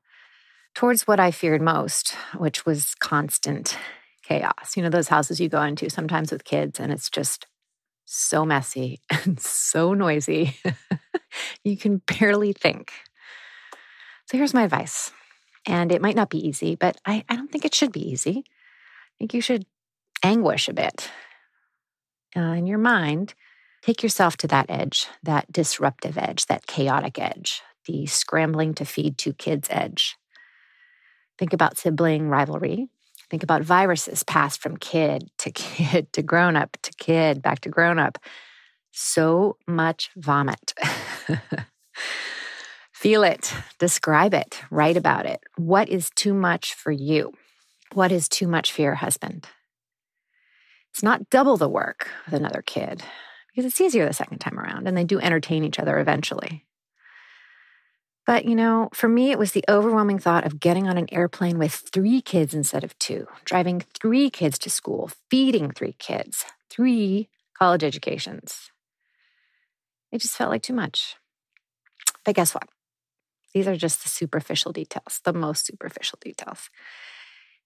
towards 0.75 1.07
what 1.07 1.21
I 1.21 1.31
feared 1.31 1.63
most, 1.63 2.15
which 2.37 2.67
was 2.67 2.95
constant 2.97 3.79
chaos. 4.25 4.77
You 4.77 4.83
know, 4.83 4.91
those 4.91 5.09
houses 5.09 5.41
you 5.41 5.49
go 5.49 5.63
into 5.63 5.89
sometimes 5.89 6.31
with 6.31 6.45
kids, 6.45 6.79
and 6.79 6.93
it's 6.93 7.09
just 7.09 7.47
so 8.05 8.45
messy 8.45 9.01
and 9.11 9.41
so 9.41 9.95
noisy. 9.95 10.57
you 11.65 11.77
can 11.77 12.03
barely 12.19 12.53
think. 12.53 12.93
So 14.29 14.37
here's 14.37 14.53
my 14.53 14.65
advice. 14.65 15.11
And 15.67 15.91
it 15.91 16.03
might 16.03 16.15
not 16.15 16.29
be 16.29 16.47
easy, 16.47 16.75
but 16.75 16.99
I, 17.07 17.25
I 17.31 17.37
don't 17.37 17.51
think 17.51 17.65
it 17.65 17.75
should 17.75 17.93
be 17.93 18.11
easy. 18.11 18.45
I 18.47 19.15
think 19.19 19.33
you 19.33 19.41
should 19.41 19.65
anguish 20.23 20.69
a 20.69 20.75
bit 20.75 21.11
uh, 22.37 22.41
in 22.41 22.67
your 22.67 22.79
mind. 22.79 23.33
Take 23.83 24.03
yourself 24.03 24.37
to 24.39 24.49
that 24.49 24.67
edge, 24.69 25.07
that 25.23 25.51
disruptive 25.51 26.19
edge, 26.19 26.45
that 26.47 26.67
chaotic 26.67 27.19
edge, 27.19 27.63
the 27.87 28.05
scrambling 28.05 28.75
to 28.75 28.85
feed 28.85 29.17
two 29.17 29.33
kids 29.33 29.67
edge. 29.71 30.17
Think 31.39 31.55
about 31.55 31.79
sibling 31.79 32.29
rivalry. 32.29 32.89
Think 33.31 33.43
about 33.43 33.63
viruses 33.63 34.25
passed 34.25 34.61
from 34.61 34.77
kid 34.77 35.31
to 35.39 35.51
kid 35.51 36.13
to 36.13 36.23
grown 36.23 36.55
up 36.55 36.77
to 36.83 36.93
kid, 36.99 37.41
back 37.41 37.61
to 37.61 37.71
grown 37.71 37.99
up. 37.99 38.19
So 38.93 39.57
much 39.67 40.11
vomit. 40.17 40.75
Feel 42.99 43.23
it, 43.23 43.55
describe 43.79 44.35
it, 44.35 44.61
write 44.73 44.97
about 44.97 45.25
it. 45.25 45.39
What 45.55 45.89
is 45.89 46.11
too 46.17 46.35
much 46.35 46.75
for 46.75 46.91
you? 46.91 47.33
What 47.93 48.11
is 48.11 48.29
too 48.29 48.49
much 48.49 48.73
for 48.73 48.83
your 48.83 48.97
husband? 48.97 49.47
It's 50.91 51.01
not 51.05 51.31
double 51.31 51.57
the 51.57 51.69
work 51.69 52.09
with 52.25 52.35
another 52.35 52.61
kid 52.61 53.05
because 53.47 53.67
it's 53.67 53.81
easier 53.81 54.05
the 54.05 54.13
second 54.13 54.39
time 54.39 54.59
around 54.59 54.89
and 54.89 54.97
they 54.97 55.05
do 55.05 55.21
entertain 55.21 55.63
each 55.63 55.79
other 55.79 56.01
eventually. 56.01 56.67
But, 58.27 58.47
you 58.47 58.57
know, 58.57 58.89
for 58.93 59.09
me, 59.09 59.31
it 59.31 59.39
was 59.39 59.53
the 59.53 59.65
overwhelming 59.69 60.19
thought 60.19 60.45
of 60.45 60.59
getting 60.59 60.89
on 60.89 60.99
an 60.99 61.07
airplane 61.13 61.57
with 61.57 61.73
three 61.93 62.21
kids 62.21 62.53
instead 62.53 62.83
of 62.83 62.99
two, 62.99 63.29
driving 63.45 63.85
three 64.03 64.29
kids 64.29 64.59
to 64.59 64.71
school, 64.71 65.13
feeding 65.31 65.71
three 65.71 65.95
kids, 66.01 66.45
three 66.69 67.29
college 67.57 67.85
educations. 67.85 68.73
It 70.11 70.21
just 70.21 70.37
felt 70.37 70.51
like 70.51 70.63
too 70.63 70.75
much. 70.75 71.15
But 72.25 72.35
guess 72.35 72.57
what? 72.57 72.69
These 73.55 73.67
are 73.67 73.77
just 73.77 74.03
the 74.03 74.09
superficial 74.09 74.73
details, 74.73 75.21
the 75.25 75.33
most 75.33 75.67
superficial 75.67 76.19
details. 76.21 76.71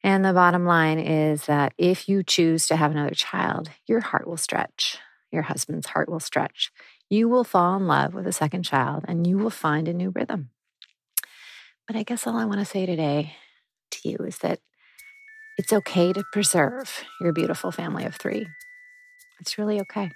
And 0.05 0.25
the 0.25 0.33
bottom 0.33 0.65
line 0.65 0.99
is 0.99 1.47
that 1.47 1.75
if 1.79 2.09
you 2.09 2.23
choose 2.23 2.67
to 2.67 2.77
have 2.77 2.91
another 2.91 3.15
child, 3.15 3.71
your 3.87 4.01
heart 4.01 4.27
will 4.27 4.37
stretch. 4.37 4.99
Your 5.31 5.43
husband's 5.43 5.87
heart 5.87 6.09
will 6.09 6.21
stretch. 6.21 6.73
You 7.09 7.29
will 7.29 7.45
fall 7.45 7.77
in 7.77 7.87
love 7.87 8.15
with 8.15 8.27
a 8.27 8.33
second 8.33 8.65
child 8.65 9.05
and 9.07 9.27
you 9.27 9.39
will 9.39 9.51
find 9.51 9.89
a 9.89 9.95
new 9.95 10.11
rhythm. 10.11 10.51
But 11.87 11.97
I 11.97 12.03
guess 12.03 12.27
all 12.27 12.37
I 12.37 12.45
want 12.45 12.61
to 12.61 12.67
say 12.67 12.87
today 12.87 13.35
to 13.93 14.09
you 14.09 14.17
is 14.19 14.39
that 14.39 14.61
it's 15.59 15.73
okay 15.73 16.13
to 16.13 16.25
preserve 16.33 17.05
your 17.21 17.33
beautiful 17.33 17.71
family 17.71 18.05
of 18.05 18.17
three. 18.17 18.47
It's 19.41 19.59
really 19.59 19.81
okay. 19.83 20.11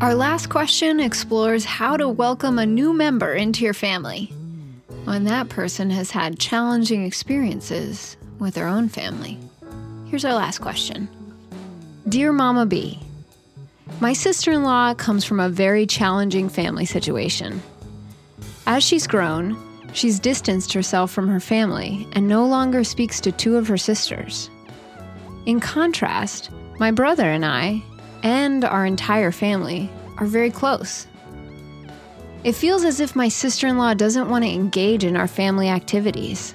Our 0.00 0.14
last 0.14 0.48
question 0.48 0.98
explores 0.98 1.64
how 1.64 1.96
to 1.96 2.08
welcome 2.08 2.58
a 2.58 2.66
new 2.66 2.92
member 2.92 3.32
into 3.32 3.64
your 3.64 3.74
family 3.74 4.26
when 5.04 5.24
that 5.24 5.48
person 5.48 5.88
has 5.90 6.10
had 6.10 6.40
challenging 6.40 7.04
experiences 7.04 8.16
with 8.40 8.54
their 8.54 8.66
own 8.66 8.88
family. 8.88 9.38
Here's 10.06 10.24
our 10.24 10.34
last 10.34 10.58
question 10.58 11.08
Dear 12.08 12.32
Mama 12.32 12.66
B, 12.66 12.98
my 14.00 14.12
sister 14.12 14.50
in 14.50 14.64
law 14.64 14.94
comes 14.94 15.24
from 15.24 15.38
a 15.38 15.48
very 15.48 15.86
challenging 15.86 16.48
family 16.48 16.86
situation. 16.86 17.62
As 18.66 18.82
she's 18.82 19.06
grown, 19.06 19.56
she's 19.92 20.18
distanced 20.18 20.72
herself 20.72 21.12
from 21.12 21.28
her 21.28 21.40
family 21.40 22.06
and 22.12 22.26
no 22.26 22.44
longer 22.44 22.82
speaks 22.82 23.20
to 23.20 23.30
two 23.30 23.56
of 23.56 23.68
her 23.68 23.78
sisters. 23.78 24.50
In 25.46 25.60
contrast, 25.60 26.50
my 26.80 26.90
brother 26.90 27.30
and 27.30 27.46
I 27.46 27.80
and 28.24 28.64
our 28.64 28.84
entire 28.86 29.30
family 29.30 29.88
are 30.16 30.26
very 30.26 30.50
close. 30.50 31.06
It 32.42 32.54
feels 32.54 32.84
as 32.84 32.98
if 32.98 33.14
my 33.14 33.28
sister 33.28 33.68
in 33.68 33.78
law 33.78 33.94
doesn't 33.94 34.28
want 34.28 34.44
to 34.44 34.50
engage 34.50 35.04
in 35.04 35.16
our 35.16 35.28
family 35.28 35.68
activities. 35.68 36.54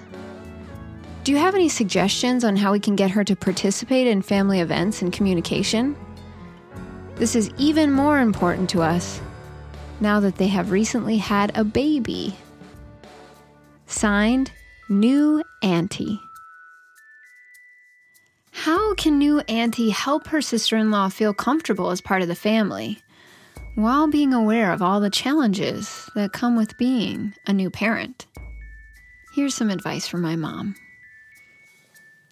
Do 1.23 1.31
you 1.31 1.37
have 1.37 1.55
any 1.55 1.69
suggestions 1.69 2.43
on 2.43 2.55
how 2.55 2.71
we 2.71 2.79
can 2.79 2.95
get 2.95 3.11
her 3.11 3.23
to 3.23 3.35
participate 3.35 4.07
in 4.07 4.21
family 4.21 4.59
events 4.59 5.01
and 5.01 5.13
communication? 5.13 5.95
This 7.15 7.35
is 7.35 7.51
even 7.57 7.91
more 7.91 8.19
important 8.19 8.69
to 8.71 8.81
us 8.81 9.21
now 9.99 10.19
that 10.21 10.37
they 10.37 10.47
have 10.47 10.71
recently 10.71 11.17
had 11.17 11.51
a 11.55 11.63
baby. 11.63 12.35
Signed, 13.85 14.51
New 14.87 15.43
Auntie. 15.61 16.19
How 18.63 18.93
can 18.95 19.17
new 19.17 19.39
Auntie 19.47 19.89
help 19.89 20.27
her 20.27 20.41
sister 20.41 20.75
in 20.75 20.91
law 20.91 21.07
feel 21.07 21.33
comfortable 21.33 21.91
as 21.91 22.01
part 22.01 22.21
of 22.21 22.27
the 22.27 22.35
family 22.35 22.99
while 23.75 24.09
being 24.09 24.33
aware 24.33 24.73
of 24.73 24.81
all 24.81 24.99
the 24.99 25.09
challenges 25.09 26.09
that 26.13 26.33
come 26.33 26.57
with 26.57 26.77
being 26.77 27.33
a 27.47 27.53
new 27.53 27.69
parent? 27.69 28.27
Here's 29.33 29.55
some 29.55 29.69
advice 29.69 30.09
from 30.09 30.21
my 30.21 30.35
mom. 30.35 30.75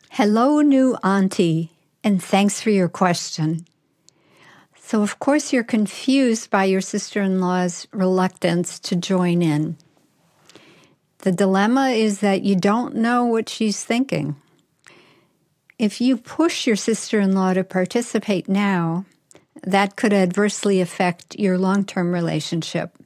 Hello, 0.09 0.59
new 0.59 0.97
Auntie, 1.01 1.71
and 2.03 2.21
thanks 2.21 2.59
for 2.59 2.71
your 2.71 2.89
question. 2.89 3.65
So, 4.75 5.03
of 5.03 5.19
course, 5.19 5.53
you're 5.53 5.63
confused 5.63 6.49
by 6.49 6.65
your 6.65 6.81
sister 6.81 7.21
in 7.21 7.39
law's 7.39 7.87
reluctance 7.93 8.79
to 8.79 8.97
join 8.97 9.41
in. 9.41 9.77
The 11.19 11.31
dilemma 11.31 11.91
is 11.91 12.19
that 12.19 12.41
you 12.41 12.57
don't 12.57 12.95
know 12.95 13.23
what 13.23 13.47
she's 13.47 13.85
thinking. 13.85 14.35
If 15.79 16.01
you 16.01 16.17
push 16.17 16.65
your 16.65 16.75
sister 16.75 17.19
in 17.19 17.33
law 17.33 17.53
to 17.53 17.63
participate 17.63 18.49
now, 18.49 19.05
that 19.61 19.95
could 19.95 20.11
adversely 20.11 20.81
affect 20.81 21.37
your 21.37 21.59
long 21.59 21.85
term 21.85 22.13
relationship. 22.13 22.97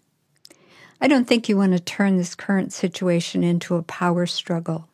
I 1.01 1.07
don't 1.07 1.27
think 1.27 1.49
you 1.49 1.57
want 1.57 1.73
to 1.73 1.79
turn 1.79 2.15
this 2.15 2.33
current 2.33 2.71
situation 2.71 3.43
into 3.43 3.75
a 3.75 3.83
power 3.83 4.25
struggle. 4.25 4.87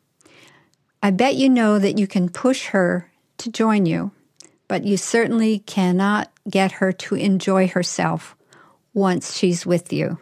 I 1.03 1.11
bet 1.11 1.35
you 1.35 1.49
know 1.49 1.77
that 1.77 1.99
you 1.99 2.07
can 2.07 2.29
push 2.29 2.67
her 2.67 3.11
to 3.37 3.51
join 3.51 3.85
you, 3.85 4.09
but 4.67 4.83
you 4.83 4.97
certainly 4.97 5.59
cannot 5.59 6.31
get 6.49 6.73
her 6.73 6.91
to 6.91 7.15
enjoy 7.15 7.67
herself 7.67 8.35
once 8.95 9.37
she's 9.37 9.67
with 9.67 9.93
you. 9.93 10.17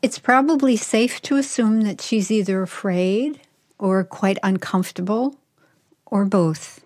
It's 0.00 0.18
probably 0.18 0.76
safe 0.78 1.20
to 1.22 1.36
assume 1.36 1.82
that 1.82 2.00
she's 2.00 2.30
either 2.30 2.62
afraid 2.62 3.42
or 3.78 4.04
quite 4.04 4.38
uncomfortable 4.42 5.36
or 6.12 6.26
both. 6.26 6.84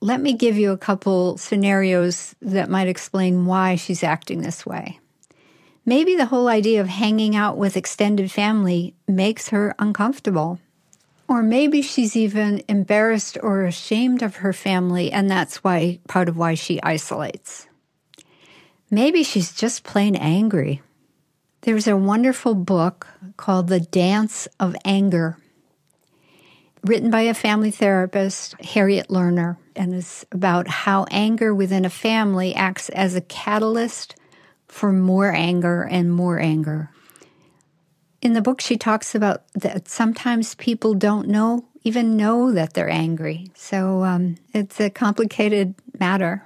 Let 0.00 0.20
me 0.20 0.32
give 0.32 0.58
you 0.58 0.72
a 0.72 0.76
couple 0.76 1.38
scenarios 1.38 2.34
that 2.42 2.68
might 2.68 2.88
explain 2.88 3.46
why 3.46 3.76
she's 3.76 4.02
acting 4.02 4.42
this 4.42 4.66
way. 4.66 4.98
Maybe 5.86 6.16
the 6.16 6.26
whole 6.26 6.48
idea 6.48 6.80
of 6.80 6.88
hanging 6.88 7.36
out 7.36 7.56
with 7.56 7.76
extended 7.76 8.32
family 8.32 8.94
makes 9.06 9.50
her 9.50 9.76
uncomfortable. 9.78 10.58
Or 11.28 11.40
maybe 11.40 11.82
she's 11.82 12.16
even 12.16 12.64
embarrassed 12.68 13.38
or 13.40 13.64
ashamed 13.64 14.22
of 14.22 14.36
her 14.36 14.52
family, 14.52 15.12
and 15.12 15.30
that's 15.30 15.62
why 15.62 16.00
part 16.08 16.28
of 16.28 16.36
why 16.36 16.54
she 16.54 16.82
isolates. 16.82 17.68
Maybe 18.90 19.22
she's 19.22 19.54
just 19.54 19.84
plain 19.84 20.16
angry. 20.16 20.82
There's 21.60 21.86
a 21.86 21.96
wonderful 21.96 22.56
book 22.56 23.06
called 23.36 23.68
The 23.68 23.80
Dance 23.80 24.48
of 24.58 24.74
Anger 24.84 25.38
written 26.84 27.10
by 27.10 27.22
a 27.22 27.34
family 27.34 27.70
therapist, 27.70 28.54
Harriet 28.60 29.08
Lerner, 29.08 29.56
and 29.74 29.94
is 29.94 30.24
about 30.32 30.68
how 30.68 31.06
anger 31.10 31.54
within 31.54 31.84
a 31.84 31.90
family 31.90 32.54
acts 32.54 32.88
as 32.90 33.14
a 33.14 33.20
catalyst 33.20 34.16
for 34.68 34.92
more 34.92 35.32
anger 35.32 35.82
and 35.82 36.12
more 36.12 36.38
anger. 36.38 36.90
In 38.22 38.32
the 38.32 38.42
book, 38.42 38.60
she 38.60 38.76
talks 38.76 39.14
about 39.14 39.42
that 39.54 39.88
sometimes 39.88 40.54
people 40.56 40.94
don't 40.94 41.28
know, 41.28 41.66
even 41.82 42.16
know 42.16 42.52
that 42.52 42.72
they're 42.74 42.90
angry. 42.90 43.50
So 43.54 44.02
um, 44.04 44.36
it's 44.52 44.80
a 44.80 44.90
complicated 44.90 45.74
matter. 45.98 46.44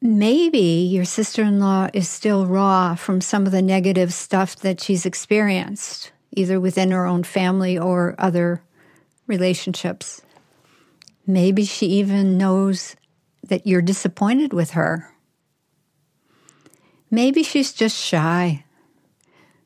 Maybe 0.00 0.58
your 0.58 1.04
sister 1.04 1.42
in 1.42 1.58
law 1.58 1.88
is 1.92 2.08
still 2.08 2.46
raw 2.46 2.94
from 2.94 3.20
some 3.20 3.46
of 3.46 3.52
the 3.52 3.62
negative 3.62 4.12
stuff 4.12 4.54
that 4.56 4.80
she's 4.80 5.04
experienced, 5.04 6.12
either 6.30 6.60
within 6.60 6.92
her 6.92 7.06
own 7.06 7.24
family 7.24 7.76
or 7.76 8.14
other 8.16 8.62
relationships. 9.28 10.22
Maybe 11.26 11.64
she 11.64 11.86
even 11.86 12.38
knows 12.38 12.96
that 13.42 13.66
you're 13.66 13.82
disappointed 13.82 14.52
with 14.52 14.70
her. 14.70 15.12
Maybe 17.10 17.42
she's 17.42 17.72
just 17.72 17.96
shy. 17.96 18.64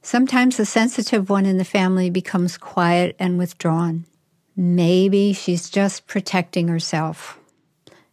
Sometimes 0.02 0.56
the 0.56 0.66
sensitive 0.66 1.30
one 1.30 1.46
in 1.46 1.58
the 1.58 1.64
family 1.64 2.10
becomes 2.10 2.58
quiet 2.58 3.16
and 3.18 3.38
withdrawn. 3.38 4.04
Maybe 4.56 5.32
she's 5.32 5.70
just 5.70 6.06
protecting 6.06 6.68
herself. 6.68 7.38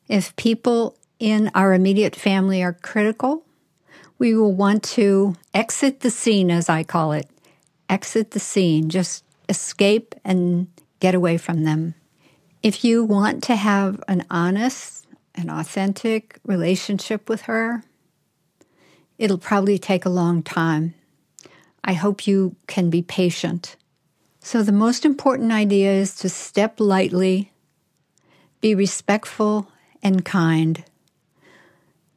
If 0.08 0.36
people 0.36 0.96
in 1.20 1.52
our 1.54 1.74
immediate 1.74 2.16
family 2.16 2.64
are 2.64 2.74
critical, 2.74 3.44
we 4.20 4.36
will 4.36 4.54
want 4.54 4.84
to 4.84 5.36
exit 5.54 6.02
the 6.02 6.12
scene, 6.12 6.52
as 6.52 6.70
I 6.70 6.84
call 6.84 7.12
it. 7.12 7.30
Exit 7.90 8.32
the 8.32 8.40
scene, 8.40 8.90
just 8.90 9.24
escape 9.48 10.14
and 10.24 10.68
get 11.00 11.16
away 11.16 11.38
from 11.38 11.64
them. 11.64 11.96
If 12.62 12.84
you 12.84 13.04
want 13.04 13.44
to 13.46 13.56
have 13.56 14.04
an 14.08 14.26
honest 14.30 15.08
and 15.36 15.50
authentic 15.50 16.40
relationship 16.46 17.30
with 17.30 17.42
her, 17.44 17.84
it'll 19.18 19.38
probably 19.38 19.78
take 19.78 20.06
a 20.06 20.10
long 20.10 20.44
time. 20.44 20.94
I 21.84 21.94
hope 21.94 22.28
you 22.28 22.56
can 22.68 22.90
be 22.90 23.02
patient. 23.02 23.76
So, 24.42 24.64
the 24.64 24.72
most 24.72 25.06
important 25.06 25.52
idea 25.52 25.92
is 25.92 26.16
to 26.18 26.30
step 26.30 26.80
lightly, 26.80 27.52
be 28.62 28.74
respectful 28.76 29.70
and 30.02 30.24
kind. 30.24 30.84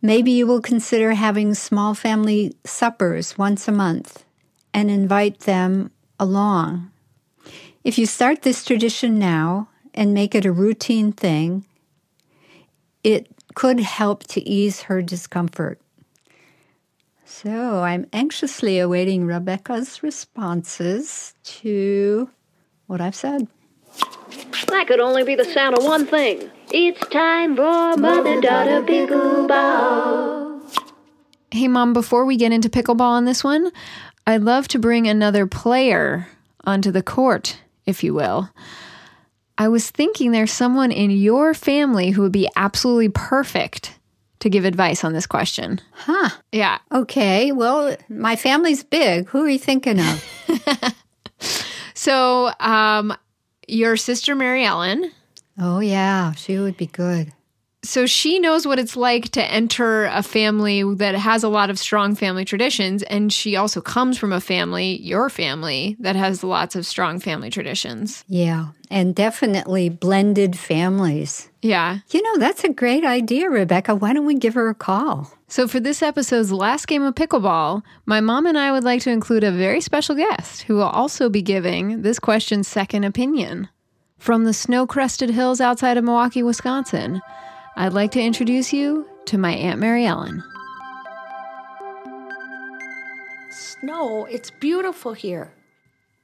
Maybe 0.01 0.33
you 0.33 0.47
will 0.47 0.61
consider 0.61 1.15
having 1.15 1.55
small 1.55 1.95
family 1.95 2.57
suppers 2.65 3.39
once 3.39 3.69
a 3.69 3.73
month 3.73 4.25
and 4.75 4.91
invite 4.91 5.41
them 5.41 5.91
along 6.19 6.92
if 7.85 7.99
you 7.99 8.07
start 8.07 8.43
this 8.43 8.65
tradition 8.65 9.19
now 9.19 9.69
and 9.95 10.15
make 10.15 10.35
it 10.35 10.45
a 10.45 10.53
routine 10.53 11.13
thing, 11.13 11.65
it 13.03 13.29
could 13.55 13.81
help 13.81 14.25
to 14.25 14.49
ease 14.49 14.83
her 14.83 15.03
discomfort. 15.03 15.81
So 17.25 17.83
I'm 17.83 18.07
anxiously 18.13 18.79
awaiting 18.79 19.27
Rebecca's 19.27 20.03
responses 20.03 21.35
to 21.45 22.31
what 22.87 23.01
I've 23.01 23.15
said. 23.15 23.49
That 24.69 24.87
could 24.87 25.01
only 25.01 25.25
be 25.25 25.35
the 25.35 25.45
sound 25.45 25.77
of 25.77 25.85
one 25.85 26.07
thing. 26.07 26.51
It's 26.71 27.07
time 27.09 27.57
for 27.57 27.97
mother 27.97 28.41
daughter 28.41 28.83
pickleball. 28.83 30.63
Hey, 31.51 31.69
Mom, 31.69 31.93
before 31.93 32.25
we 32.25 32.37
get 32.37 32.53
into 32.53 32.71
pickleball 32.71 33.01
on 33.01 33.25
this 33.25 33.43
one, 33.43 33.73
I'd 34.27 34.43
love 34.43 34.69
to 34.69 34.79
bring 34.79 35.09
another 35.09 35.47
player 35.47 36.29
onto 36.65 36.91
the 36.91 37.03
court 37.03 37.59
if 37.87 38.03
you 38.05 38.15
will. 38.15 38.51
I 39.59 39.69
was 39.69 39.91
thinking 39.91 40.31
there's 40.31 40.53
someone 40.53 40.91
in 40.91 41.11
your 41.11 41.55
family 41.55 42.11
who 42.11 42.23
would 42.23 42.33
be 42.33 42.49
absolutely 42.57 43.11
perfect 43.11 43.99
to 44.41 44.51
give 44.51 44.65
advice 44.65 45.05
on 45.05 45.13
this 45.13 45.27
question. 45.27 45.81
Huh. 45.93 46.31
Yeah. 46.51 46.79
Okay. 46.91 47.53
Well, 47.53 47.97
my 48.09 48.35
family's 48.35 48.83
big. 48.83 49.29
Who 49.29 49.45
are 49.45 49.49
you 49.49 49.59
thinking 49.59 50.01
of? 50.01 50.95
so, 51.95 52.51
um, 52.59 53.15
your 53.69 53.97
sister 53.97 54.35
Mary 54.35 54.65
Ellen. 54.65 55.13
Oh, 55.59 55.81
yeah. 55.81 56.33
She 56.33 56.59
would 56.59 56.77
be 56.77 56.87
good 56.87 57.33
so 57.85 58.07
she 58.07 58.39
knows 58.39 58.67
what 58.67 58.79
it's 58.79 58.97
like 58.97 59.31
to 59.31 59.43
enter 59.45 60.05
a 60.07 60.23
family 60.23 60.83
that 60.95 61.15
has 61.15 61.43
a 61.43 61.49
lot 61.49 61.71
of 61.71 61.79
strong 61.79 62.15
family 62.15 62.45
traditions 62.45 63.03
and 63.05 63.33
she 63.33 63.57
also 63.57 63.81
comes 63.81 64.17
from 64.17 64.33
a 64.33 64.41
family 64.41 65.01
your 65.03 65.29
family 65.29 65.97
that 65.99 66.17
has 66.17 66.45
lots 66.45 66.77
of 66.77 66.87
strong 66.87 67.19
family 67.19 67.51
traditions. 67.51 68.25
Yeah 68.29 68.69
and 68.93 69.15
definitely 69.15 69.89
blended 69.89 70.57
families. 70.57 71.49
Yeah. 71.63 72.01
You 72.11 72.21
know 72.23 72.37
that's 72.39 72.63
a 72.63 72.69
great 72.69 73.05
idea 73.05 73.49
rebecca. 73.49 73.95
Why 73.95 74.13
don't 74.13 74.27
we 74.27 74.35
give 74.35 74.53
her 74.55 74.69
a 74.69 74.75
call? 74.75 75.33
So 75.49 75.67
for 75.67 75.81
this 75.81 76.03
episode's 76.03 76.53
last 76.53 76.87
game 76.87 77.03
of 77.03 77.15
pickleball 77.15 77.83
my 78.07 78.21
mom 78.21 78.47
and 78.47 78.59
i 78.59 78.71
would 78.71 78.85
like 78.85 79.01
to 79.03 79.11
include 79.11 79.45
a 79.45 79.51
very 79.51 79.81
special 79.81 80.15
guest 80.15 80.63
who 80.63 80.75
will 80.75 80.83
also 80.83 81.29
be 81.29 81.43
giving 81.43 82.03
this 82.03 82.19
question's 82.19 82.69
second 82.69 83.05
opinion. 83.05 83.69
From 84.19 84.45
the 84.45 84.55
snow-crested 84.55 85.31
hills 85.31 85.61
outside 85.61 85.97
of 85.97 86.05
milwaukee 86.05 86.43
wisconsin 86.43 87.23
I'd 87.77 87.95
like 87.95 88.11
to 88.13 88.21
introduce 88.21 88.73
you 88.73 89.07
to 89.27 89.39
my 89.39 89.53
Aunt 89.53 89.81
Mary 89.81 90.05
Ellen. 90.05 90.45
Snow, 93.51 94.27
it's 94.27 94.51
beautiful 94.51 95.15
here. 95.15 95.53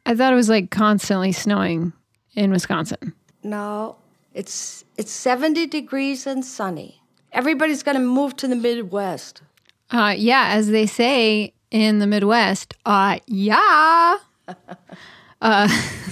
I 0.05 0.15
thought 0.15 0.33
it 0.33 0.37
was 0.37 0.49
like 0.49 0.71
constantly 0.71 1.33
snowing 1.33 1.93
in 2.35 2.51
Wisconsin. 2.51 3.15
No, 3.43 3.97
it's 4.35 4.85
it's 4.97 5.11
70 5.11 5.67
degrees 5.67 6.27
and 6.27 6.45
sunny. 6.45 7.03
Everybody's 7.33 7.83
going 7.83 7.97
to 7.97 8.03
move 8.03 8.37
to 8.37 8.49
the 8.49 8.57
Midwest. 8.57 9.43
Uh, 9.91 10.15
yeah, 10.17 10.49
as 10.53 10.69
they 10.69 10.87
say 10.87 11.53
in 11.71 11.99
the 11.99 12.07
Midwest, 12.07 12.75
uh, 12.87 13.19
yeah. 13.27 14.19
uh, 15.43 15.69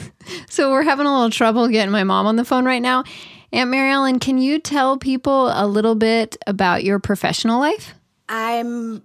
so 0.48 0.70
we're 0.70 0.82
having 0.82 1.06
a 1.06 1.12
little 1.12 1.30
trouble 1.30 1.68
getting 1.68 1.92
my 1.92 2.04
mom 2.04 2.26
on 2.26 2.36
the 2.36 2.44
phone 2.44 2.64
right 2.64 2.82
now. 2.82 3.04
Aunt 3.56 3.70
Mary 3.70 3.90
Ellen, 3.90 4.18
can 4.18 4.36
you 4.36 4.58
tell 4.58 4.98
people 4.98 5.48
a 5.48 5.66
little 5.66 5.94
bit 5.94 6.36
about 6.46 6.84
your 6.84 6.98
professional 6.98 7.58
life? 7.58 7.94
I'm 8.28 9.02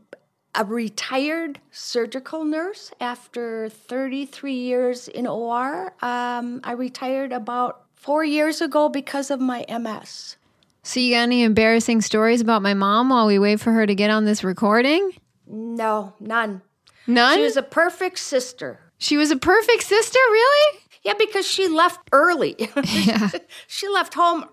a 0.53 0.65
retired 0.65 1.57
surgical 1.71 2.43
nurse 2.43 2.91
after 2.99 3.69
33 3.69 4.53
years 4.53 5.07
in 5.07 5.25
OR. 5.25 5.93
Um, 6.01 6.59
I 6.65 6.73
retired 6.73 7.31
about 7.31 7.85
four 7.95 8.25
years 8.25 8.59
ago 8.59 8.89
because 8.89 9.31
of 9.31 9.39
my 9.39 9.65
MS. 9.69 10.35
So, 10.83 10.99
you 10.99 11.13
got 11.13 11.21
any 11.21 11.43
embarrassing 11.43 12.01
stories 12.01 12.41
about 12.41 12.61
my 12.61 12.73
mom 12.73 13.07
while 13.07 13.27
we 13.27 13.39
wait 13.39 13.61
for 13.61 13.71
her 13.71 13.85
to 13.85 13.95
get 13.95 14.09
on 14.09 14.25
this 14.25 14.43
recording? 14.43 15.13
No, 15.47 16.13
none. 16.19 16.61
None? 17.07 17.37
She 17.37 17.43
was 17.43 17.55
a 17.55 17.63
perfect 17.63 18.19
sister. 18.19 18.81
She 18.97 19.15
was 19.15 19.31
a 19.31 19.37
perfect 19.37 19.83
sister, 19.83 20.19
really? 20.19 20.80
Yeah, 21.03 21.13
because 21.17 21.47
she 21.47 21.67
left 21.67 21.99
early. 22.11 22.55
Yeah. 22.85 23.29
she 23.67 23.87
left 23.87 24.13
home 24.13 24.45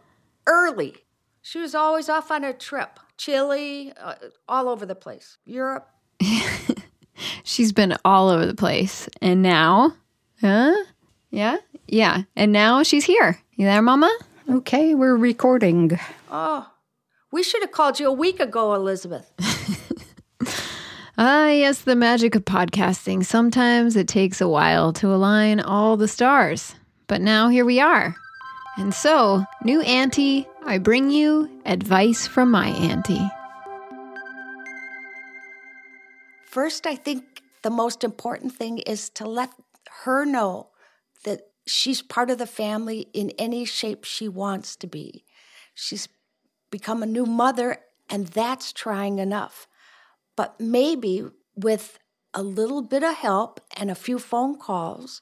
early. 0.46 0.96
She 1.42 1.58
was 1.60 1.74
always 1.74 2.08
off 2.08 2.30
on 2.30 2.44
a 2.44 2.52
trip. 2.52 2.98
Chile, 3.16 3.92
uh, 4.00 4.14
all 4.48 4.68
over 4.68 4.86
the 4.86 4.94
place. 4.94 5.38
Europe. 5.44 5.88
She's 7.42 7.72
been 7.72 7.96
all 8.04 8.28
over 8.28 8.46
the 8.46 8.54
place. 8.54 9.08
And 9.20 9.42
now, 9.42 9.94
huh? 10.40 10.74
Yeah? 11.30 11.56
Yeah. 11.86 12.22
And 12.36 12.52
now 12.52 12.82
she's 12.82 13.04
here. 13.04 13.40
You 13.56 13.64
there, 13.66 13.82
Mama? 13.82 14.16
Okay, 14.48 14.94
we're 14.94 15.16
recording. 15.16 15.98
Oh, 16.30 16.70
we 17.32 17.42
should 17.42 17.62
have 17.62 17.72
called 17.72 17.98
you 17.98 18.06
a 18.06 18.12
week 18.12 18.40
ago, 18.40 18.74
Elizabeth. 18.74 19.32
Ah, 21.20 21.48
yes, 21.48 21.80
the 21.80 21.96
magic 21.96 22.36
of 22.36 22.44
podcasting. 22.44 23.24
Sometimes 23.24 23.96
it 23.96 24.06
takes 24.06 24.40
a 24.40 24.46
while 24.46 24.92
to 24.92 25.08
align 25.08 25.58
all 25.58 25.96
the 25.96 26.06
stars. 26.06 26.76
But 27.08 27.20
now 27.20 27.48
here 27.48 27.64
we 27.64 27.80
are. 27.80 28.14
And 28.76 28.94
so, 28.94 29.44
new 29.64 29.80
auntie, 29.80 30.46
I 30.64 30.78
bring 30.78 31.10
you 31.10 31.50
advice 31.66 32.28
from 32.28 32.52
my 32.52 32.68
auntie. 32.68 33.28
First, 36.46 36.86
I 36.86 36.94
think 36.94 37.42
the 37.62 37.70
most 37.70 38.04
important 38.04 38.52
thing 38.52 38.78
is 38.78 39.10
to 39.10 39.26
let 39.26 39.50
her 40.04 40.24
know 40.24 40.68
that 41.24 41.40
she's 41.66 42.00
part 42.00 42.30
of 42.30 42.38
the 42.38 42.46
family 42.46 43.08
in 43.12 43.32
any 43.40 43.64
shape 43.64 44.04
she 44.04 44.28
wants 44.28 44.76
to 44.76 44.86
be. 44.86 45.24
She's 45.74 46.08
become 46.70 47.02
a 47.02 47.06
new 47.06 47.26
mother, 47.26 47.78
and 48.08 48.28
that's 48.28 48.72
trying 48.72 49.18
enough. 49.18 49.66
But 50.38 50.60
maybe 50.60 51.24
with 51.56 51.98
a 52.32 52.44
little 52.44 52.80
bit 52.80 53.02
of 53.02 53.16
help 53.16 53.60
and 53.76 53.90
a 53.90 53.96
few 53.96 54.20
phone 54.20 54.56
calls, 54.56 55.20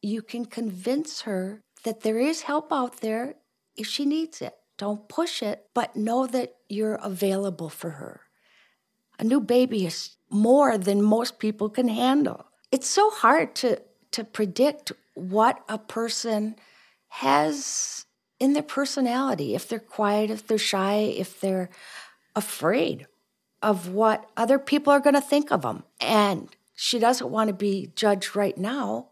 you 0.00 0.22
can 0.22 0.44
convince 0.44 1.22
her 1.22 1.60
that 1.82 2.02
there 2.02 2.20
is 2.20 2.42
help 2.42 2.72
out 2.72 3.00
there 3.00 3.34
if 3.76 3.88
she 3.88 4.06
needs 4.06 4.40
it. 4.40 4.54
Don't 4.78 5.08
push 5.08 5.42
it, 5.42 5.64
but 5.74 5.96
know 5.96 6.28
that 6.28 6.54
you're 6.68 7.00
available 7.02 7.68
for 7.68 7.90
her. 7.90 8.20
A 9.18 9.24
new 9.24 9.40
baby 9.40 9.86
is 9.86 10.14
more 10.30 10.78
than 10.78 11.02
most 11.02 11.40
people 11.40 11.68
can 11.68 11.88
handle. 11.88 12.46
It's 12.70 12.88
so 12.88 13.10
hard 13.10 13.56
to, 13.56 13.82
to 14.12 14.22
predict 14.22 14.92
what 15.14 15.64
a 15.68 15.78
person 15.78 16.54
has 17.08 18.06
in 18.38 18.52
their 18.52 18.62
personality 18.62 19.56
if 19.56 19.68
they're 19.68 19.80
quiet, 19.80 20.30
if 20.30 20.46
they're 20.46 20.58
shy, 20.58 21.12
if 21.18 21.40
they're 21.40 21.70
afraid 22.36 23.08
of 23.62 23.88
what 23.88 24.28
other 24.36 24.58
people 24.58 24.92
are 24.92 25.00
going 25.00 25.14
to 25.14 25.20
think 25.20 25.50
of 25.50 25.62
them. 25.62 25.84
And 26.00 26.48
she 26.74 26.98
doesn't 26.98 27.30
want 27.30 27.48
to 27.48 27.54
be 27.54 27.92
judged 27.94 28.34
right 28.34 28.56
now. 28.56 29.08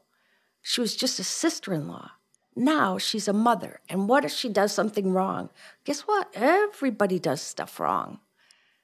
She 0.62 0.80
was 0.80 0.96
just 0.96 1.18
a 1.18 1.24
sister 1.24 1.72
in 1.72 1.88
law. 1.88 2.10
Now 2.56 2.98
she's 2.98 3.28
a 3.28 3.32
mother. 3.32 3.80
And 3.88 4.08
what 4.08 4.24
if 4.24 4.32
she 4.32 4.48
does 4.48 4.72
something 4.72 5.12
wrong? 5.12 5.50
Guess 5.84 6.02
what? 6.02 6.28
Everybody 6.34 7.18
does 7.18 7.40
stuff 7.40 7.78
wrong. 7.78 8.18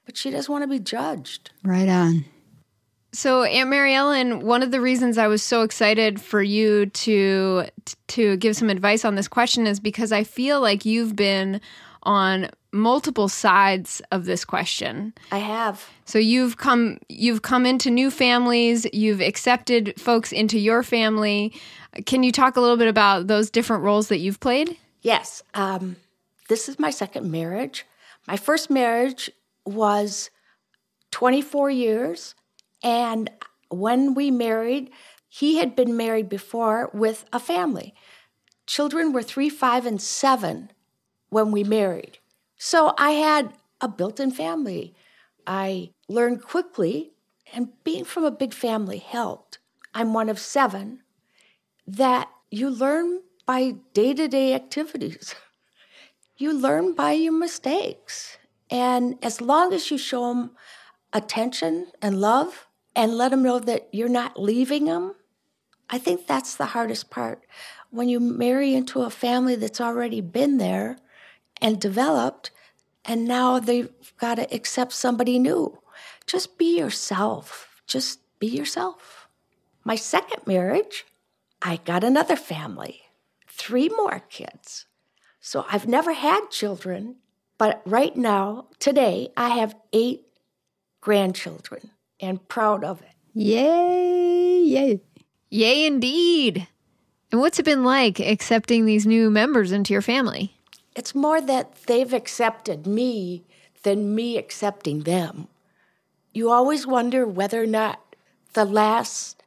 But 0.05 0.17
she 0.17 0.31
doesn't 0.31 0.51
want 0.51 0.63
to 0.63 0.67
be 0.67 0.79
judged. 0.79 1.51
Right 1.63 1.89
on. 1.89 2.25
So, 3.13 3.43
Aunt 3.43 3.69
Mary 3.69 3.95
Ellen, 3.95 4.41
one 4.41 4.61
of 4.61 4.71
the 4.71 4.81
reasons 4.81 5.17
I 5.17 5.27
was 5.27 5.41
so 5.41 5.63
excited 5.63 6.21
for 6.21 6.41
you 6.41 6.87
to 6.87 7.65
to 8.07 8.37
give 8.37 8.55
some 8.55 8.69
advice 8.69 9.05
on 9.05 9.15
this 9.15 9.27
question 9.27 9.65
is 9.65 9.79
because 9.79 10.11
I 10.11 10.23
feel 10.23 10.61
like 10.61 10.85
you've 10.85 11.15
been 11.15 11.61
on 12.03 12.49
multiple 12.71 13.27
sides 13.27 14.01
of 14.11 14.25
this 14.25 14.45
question. 14.45 15.13
I 15.31 15.37
have. 15.39 15.89
So 16.05 16.19
you've 16.19 16.57
come 16.57 16.99
you've 17.09 17.41
come 17.41 17.65
into 17.65 17.89
new 17.89 18.11
families, 18.11 18.85
you've 18.93 19.21
accepted 19.21 19.99
folks 19.99 20.31
into 20.31 20.59
your 20.59 20.83
family. 20.83 21.53
Can 22.05 22.23
you 22.23 22.31
talk 22.31 22.57
a 22.57 22.61
little 22.61 22.77
bit 22.77 22.87
about 22.87 23.27
those 23.27 23.49
different 23.49 23.83
roles 23.83 24.09
that 24.09 24.19
you've 24.19 24.39
played? 24.39 24.77
Yes. 25.01 25.43
Um, 25.53 25.95
this 26.49 26.69
is 26.69 26.79
my 26.79 26.89
second 26.89 27.31
marriage. 27.31 27.85
My 28.27 28.37
first 28.37 28.69
marriage 28.69 29.29
was 29.65 30.29
24 31.11 31.71
years 31.71 32.35
and 32.83 33.29
when 33.69 34.13
we 34.13 34.31
married, 34.31 34.91
he 35.27 35.57
had 35.57 35.75
been 35.75 35.97
married 35.97 36.29
before 36.29 36.89
with 36.93 37.25
a 37.33 37.39
family. 37.39 37.93
Children 38.65 39.13
were 39.13 39.23
three, 39.23 39.49
five, 39.49 39.85
and 39.85 40.01
seven 40.01 40.71
when 41.29 41.51
we 41.51 41.63
married. 41.63 42.19
So 42.57 42.93
I 42.97 43.11
had 43.11 43.53
a 43.81 43.87
built 43.87 44.19
in 44.19 44.31
family. 44.31 44.95
I 45.45 45.91
learned 46.07 46.43
quickly, 46.43 47.13
and 47.53 47.69
being 47.83 48.03
from 48.03 48.23
a 48.25 48.31
big 48.31 48.53
family 48.53 48.97
helped. 48.97 49.59
I'm 49.93 50.13
one 50.13 50.29
of 50.29 50.39
seven 50.39 51.01
that 51.85 52.29
you 52.51 52.69
learn 52.69 53.21
by 53.45 53.75
day 53.93 54.13
to 54.13 54.27
day 54.27 54.53
activities. 54.53 55.35
You 56.39 56.53
learn 56.53 56.93
by 56.93 57.13
your 57.13 57.33
mistakes. 57.33 58.37
And 58.69 59.17
as 59.23 59.41
long 59.41 59.73
as 59.73 59.89
you 59.89 59.97
show 59.97 60.27
them 60.27 60.51
attention 61.11 61.87
and 61.99 62.21
love, 62.21 62.67
and 62.97 63.15
let 63.15 63.29
them 63.29 63.43
know 63.43 63.59
that 63.59 63.87
you're 63.91 64.09
not 64.09 64.41
leaving 64.41 64.85
them. 64.85 65.13
I 65.87 65.99
think 65.99 66.25
that's 66.25 66.55
the 66.55 66.65
hardest 66.65 67.11
part. 67.11 67.45
When 67.91 68.09
you 68.09 68.19
marry 68.19 68.73
into 68.73 69.03
a 69.03 69.11
family 69.11 69.55
that's 69.55 69.79
already 69.79 70.19
been 70.19 70.57
there 70.57 70.97
and 71.61 71.79
developed, 71.79 72.51
and 73.05 73.25
now 73.25 73.59
they've 73.59 73.89
got 74.17 74.35
to 74.35 74.53
accept 74.53 74.93
somebody 74.93 75.39
new. 75.39 75.79
Just 76.25 76.57
be 76.57 76.77
yourself. 76.77 77.81
Just 77.87 78.19
be 78.39 78.47
yourself. 78.47 79.27
My 79.83 79.95
second 79.95 80.45
marriage, 80.45 81.05
I 81.61 81.77
got 81.85 82.03
another 82.03 82.35
family, 82.35 83.01
three 83.47 83.89
more 83.89 84.19
kids. 84.29 84.85
So 85.39 85.65
I've 85.71 85.87
never 85.87 86.13
had 86.13 86.49
children, 86.49 87.15
but 87.57 87.81
right 87.85 88.15
now, 88.15 88.67
today, 88.79 89.29
I 89.37 89.49
have 89.49 89.75
eight 89.93 90.25
grandchildren 90.99 91.91
and 92.19 92.45
proud 92.49 92.83
of 92.83 93.01
it. 93.01 93.15
Yay, 93.33 94.61
yay. 94.61 95.01
Yay, 95.49 95.85
indeed. 95.85 96.67
And 97.31 97.39
what's 97.39 97.59
it 97.59 97.65
been 97.65 97.83
like 97.83 98.19
accepting 98.19 98.85
these 98.85 99.05
new 99.05 99.29
members 99.29 99.71
into 99.71 99.93
your 99.93 100.01
family? 100.01 100.56
It's 100.97 101.15
more 101.15 101.39
that 101.39 101.75
they've 101.85 102.13
accepted 102.13 102.85
me 102.85 103.45
than 103.83 104.13
me 104.13 104.37
accepting 104.37 105.01
them. 105.01 105.47
You 106.33 106.51
always 106.51 106.85
wonder 106.85 107.25
whether 107.25 107.63
or 107.63 107.67
not 107.67 108.15
the 108.53 108.65
last 108.65 109.43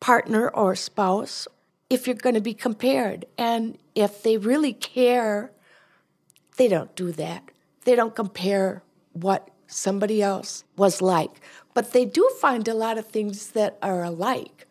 partner 0.00 0.48
or 0.48 0.74
spouse, 0.74 1.46
if 1.88 2.06
you're 2.06 2.16
going 2.16 2.34
to 2.34 2.40
be 2.40 2.54
compared. 2.54 3.26
And 3.38 3.78
if 3.94 4.24
they 4.24 4.36
really 4.36 4.72
care, 4.72 5.52
they 6.56 6.66
don't 6.66 6.94
do 6.96 7.12
that. 7.12 7.52
They 7.84 7.94
don't 7.94 8.16
compare 8.16 8.82
what 9.12 9.50
somebody 9.68 10.20
else 10.22 10.64
was 10.76 11.00
like 11.00 11.40
but 11.76 11.92
they 11.92 12.06
do 12.06 12.26
find 12.40 12.66
a 12.68 12.72
lot 12.72 12.96
of 12.96 13.06
things 13.06 13.48
that 13.48 13.76
are 13.82 14.02
alike. 14.02 14.66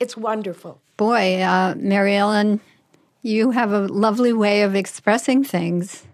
It's 0.00 0.16
wonderful. 0.16 0.82
Boy, 0.96 1.40
uh, 1.40 1.76
Mary 1.78 2.16
Ellen, 2.16 2.60
you 3.22 3.50
have 3.50 3.72
a 3.72 3.80
lovely 3.80 4.32
way 4.32 4.62
of 4.62 4.74
expressing 4.74 5.44
things. 5.44 6.06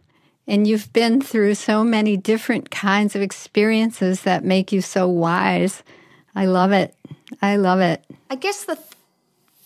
And 0.46 0.66
you've 0.66 0.92
been 0.92 1.20
through 1.20 1.54
so 1.54 1.82
many 1.82 2.16
different 2.16 2.70
kinds 2.70 3.16
of 3.16 3.22
experiences 3.22 4.22
that 4.22 4.44
make 4.44 4.72
you 4.72 4.82
so 4.82 5.08
wise. 5.08 5.82
I 6.34 6.46
love 6.46 6.72
it. 6.72 6.94
I 7.40 7.56
love 7.56 7.80
it. 7.80 8.04
I 8.28 8.36
guess 8.36 8.64
the 8.64 8.76
th- 8.76 8.88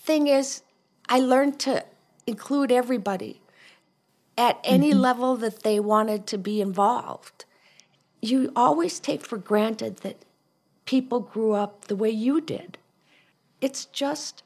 thing 0.03 0.27
is, 0.27 0.61
I 1.09 1.19
learned 1.19 1.59
to 1.61 1.83
include 2.25 2.71
everybody 2.71 3.41
at 4.37 4.59
any 4.63 4.91
mm-hmm. 4.91 4.99
level 4.99 5.35
that 5.37 5.63
they 5.63 5.79
wanted 5.79 6.25
to 6.27 6.37
be 6.37 6.61
involved. 6.61 7.43
You 8.21 8.51
always 8.55 8.99
take 8.99 9.25
for 9.25 9.37
granted 9.37 9.97
that 9.97 10.23
people 10.85 11.19
grew 11.19 11.53
up 11.53 11.85
the 11.85 11.95
way 11.95 12.09
you 12.09 12.39
did. 12.39 12.77
It's 13.59 13.85
just 13.85 14.43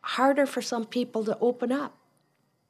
harder 0.00 0.46
for 0.46 0.60
some 0.60 0.86
people 0.86 1.24
to 1.24 1.38
open 1.40 1.70
up. 1.70 1.94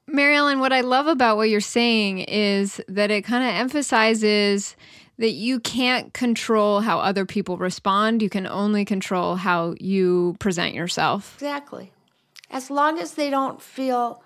Mary 0.06 0.36
Ellen, 0.36 0.60
what 0.60 0.72
I 0.72 0.80
love 0.80 1.06
about 1.06 1.36
what 1.36 1.48
you're 1.48 1.60
saying 1.60 2.18
is 2.20 2.80
that 2.88 3.10
it 3.10 3.22
kind 3.22 3.44
of 3.44 3.54
emphasizes 3.54 4.76
that 5.18 5.30
you 5.30 5.60
can't 5.60 6.12
control 6.12 6.80
how 6.80 6.98
other 6.98 7.24
people 7.24 7.56
respond. 7.56 8.22
You 8.22 8.28
can 8.30 8.46
only 8.46 8.84
control 8.84 9.36
how 9.36 9.74
you 9.78 10.36
present 10.38 10.74
yourself. 10.74 11.34
Exactly. 11.36 11.92
As 12.50 12.70
long 12.70 12.98
as 12.98 13.14
they 13.14 13.30
don't 13.30 13.62
feel 13.62 14.22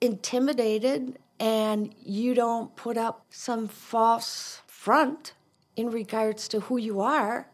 intimidated 0.00 1.18
and 1.38 1.94
you 2.02 2.34
don't 2.34 2.74
put 2.76 2.96
up 2.96 3.24
some 3.30 3.68
false 3.68 4.60
front 4.66 5.34
in 5.76 5.90
regards 5.90 6.48
to 6.48 6.60
who 6.60 6.76
you 6.76 7.00
are, 7.00 7.46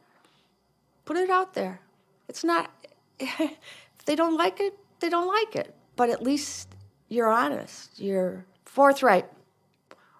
Put 1.06 1.16
it 1.16 1.30
out 1.30 1.54
there. 1.54 1.80
It's 2.28 2.44
not, 2.44 2.70
if 3.20 4.04
they 4.04 4.16
don't 4.16 4.36
like 4.36 4.60
it, 4.60 4.74
they 5.00 5.08
don't 5.08 5.28
like 5.28 5.56
it. 5.56 5.74
But 5.94 6.10
at 6.10 6.22
least 6.22 6.68
you're 7.08 7.30
honest, 7.30 7.98
you're 7.98 8.44
forthright. 8.64 9.26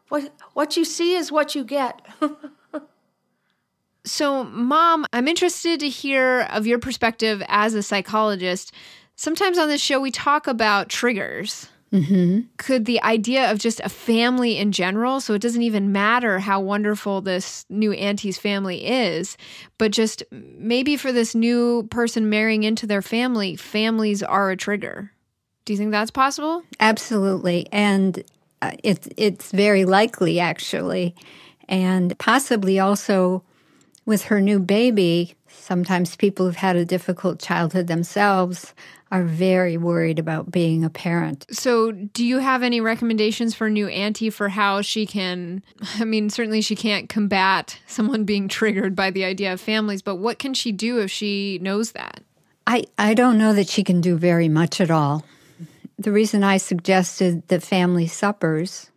What, 0.09 0.33
what 0.53 0.77
you 0.77 0.85
see 0.85 1.15
is 1.15 1.33
what 1.33 1.55
you 1.55 1.65
get. 1.65 2.01
so, 4.05 4.45
Mom, 4.45 5.05
I'm 5.13 5.27
interested 5.27 5.81
to 5.81 5.89
hear 5.89 6.43
of 6.51 6.67
your 6.67 6.79
perspective 6.79 7.43
as 7.49 7.75
a 7.75 7.83
psychologist. 7.83 8.73
Sometimes 9.17 9.59
on 9.59 9.69
this 9.69 9.81
show, 9.81 10.01
we 10.01 10.11
talk 10.11 10.47
about 10.47 10.89
triggers. 10.89 11.69
Mm-hmm. 11.93 12.41
Could 12.59 12.85
the 12.85 13.03
idea 13.03 13.51
of 13.51 13.59
just 13.59 13.81
a 13.81 13.89
family 13.89 14.59
in 14.59 14.73
general, 14.73 15.21
so 15.21 15.35
it 15.35 15.43
doesn't 15.43 15.63
even 15.63 15.93
matter 15.93 16.41
how 16.41 16.61
wonderful 16.61 17.21
this 17.21 17.65
new 17.69 17.93
auntie's 17.93 18.39
family 18.39 18.87
is, 18.87 19.37
but 19.79 19.93
just 19.93 20.23
maybe 20.31 20.97
for 20.97 21.13
this 21.13 21.35
new 21.35 21.85
person 21.85 22.29
marrying 22.29 22.65
into 22.65 22.87
their 22.87 23.03
family, 23.03 23.57
families 23.57 24.23
are 24.23 24.51
a 24.51 24.57
trigger. 24.57 25.13
Do 25.67 25.73
you 25.73 25.77
think 25.77 25.91
that's 25.91 26.13
possible? 26.13 26.63
Absolutely. 26.81 27.69
And 27.73 28.23
uh, 28.63 28.73
it's, 28.83 29.09
it's 29.17 29.51
very 29.51 29.85
likely, 29.85 30.41
actually. 30.41 31.15
And 31.69 32.17
possibly 32.19 32.79
also 32.79 33.43
with 34.07 34.27
her 34.27 34.41
new 34.41 34.61
baby, 34.61 35.35
sometimes 35.49 36.15
people 36.15 36.47
who've 36.47 36.55
had 36.55 36.77
a 36.77 36.85
difficult 36.85 37.41
childhood 37.41 37.89
themselves 37.89 38.73
are 39.11 39.25
very 39.25 39.77
worried 39.77 40.21
about 40.21 40.53
being 40.53 40.85
a 40.85 40.91
parent. 40.91 41.47
So, 41.51 41.91
do 41.91 42.25
you 42.25 42.39
have 42.39 42.63
any 42.63 42.81
recommendations 42.81 43.55
for 43.55 43.69
new 43.69 43.89
auntie 43.89 44.31
for 44.31 44.49
how 44.49 44.83
she 44.83 45.05
can? 45.05 45.63
I 45.99 46.05
mean, 46.05 46.31
certainly 46.31 46.61
she 46.61 46.77
can't 46.77 47.09
combat 47.09 47.79
someone 47.87 48.25
being 48.25 48.47
triggered 48.49 48.95
by 48.95 49.11
the 49.11 49.25
idea 49.25 49.53
of 49.53 49.61
families, 49.61 50.03
but 50.03 50.17
what 50.17 50.39
can 50.39 50.55
she 50.55 50.71
do 50.71 51.01
if 51.01 51.11
she 51.11 51.59
knows 51.61 51.93
that? 51.93 52.23
I, 52.69 52.85
I 52.99 53.15
don't 53.15 53.39
know 53.39 53.53
that 53.53 53.69
she 53.69 53.85
can 53.85 54.01
do 54.01 54.17
very 54.17 54.49
much 54.49 54.81
at 54.81 54.91
all. 54.91 55.25
The 55.99 56.13
reason 56.13 56.45
I 56.45 56.59
suggested 56.59 57.49
the 57.49 57.61
family 57.61 58.07
suppers 58.07 58.91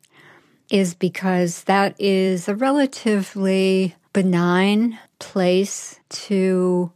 is 0.69 0.93
because 0.93 1.63
that 1.63 1.95
is 1.99 2.47
a 2.47 2.55
relatively 2.55 3.95
benign 4.13 4.99
place 5.19 5.99
to 6.09 6.91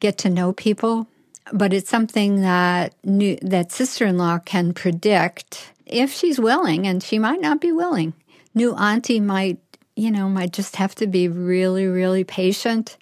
get 0.00 0.18
to 0.18 0.30
know 0.30 0.52
people 0.52 1.06
but 1.52 1.72
it's 1.72 1.90
something 1.90 2.42
that 2.42 2.94
new, 3.04 3.36
that 3.42 3.72
sister-in-law 3.72 4.38
can 4.38 4.72
predict 4.72 5.72
if 5.86 6.12
she's 6.12 6.38
willing 6.38 6.86
and 6.86 7.02
she 7.02 7.18
might 7.18 7.40
not 7.40 7.60
be 7.60 7.72
willing. 7.72 8.12
New 8.54 8.74
auntie 8.74 9.20
might 9.20 9.58
you 9.94 10.10
know 10.10 10.28
might 10.28 10.52
just 10.52 10.76
have 10.76 10.94
to 10.94 11.06
be 11.06 11.28
really 11.28 11.86
really 11.86 12.24
patient 12.24 12.96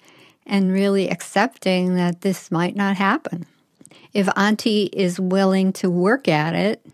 and 0.45 0.73
really 0.73 1.09
accepting 1.09 1.95
that 1.95 2.19
this 2.21 2.51
might 2.51 2.75
not 2.75 2.97
happen 2.97 3.45
if 4.13 4.27
auntie 4.35 4.89
is 4.93 5.19
willing 5.19 5.71
to 5.73 5.89
work 5.89 6.27
at 6.27 6.55
it 6.55 6.85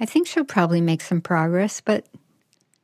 i 0.00 0.06
think 0.06 0.26
she'll 0.26 0.44
probably 0.44 0.80
make 0.80 1.02
some 1.02 1.20
progress 1.20 1.80
but 1.80 2.06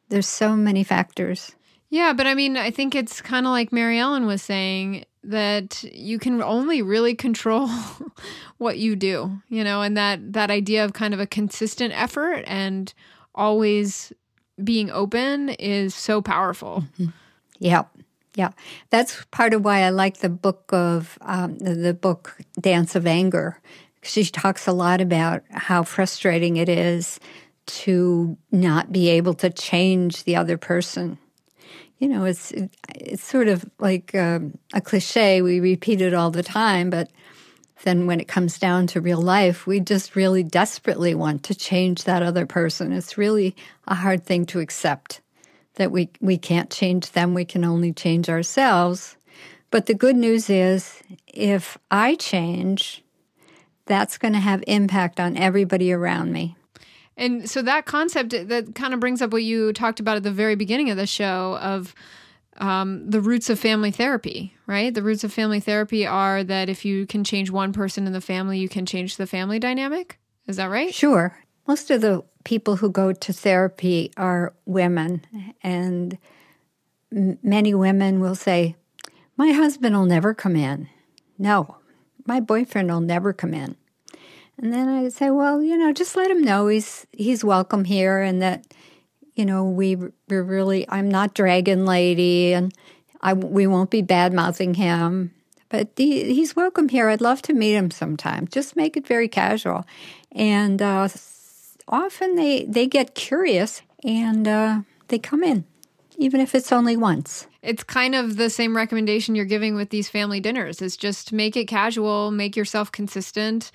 there's 0.09 0.29
so 0.29 0.55
many 0.57 0.85
factors 0.85 1.55
yeah 1.91 2.13
but 2.13 2.27
i 2.27 2.35
mean 2.35 2.57
i 2.57 2.71
think 2.71 2.95
it's 2.95 3.21
kind 3.21 3.47
of 3.47 3.51
like 3.51 3.73
mary 3.73 3.99
ellen 3.99 4.27
was 4.27 4.43
saying 4.43 5.05
that 5.25 5.83
you 5.85 6.19
can 6.19 6.43
only 6.43 6.83
really 6.83 7.15
control 7.15 7.69
what 8.59 8.79
you 8.79 8.95
do, 8.97 9.41
you 9.49 9.65
know, 9.65 9.83
and 9.83 9.97
that 9.97 10.33
that 10.33 10.51
idea 10.51 10.85
of 10.85 10.93
kind 10.93 11.15
of 11.15 11.21
a 11.21 11.27
consistent 11.27 11.99
effort 11.99 12.45
and 12.47 12.93
always 13.35 14.13
being 14.63 14.91
open 14.91 15.49
is 15.51 15.95
so 15.95 16.23
powerful. 16.23 16.85
Mm-hmm. 16.93 17.11
Yeah. 17.59 17.85
Yeah, 18.35 18.51
that's 18.91 19.25
part 19.31 19.55
of 19.55 19.65
why 19.65 19.83
I 19.83 19.91
like 19.91 20.19
the 20.19 20.29
book 20.29 20.65
of 20.73 21.19
um, 21.21 21.59
the, 21.59 21.95
book 21.95 22.37
Dance 22.61 22.97
of 22.97 23.07
Anger. 23.07 23.61
She 24.03 24.25
talks 24.25 24.67
a 24.67 24.73
lot 24.73 25.01
about 25.01 25.45
how 25.51 25.85
frustrating 25.85 26.57
it 26.57 26.69
is 26.69 27.21
to 27.67 28.37
not 28.51 28.93
be 28.93 29.09
able 29.09 29.35
to 29.35 29.51
change 29.51 30.25
the 30.25 30.37
other 30.37 30.59
person 30.59 31.19
you 31.99 32.09
know, 32.09 32.25
it's 32.25 32.53
it's 32.95 33.25
sort 33.25 33.49
of 33.49 33.65
like 33.79 34.15
um, 34.15 34.59
a 34.73 34.81
cliche. 34.81 35.43
We 35.43 35.61
repeat 35.61 36.01
it 36.01 36.13
all 36.13 36.31
the 36.31 36.43
time, 36.43 36.91
but 36.91 37.11
then 37.85 38.07
when 38.07 38.21
it 38.21 38.29
comes 38.29 38.59
down 38.59 38.87
to 38.89 39.01
real 39.01 39.23
life, 39.23 39.67
we 39.67 39.81
just 39.81 40.17
really 40.17 40.43
desperately 40.43 41.15
want 41.15 41.45
to 41.45 41.55
change 41.55 42.05
that 42.05 42.23
other 42.23 42.47
person. 42.47 42.93
It's 42.93 43.17
really 43.19 43.55
a 43.87 43.95
hard 43.95 44.25
thing 44.25 44.47
to 44.47 44.61
accept 44.61 45.21
that 45.77 45.91
we 45.91 46.11
we 46.21 46.39
can't 46.39 46.71
change 46.71 47.13
them. 47.13 47.35
We 47.35 47.45
can 47.45 47.65
only 47.65 47.93
change 47.93 48.29
ourselves. 48.29 49.17
But 49.71 49.87
the 49.87 49.95
good 49.95 50.17
news 50.17 50.49
is, 50.49 51.03
if 51.27 51.77
I 51.91 52.15
change, 52.15 53.03
that's 53.87 54.19
going 54.19 54.35
to 54.35 54.41
have 54.41 54.63
impact 54.67 55.19
on 55.19 55.37
everybody 55.37 55.93
around 55.93 56.33
me. 56.33 56.57
And 57.17 57.49
so 57.49 57.63
that 57.63 57.87
concept 57.87 58.31
that 58.31 58.75
kind 58.75 58.95
of 58.95 59.01
brings 59.01 59.23
up 59.23 59.33
what 59.33 59.43
you 59.43 59.73
talked 59.73 60.01
about 60.01 60.17
at 60.17 60.23
the 60.23 60.31
very 60.31 60.55
beginning 60.55 60.91
of 60.91 60.97
the 60.97 61.07
show 61.07 61.59
of 61.61 61.95
um, 62.59 63.09
the 63.09 63.21
roots 63.21 63.51
of 63.51 63.59
family 63.59 63.91
therapy, 63.91 64.55
right? 64.67 64.95
The 64.95 65.03
roots 65.03 65.25
of 65.25 65.33
family 65.33 65.61
therapy 65.61 66.07
are 66.07 66.45
that 66.45 66.69
if 66.69 66.85
you 66.85 67.07
can 67.07 67.25
change 67.25 67.51
one 67.51 67.73
person 67.73 68.07
in 68.07 68.13
the 68.13 68.21
family, 68.21 68.59
you 68.59 68.69
can 68.69 68.87
change 68.87 69.17
the 69.17 69.27
family 69.27 69.59
dynamic. 69.59 70.19
Is 70.47 70.57
that 70.57 70.71
right? 70.71 70.95
Sure. 70.95 71.37
Most 71.67 71.91
of 71.91 72.01
the 72.01 72.25
people 72.45 72.77
who 72.77 72.91
go 72.91 73.13
to 73.13 73.33
therapy 73.33 74.13
are 74.17 74.53
women, 74.67 75.25
and 75.63 76.19
m- 77.15 77.39
many 77.43 77.75
women 77.75 78.21
will 78.21 78.35
say, 78.35 78.77
My 79.37 79.53
husband 79.53 79.97
will 79.97 80.07
never 80.07 80.35
come 80.35 80.57
in. 80.57 80.89
No, 81.39 81.77
my 82.27 82.41
boyfriend 82.41 82.91
will 82.91 83.01
never 83.01 83.33
come 83.33 83.55
in. 83.55 83.77
And 84.59 84.73
then 84.73 84.89
I 84.89 85.09
say, 85.09 85.31
well, 85.31 85.63
you 85.63 85.77
know, 85.77 85.93
just 85.93 86.15
let 86.17 86.31
him 86.31 86.43
know 86.43 86.69
he's 86.69 87.07
he's 87.13 87.43
welcome 87.43 87.85
here, 87.85 88.21
and 88.21 88.41
that 88.41 88.65
you 89.35 89.45
know 89.45 89.65
we 89.65 89.97
we're 90.29 90.45
really 90.45 90.89
I'm 90.89 91.09
not 91.09 91.35
dragon 91.35 91.85
lady, 91.85 92.53
and 92.53 92.73
I 93.21 93.33
we 93.33 93.67
won't 93.67 93.91
be 93.91 94.03
bad 94.03 94.33
mouthing 94.33 94.75
him, 94.75 95.35
but 95.71 95.89
he, 95.97 96.33
he's 96.35 96.55
welcome 96.55 96.89
here. 96.89 97.09
I'd 97.09 97.21
love 97.21 97.43
to 97.43 97.53
meet 97.53 97.75
him 97.75 97.91
sometime. 97.91 98.47
Just 98.47 98.77
make 98.77 98.97
it 98.97 99.09
very 99.09 99.29
casual, 99.29 99.85
and 100.31 100.81
uh, 100.81 101.09
often 101.89 102.37
they 102.37 102.65
they 102.65 102.87
get 102.87 103.15
curious 103.15 103.83
and 104.05 104.47
uh, 104.47 104.81
they 105.09 105.19
come 105.19 105.43
in, 105.43 105.65
even 106.17 106.41
if 106.41 106.55
it's 106.55 106.73
only 106.73 106.97
once. 106.97 107.47
It's 107.63 107.83
kind 107.83 108.15
of 108.15 108.37
the 108.37 108.51
same 108.51 108.77
recommendation 108.77 109.35
you're 109.35 109.47
giving 109.47 109.75
with 109.75 109.89
these 109.91 110.09
family 110.09 110.41
dinners. 110.41 110.83
Is 110.83 110.97
just 110.97 111.33
make 111.33 111.57
it 111.57 111.67
casual 111.67 112.31
make 112.31 112.57
yourself 112.57 112.93
consistent 112.93 113.73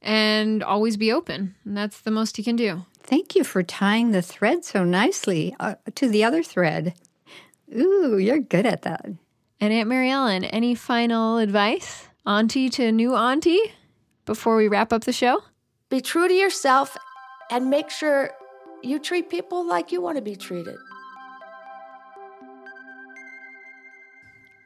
and 0.00 0.62
always 0.62 0.96
be 0.96 1.12
open. 1.12 1.54
And 1.64 1.76
that's 1.76 2.00
the 2.00 2.10
most 2.10 2.38
you 2.38 2.44
can 2.44 2.56
do. 2.56 2.84
Thank 3.00 3.34
you 3.34 3.44
for 3.44 3.62
tying 3.62 4.12
the 4.12 4.22
thread 4.22 4.64
so 4.64 4.84
nicely 4.84 5.54
uh, 5.58 5.74
to 5.96 6.08
the 6.08 6.24
other 6.24 6.42
thread. 6.42 6.94
Ooh 7.76 8.18
you're 8.18 8.38
good 8.38 8.66
at 8.66 8.82
that. 8.82 9.06
And 9.60 9.72
aunt 9.72 9.88
mary 9.88 10.10
ellen 10.10 10.44
any 10.44 10.74
final 10.74 11.38
advice? 11.38 12.08
Auntie 12.24 12.68
to 12.70 12.92
new 12.92 13.14
auntie? 13.14 13.72
Before 14.24 14.56
we 14.56 14.68
wrap 14.68 14.92
up 14.92 15.02
the 15.02 15.12
show? 15.12 15.42
Be 15.88 16.00
true 16.00 16.28
to 16.28 16.34
yourself 16.34 16.96
and 17.52 17.70
make 17.70 17.90
sure 17.90 18.30
you 18.82 18.98
treat 18.98 19.30
people 19.30 19.64
like 19.64 19.92
you 19.92 20.00
want 20.00 20.16
to 20.16 20.22
be 20.22 20.34
treated 20.34 20.76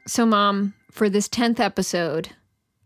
So, 0.07 0.25
Mom, 0.25 0.73
for 0.89 1.09
this 1.09 1.27
10th 1.27 1.59
episode, 1.59 2.29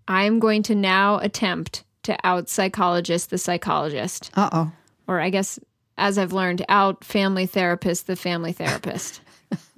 I 0.08 0.24
am 0.24 0.40
going 0.40 0.64
to 0.64 0.76
now 0.76 1.20
attempt 1.20 1.84
to 2.04 2.18
out 2.24 2.50
psychologist 2.50 3.30
the 3.30 3.38
psychologist. 3.38 4.32
Uh 4.34 4.50
oh. 4.52 4.72
Or 5.08 5.20
I 5.20 5.30
guess, 5.30 5.60
as 6.00 6.18
I've 6.18 6.34
learned, 6.34 6.66
out 6.68 7.04
family 7.04 7.46
therapist 7.46 8.08
the 8.08 8.16
family 8.16 8.54
therapist. 8.54 9.22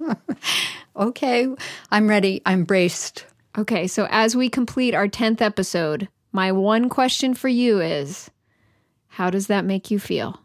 okay, 0.96 1.54
I'm 1.90 2.08
ready. 2.08 2.40
I'm 2.46 2.64
braced. 2.64 3.26
Okay, 3.58 3.86
so 3.88 4.06
as 4.10 4.34
we 4.34 4.48
complete 4.48 4.94
our 4.94 5.06
10th 5.06 5.42
episode, 5.42 6.08
my 6.32 6.50
one 6.50 6.88
question 6.88 7.34
for 7.34 7.48
you 7.48 7.80
is 7.80 8.30
how 9.14 9.30
does 9.30 9.46
that 9.46 9.64
make 9.64 9.92
you 9.92 10.00
feel? 10.00 10.40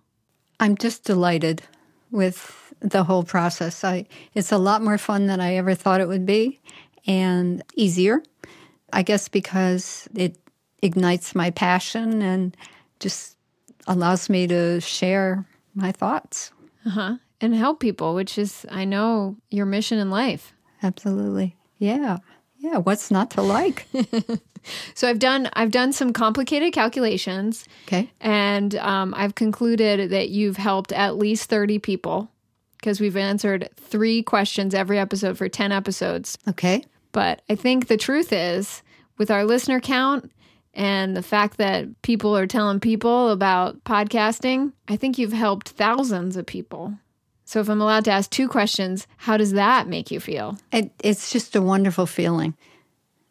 I'm 0.60 0.78
just 0.78 1.04
delighted 1.04 1.64
with 2.12 2.74
the 2.82 3.04
whole 3.04 3.24
process. 3.24 3.84
I 3.84 4.06
it's 4.36 4.52
a 4.52 4.60
lot 4.60 4.84
more 4.84 5.00
fun 5.00 5.26
than 5.26 5.42
I 5.42 5.56
ever 5.56 5.74
thought 5.74 6.02
it 6.02 6.08
would 6.08 6.26
be 6.26 6.60
and 7.08 7.64
easier. 7.74 8.22
I 8.94 9.02
guess 9.02 9.28
because 9.28 10.08
it 10.16 10.38
ignites 10.84 11.34
my 11.34 11.50
passion 11.50 12.22
and 12.22 12.56
just 13.00 13.38
allows 13.88 14.30
me 14.30 14.46
to 14.48 14.80
share 14.82 15.46
my 15.74 15.92
thoughts. 15.92 16.52
Uh-huh. 16.86 17.18
And 17.42 17.56
help 17.56 17.80
people, 17.80 18.14
which 18.14 18.38
is 18.38 18.68
I 18.70 18.86
know 18.86 19.36
your 19.50 19.66
mission 19.66 19.98
in 19.98 20.12
life. 20.12 20.54
Absolutely. 20.84 21.56
Yeah. 21.80 22.18
Yeah, 22.60 22.78
what's 22.78 23.10
not 23.10 23.32
to 23.32 23.42
like? 23.42 23.88
so 24.94 25.08
I've 25.08 25.20
done 25.20 25.50
I've 25.54 25.72
done 25.72 25.94
some 25.94 26.14
complicated 26.14 26.74
calculations. 26.74 27.66
Okay. 27.88 28.12
And 28.22 28.76
um, 28.76 29.14
I've 29.16 29.36
concluded 29.36 30.12
that 30.12 30.30
you've 30.30 30.58
helped 30.58 30.92
at 30.92 31.18
least 31.18 31.50
30 31.50 31.80
people 31.80 32.32
because 32.78 33.00
we've 33.00 33.18
answered 33.18 33.70
three 33.76 34.24
questions 34.24 34.74
every 34.74 34.98
episode 34.98 35.38
for 35.38 35.50
10 35.50 35.72
episodes. 35.72 36.38
Okay. 36.48 36.84
But 37.12 37.42
I 37.50 37.56
think 37.56 37.88
the 37.88 37.98
truth 37.98 38.32
is, 38.32 38.82
with 39.18 39.32
our 39.32 39.44
listener 39.44 39.80
count 39.80 40.32
and 40.74 41.16
the 41.16 41.24
fact 41.24 41.58
that 41.58 42.02
people 42.02 42.38
are 42.38 42.48
telling 42.48 42.80
people 42.80 43.30
about 43.30 43.84
podcasting, 43.84 44.74
I 44.88 44.96
think 44.96 45.18
you've 45.18 45.34
helped 45.34 45.70
thousands 45.70 46.38
of 46.38 46.46
people. 46.46 46.94
So, 47.46 47.60
if 47.60 47.68
I'm 47.68 47.82
allowed 47.82 48.06
to 48.06 48.12
ask 48.12 48.30
two 48.30 48.48
questions, 48.48 49.08
how 49.18 49.36
does 49.36 49.54
that 49.54 49.88
make 49.88 50.12
you 50.12 50.20
feel? 50.20 50.58
It, 50.72 50.92
it's 51.04 51.32
just 51.32 51.56
a 51.56 51.62
wonderful 51.62 52.06
feeling. 52.06 52.56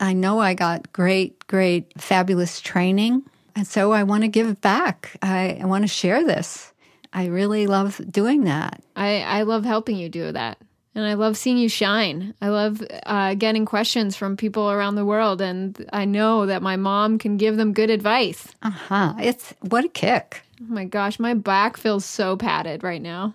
I 0.01 0.13
know 0.13 0.39
I 0.39 0.55
got 0.55 0.93
great, 0.93 1.47
great, 1.47 2.01
fabulous 2.01 2.61
training. 2.61 3.25
And 3.57 3.67
so 3.67 3.93
I 3.93 4.05
want 4.05 4.23
to 4.23 4.29
give 4.29 4.61
back. 4.61 5.17
I, 5.23 5.59
I 5.61 5.65
want 5.67 5.83
to 5.83 5.89
share 5.89 6.25
this. 6.25 6.73
I 7.13 7.27
really 7.27 7.67
love 7.67 8.01
doing 8.11 8.45
that. 8.45 8.83
I, 8.95 9.23
I 9.23 9.43
love 9.43 9.65
helping 9.65 9.97
you 9.97 10.09
do 10.09 10.31
that. 10.33 10.59
And 10.95 11.07
I 11.07 11.15
love 11.15 11.37
seeing 11.37 11.59
you 11.59 11.69
shine. 11.69 12.35
I 12.41 12.49
love 12.49 12.83
uh, 13.07 13.35
getting 13.35 13.65
questions 13.67 14.17
from 14.17 14.37
people 14.37 14.71
around 14.71 14.97
the 14.97 15.05
world. 15.05 15.41
And 15.41 15.89
I 15.93 16.05
know 16.05 16.47
that 16.47 16.63
my 16.63 16.77
mom 16.77 17.19
can 17.19 17.37
give 17.37 17.57
them 17.57 17.73
good 17.73 17.91
advice. 17.91 18.49
Uh 18.63 18.71
huh. 18.71 19.15
It's 19.19 19.55
what 19.61 19.85
a 19.85 19.89
kick. 19.89 20.43
Oh 20.61 20.65
my 20.67 20.85
gosh, 20.85 21.19
my 21.19 21.35
back 21.35 21.77
feels 21.77 22.05
so 22.05 22.37
padded 22.37 22.83
right 22.83 23.03
now. 23.03 23.35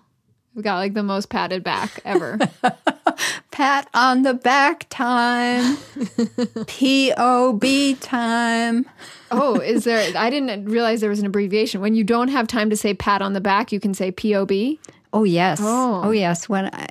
I've 0.56 0.62
got 0.62 0.76
like 0.76 0.94
the 0.94 1.02
most 1.02 1.30
padded 1.30 1.64
back 1.64 2.00
ever. 2.04 2.38
Pat 3.50 3.88
on 3.92 4.22
the 4.22 4.34
back 4.34 4.86
time. 4.88 5.76
P-O-B 6.66 7.94
time. 7.96 8.86
Oh, 9.30 9.56
is 9.56 9.84
there? 9.84 10.16
I 10.16 10.30
didn't 10.30 10.66
realize 10.66 11.00
there 11.00 11.10
was 11.10 11.20
an 11.20 11.26
abbreviation. 11.26 11.80
When 11.80 11.94
you 11.94 12.04
don't 12.04 12.28
have 12.28 12.46
time 12.46 12.70
to 12.70 12.76
say 12.76 12.94
pat 12.94 13.22
on 13.22 13.32
the 13.32 13.40
back, 13.40 13.72
you 13.72 13.80
can 13.80 13.94
say 13.94 14.10
POB. 14.10 14.78
Oh, 15.12 15.24
yes. 15.24 15.60
Oh. 15.62 16.02
Oh, 16.04 16.10
yes. 16.10 16.48
When 16.48 16.66
I, 16.66 16.86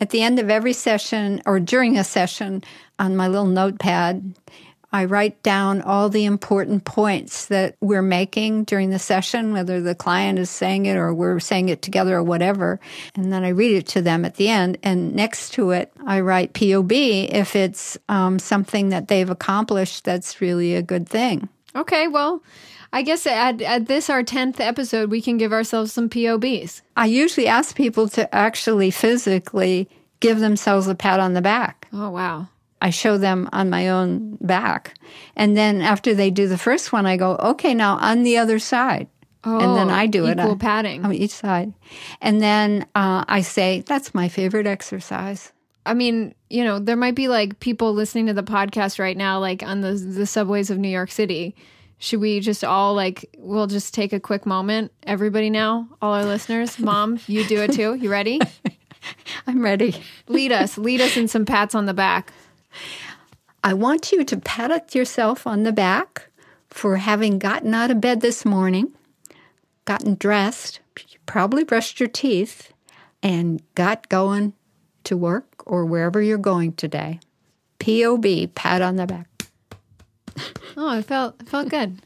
at 0.00 0.10
the 0.10 0.22
end 0.22 0.38
of 0.38 0.50
every 0.50 0.72
session 0.72 1.42
or 1.46 1.58
during 1.60 1.96
a 1.96 2.04
session 2.04 2.62
on 2.98 3.16
my 3.16 3.28
little 3.28 3.46
notepad, 3.46 4.34
I 4.94 5.06
write 5.06 5.42
down 5.42 5.82
all 5.82 6.08
the 6.08 6.24
important 6.24 6.84
points 6.84 7.46
that 7.46 7.74
we're 7.80 8.00
making 8.00 8.62
during 8.62 8.90
the 8.90 9.00
session, 9.00 9.52
whether 9.52 9.80
the 9.80 9.96
client 9.96 10.38
is 10.38 10.50
saying 10.50 10.86
it 10.86 10.96
or 10.96 11.12
we're 11.12 11.40
saying 11.40 11.68
it 11.68 11.82
together 11.82 12.14
or 12.14 12.22
whatever. 12.22 12.78
And 13.16 13.32
then 13.32 13.42
I 13.42 13.48
read 13.48 13.72
it 13.72 13.88
to 13.88 14.02
them 14.02 14.24
at 14.24 14.36
the 14.36 14.48
end. 14.48 14.78
And 14.84 15.12
next 15.12 15.50
to 15.54 15.72
it, 15.72 15.92
I 16.06 16.20
write 16.20 16.52
POB 16.52 16.92
if 16.92 17.56
it's 17.56 17.98
um, 18.08 18.38
something 18.38 18.90
that 18.90 19.08
they've 19.08 19.28
accomplished 19.28 20.04
that's 20.04 20.40
really 20.40 20.76
a 20.76 20.82
good 20.82 21.08
thing. 21.08 21.48
Okay, 21.74 22.06
well, 22.06 22.40
I 22.92 23.02
guess 23.02 23.26
at, 23.26 23.60
at 23.62 23.88
this, 23.88 24.08
our 24.08 24.22
10th 24.22 24.60
episode, 24.60 25.10
we 25.10 25.20
can 25.20 25.38
give 25.38 25.52
ourselves 25.52 25.92
some 25.92 26.08
POBs. 26.08 26.82
I 26.96 27.06
usually 27.06 27.48
ask 27.48 27.74
people 27.74 28.08
to 28.10 28.32
actually 28.32 28.92
physically 28.92 29.88
give 30.20 30.38
themselves 30.38 30.86
a 30.86 30.94
pat 30.94 31.18
on 31.18 31.34
the 31.34 31.42
back. 31.42 31.88
Oh, 31.92 32.10
wow. 32.10 32.46
I 32.84 32.90
show 32.90 33.16
them 33.16 33.48
on 33.50 33.70
my 33.70 33.88
own 33.88 34.36
back. 34.42 34.94
And 35.36 35.56
then 35.56 35.80
after 35.80 36.14
they 36.14 36.30
do 36.30 36.46
the 36.48 36.58
first 36.58 36.92
one, 36.92 37.06
I 37.06 37.16
go, 37.16 37.36
okay, 37.36 37.72
now 37.72 37.96
on 37.96 38.24
the 38.24 38.36
other 38.36 38.58
side. 38.58 39.08
and 39.42 39.74
then 39.76 39.88
Oh, 39.90 39.94
I 40.02 40.06
do 40.06 40.26
it 40.26 40.38
equal 40.38 40.50
on, 40.52 40.58
patting. 40.58 41.04
on 41.04 41.12
each 41.14 41.30
side. 41.30 41.72
And 42.20 42.42
then 42.42 42.82
uh, 42.94 43.24
I 43.26 43.40
say, 43.40 43.82
that's 43.86 44.12
my 44.14 44.28
favorite 44.28 44.66
exercise. 44.66 45.50
I 45.86 45.94
mean, 45.94 46.34
you 46.50 46.62
know, 46.64 46.78
there 46.78 46.96
might 46.96 47.14
be 47.14 47.28
like 47.28 47.58
people 47.60 47.92
listening 47.94 48.26
to 48.26 48.34
the 48.34 48.42
podcast 48.42 48.98
right 48.98 49.16
now, 49.16 49.38
like 49.38 49.62
on 49.62 49.80
the 49.80 49.92
the 49.92 50.26
subways 50.26 50.70
of 50.70 50.78
New 50.78 50.88
York 50.88 51.10
City. 51.10 51.54
Should 51.98 52.20
we 52.20 52.40
just 52.40 52.64
all 52.64 52.92
like 52.94 53.24
we'll 53.38 53.66
just 53.66 53.94
take 53.94 54.12
a 54.12 54.20
quick 54.20 54.44
moment, 54.46 54.92
everybody 55.04 55.48
now, 55.50 55.88
all 56.02 56.12
our 56.14 56.24
listeners, 56.24 56.78
mom, 56.78 57.18
you 57.26 57.44
do 57.46 57.60
it 57.62 57.72
too. 57.72 57.94
You 57.94 58.10
ready? 58.10 58.40
I'm 59.46 59.62
ready. 59.62 59.94
Lead 60.28 60.52
us, 60.52 60.78
lead 60.78 61.00
us 61.00 61.16
in 61.16 61.28
some 61.28 61.44
pats 61.44 61.74
on 61.74 61.84
the 61.86 61.94
back. 61.94 62.32
I 63.62 63.72
want 63.74 64.12
you 64.12 64.24
to 64.24 64.36
pat 64.36 64.94
yourself 64.94 65.46
on 65.46 65.62
the 65.62 65.72
back 65.72 66.28
for 66.68 66.96
having 66.96 67.38
gotten 67.38 67.72
out 67.72 67.90
of 67.90 68.00
bed 68.00 68.20
this 68.20 68.44
morning, 68.44 68.92
gotten 69.84 70.16
dressed, 70.16 70.80
probably 71.24 71.64
brushed 71.64 72.00
your 72.00 72.08
teeth, 72.08 72.72
and 73.22 73.62
got 73.74 74.08
going 74.08 74.52
to 75.04 75.16
work 75.16 75.62
or 75.66 75.84
wherever 75.86 76.20
you're 76.20 76.36
going 76.38 76.72
today. 76.74 77.20
POB, 77.78 78.54
pat 78.54 78.82
on 78.82 78.96
the 78.96 79.06
back. 79.06 79.28
Oh, 80.76 80.98
it 80.98 81.04
felt 81.04 81.40
it 81.40 81.48
felt 81.48 81.68
good. 81.68 82.00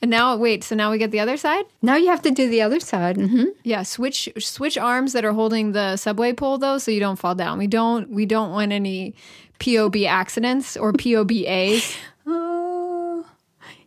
And 0.00 0.10
now 0.10 0.36
wait, 0.36 0.64
so 0.64 0.74
now 0.74 0.90
we 0.90 0.98
get 0.98 1.10
the 1.10 1.20
other 1.20 1.36
side? 1.36 1.64
Now 1.80 1.96
you 1.96 2.08
have 2.08 2.22
to 2.22 2.30
do 2.30 2.48
the 2.48 2.62
other 2.62 2.80
side. 2.80 3.16
hmm 3.16 3.44
Yeah, 3.62 3.82
switch 3.82 4.28
switch 4.38 4.78
arms 4.78 5.12
that 5.12 5.24
are 5.24 5.32
holding 5.32 5.72
the 5.72 5.96
subway 5.96 6.32
pole 6.32 6.58
though, 6.58 6.78
so 6.78 6.90
you 6.90 7.00
don't 7.00 7.18
fall 7.18 7.34
down. 7.34 7.58
We 7.58 7.66
don't 7.66 8.10
we 8.10 8.26
don't 8.26 8.50
want 8.50 8.72
any 8.72 9.14
POB 9.62 9.96
accidents 10.06 10.76
or 10.76 10.92
POBAs. 10.92 11.96
Oh, 12.24 13.26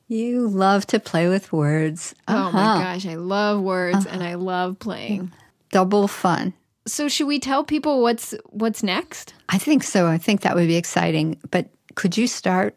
you 0.07 0.47
love 0.47 0.85
to 0.87 0.99
play 0.99 1.29
with 1.29 1.51
words. 1.53 2.13
Oh 2.27 2.35
Uh-huh. 2.35 2.51
my 2.51 2.83
gosh, 2.83 3.05
I 3.05 3.15
love 3.15 3.61
words 3.61 4.05
and 4.05 4.21
I 4.21 4.33
love 4.35 4.77
playing. 4.79 5.31
Double 5.71 6.07
fun. 6.07 6.53
So 6.85 7.07
should 7.07 7.27
we 7.27 7.39
tell 7.39 7.63
people 7.63 8.01
what's 8.01 8.35
what's 8.49 8.83
next? 8.83 9.33
I 9.49 9.57
think 9.57 9.83
so. 9.83 10.05
I 10.05 10.17
think 10.17 10.41
that 10.41 10.53
would 10.55 10.67
be 10.67 10.75
exciting. 10.75 11.39
But 11.49 11.69
could 11.95 12.17
you 12.17 12.27
start? 12.27 12.75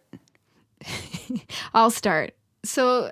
I'll 1.75 1.91
start. 1.91 2.35
So 2.65 3.11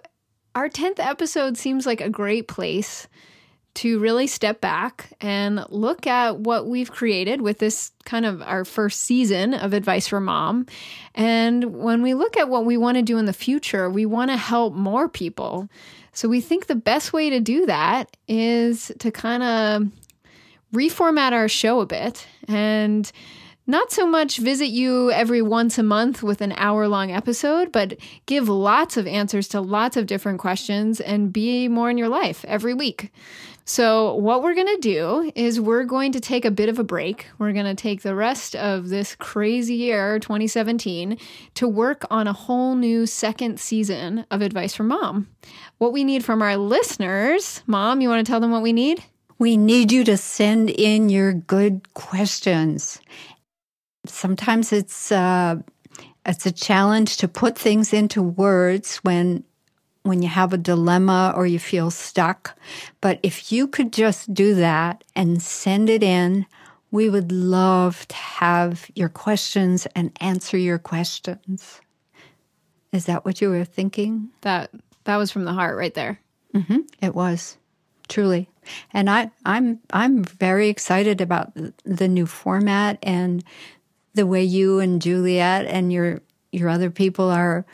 our 0.54 0.68
10th 0.68 0.98
episode 1.00 1.56
seems 1.58 1.84
like 1.84 2.00
a 2.00 2.08
great 2.08 2.48
place 2.48 3.08
to 3.76 3.98
really 3.98 4.26
step 4.26 4.60
back 4.60 5.12
and 5.20 5.64
look 5.68 6.06
at 6.06 6.38
what 6.38 6.66
we've 6.66 6.90
created 6.90 7.42
with 7.42 7.58
this 7.58 7.92
kind 8.04 8.26
of 8.26 8.42
our 8.42 8.64
first 8.64 9.00
season 9.00 9.54
of 9.54 9.72
Advice 9.72 10.08
from 10.08 10.24
Mom. 10.24 10.66
And 11.14 11.76
when 11.76 12.02
we 12.02 12.14
look 12.14 12.36
at 12.36 12.48
what 12.48 12.64
we 12.64 12.76
want 12.76 12.96
to 12.96 13.02
do 13.02 13.18
in 13.18 13.26
the 13.26 13.32
future, 13.32 13.90
we 13.90 14.06
want 14.06 14.30
to 14.30 14.36
help 14.36 14.74
more 14.74 15.08
people. 15.08 15.68
So 16.12 16.28
we 16.28 16.40
think 16.40 16.66
the 16.66 16.74
best 16.74 17.12
way 17.12 17.30
to 17.30 17.40
do 17.40 17.66
that 17.66 18.16
is 18.26 18.90
to 18.98 19.10
kind 19.10 19.42
of 19.42 19.92
reformat 20.74 21.32
our 21.32 21.48
show 21.48 21.80
a 21.80 21.86
bit 21.86 22.26
and 22.48 23.10
not 23.66 23.90
so 23.90 24.06
much 24.06 24.38
visit 24.38 24.68
you 24.68 25.10
every 25.10 25.42
once 25.42 25.76
a 25.76 25.82
month 25.82 26.22
with 26.22 26.40
an 26.40 26.52
hour 26.52 26.86
long 26.86 27.10
episode, 27.10 27.72
but 27.72 27.96
give 28.26 28.48
lots 28.48 28.96
of 28.96 29.06
answers 29.06 29.48
to 29.48 29.60
lots 29.60 29.96
of 29.96 30.06
different 30.06 30.38
questions 30.38 31.00
and 31.00 31.32
be 31.32 31.66
more 31.66 31.90
in 31.90 31.98
your 31.98 32.08
life 32.08 32.44
every 32.46 32.74
week. 32.74 33.12
So, 33.68 34.14
what 34.14 34.44
we're 34.44 34.54
going 34.54 34.76
to 34.76 34.80
do 34.80 35.32
is 35.34 35.60
we're 35.60 35.82
going 35.82 36.12
to 36.12 36.20
take 36.20 36.44
a 36.44 36.52
bit 36.52 36.68
of 36.68 36.78
a 36.78 36.84
break. 36.84 37.26
We're 37.36 37.52
going 37.52 37.66
to 37.66 37.74
take 37.74 38.02
the 38.02 38.14
rest 38.14 38.54
of 38.54 38.90
this 38.90 39.16
crazy 39.16 39.74
year, 39.74 40.20
2017, 40.20 41.18
to 41.54 41.66
work 41.66 42.04
on 42.08 42.28
a 42.28 42.32
whole 42.32 42.76
new 42.76 43.06
second 43.06 43.58
season 43.58 44.24
of 44.30 44.40
Advice 44.40 44.72
from 44.76 44.86
Mom. 44.86 45.26
What 45.78 45.92
we 45.92 46.04
need 46.04 46.24
from 46.24 46.42
our 46.42 46.56
listeners, 46.56 47.64
Mom, 47.66 48.00
you 48.00 48.08
want 48.08 48.24
to 48.24 48.30
tell 48.30 48.38
them 48.38 48.52
what 48.52 48.62
we 48.62 48.72
need? 48.72 49.02
We 49.40 49.56
need 49.56 49.90
you 49.90 50.04
to 50.04 50.16
send 50.16 50.70
in 50.70 51.08
your 51.08 51.32
good 51.32 51.92
questions. 51.92 53.00
Sometimes 54.06 54.72
it's 54.72 55.10
uh, 55.10 55.56
it's 56.24 56.46
a 56.46 56.52
challenge 56.52 57.16
to 57.16 57.26
put 57.26 57.58
things 57.58 57.92
into 57.92 58.22
words 58.22 58.98
when 58.98 59.42
when 60.06 60.22
you 60.22 60.28
have 60.28 60.52
a 60.52 60.58
dilemma 60.58 61.32
or 61.36 61.46
you 61.46 61.58
feel 61.58 61.90
stuck. 61.90 62.56
But 63.00 63.18
if 63.22 63.52
you 63.52 63.66
could 63.66 63.92
just 63.92 64.32
do 64.32 64.54
that 64.54 65.04
and 65.14 65.42
send 65.42 65.90
it 65.90 66.02
in, 66.02 66.46
we 66.90 67.10
would 67.10 67.32
love 67.32 68.06
to 68.08 68.16
have 68.16 68.90
your 68.94 69.08
questions 69.08 69.86
and 69.94 70.16
answer 70.20 70.56
your 70.56 70.78
questions. 70.78 71.80
Is 72.92 73.06
that 73.06 73.24
what 73.24 73.40
you 73.40 73.50
were 73.50 73.64
thinking? 73.64 74.30
That 74.42 74.70
that 75.04 75.16
was 75.16 75.30
from 75.30 75.44
the 75.44 75.52
heart 75.52 75.76
right 75.76 75.94
there. 75.94 76.20
Mm-hmm. 76.54 76.78
It 77.02 77.14
was 77.14 77.58
truly, 78.08 78.48
and 78.92 79.10
I, 79.10 79.30
I'm 79.44 79.80
I'm 79.92 80.24
very 80.24 80.68
excited 80.68 81.20
about 81.20 81.54
the, 81.54 81.74
the 81.84 82.08
new 82.08 82.26
format 82.26 82.98
and 83.02 83.44
the 84.14 84.26
way 84.26 84.42
you 84.42 84.78
and 84.78 85.02
Juliette 85.02 85.66
and 85.66 85.92
your 85.92 86.22
your 86.52 86.68
other 86.68 86.90
people 86.90 87.30
are, 87.30 87.66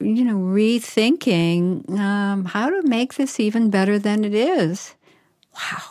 you 0.00 0.24
know, 0.24 0.36
rethinking 0.36 1.98
um, 1.98 2.44
how 2.44 2.70
to 2.70 2.82
make 2.82 3.14
this 3.14 3.38
even 3.38 3.70
better 3.70 3.98
than 3.98 4.24
it 4.24 4.34
is. 4.34 4.94
Wow. 5.54 5.82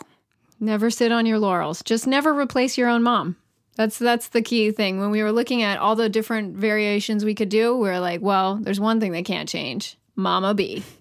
Never 0.60 0.89
sit 0.89 1.12
on 1.12 1.26
your 1.26 1.39
laurels. 1.39 1.82
Just 1.84 2.07
never 2.07 2.34
replace 2.34 2.78
your 2.78 2.89
own 2.89 3.03
mom. 3.03 3.38
That's 3.76 3.97
that's 3.97 4.28
the 4.30 4.41
key 4.41 4.72
thing. 4.72 4.99
When 4.99 5.12
we 5.12 5.24
were 5.24 5.32
looking 5.32 5.64
at 5.64 5.80
all 5.80 5.95
the 5.95 6.10
different 6.10 6.57
variations 6.57 7.24
we 7.24 7.36
could 7.36 7.47
do, 7.47 7.78
we 7.78 7.88
are 7.89 7.99
like, 8.01 8.22
well, 8.22 8.55
there's 8.57 8.80
one 8.80 8.99
thing 8.99 9.14
that 9.14 9.24
can't 9.24 9.47
change. 9.47 9.97
Mama 10.16 10.53
B. 10.53 10.84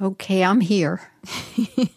Okay, 0.00 0.44
I'm 0.44 0.60
here. 0.60 1.00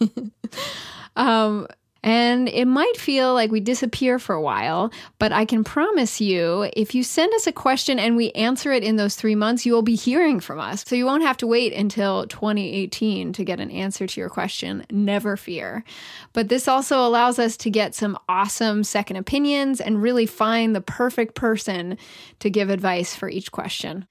Um, 1.16 1.68
and 2.02 2.48
it 2.48 2.66
might 2.66 2.96
feel 2.98 3.34
like 3.34 3.52
we 3.52 3.60
disappear 3.60 4.20
for 4.20 4.34
a 4.34 4.42
while, 4.42 4.92
but 5.18 5.32
I 5.34 5.44
can 5.44 5.64
promise 5.64 6.22
you, 6.22 6.70
if 6.74 6.96
you 6.96 7.04
send 7.04 7.34
us 7.34 7.46
a 7.46 7.52
question 7.52 8.00
and 8.00 8.16
we 8.16 8.32
answer 8.32 8.72
it 8.72 8.84
in 8.84 8.96
those 8.96 9.16
three 9.16 9.36
months, 9.36 9.66
you 9.66 9.74
will 9.74 9.82
be 9.82 9.96
hearing 9.96 10.40
from 10.40 10.60
us. 10.60 10.86
So 10.88 10.96
you 10.96 11.06
won't 11.06 11.24
have 11.24 11.38
to 11.38 11.48
wait 11.48 11.74
until 11.74 12.26
2018 12.28 13.34
to 13.34 13.44
get 13.44 13.60
an 13.60 13.70
answer 13.72 14.08
to 14.08 14.20
your 14.20 14.30
question. 14.30 14.86
Never 14.90 15.36
fear. 15.36 15.84
But 16.32 16.48
this 16.48 16.68
also 16.68 17.06
allows 17.06 17.38
us 17.38 17.58
to 17.58 17.70
get 17.70 17.96
some 17.96 18.18
awesome 18.30 18.84
second 18.86 19.18
opinions 19.18 19.82
and 19.82 20.02
really 20.02 20.26
find 20.26 20.74
the 20.74 20.82
perfect 20.82 21.36
person 21.36 21.98
to 22.40 22.50
give 22.50 22.70
advice 22.70 23.14
for 23.14 23.30
each 23.30 23.52
question. 23.52 24.08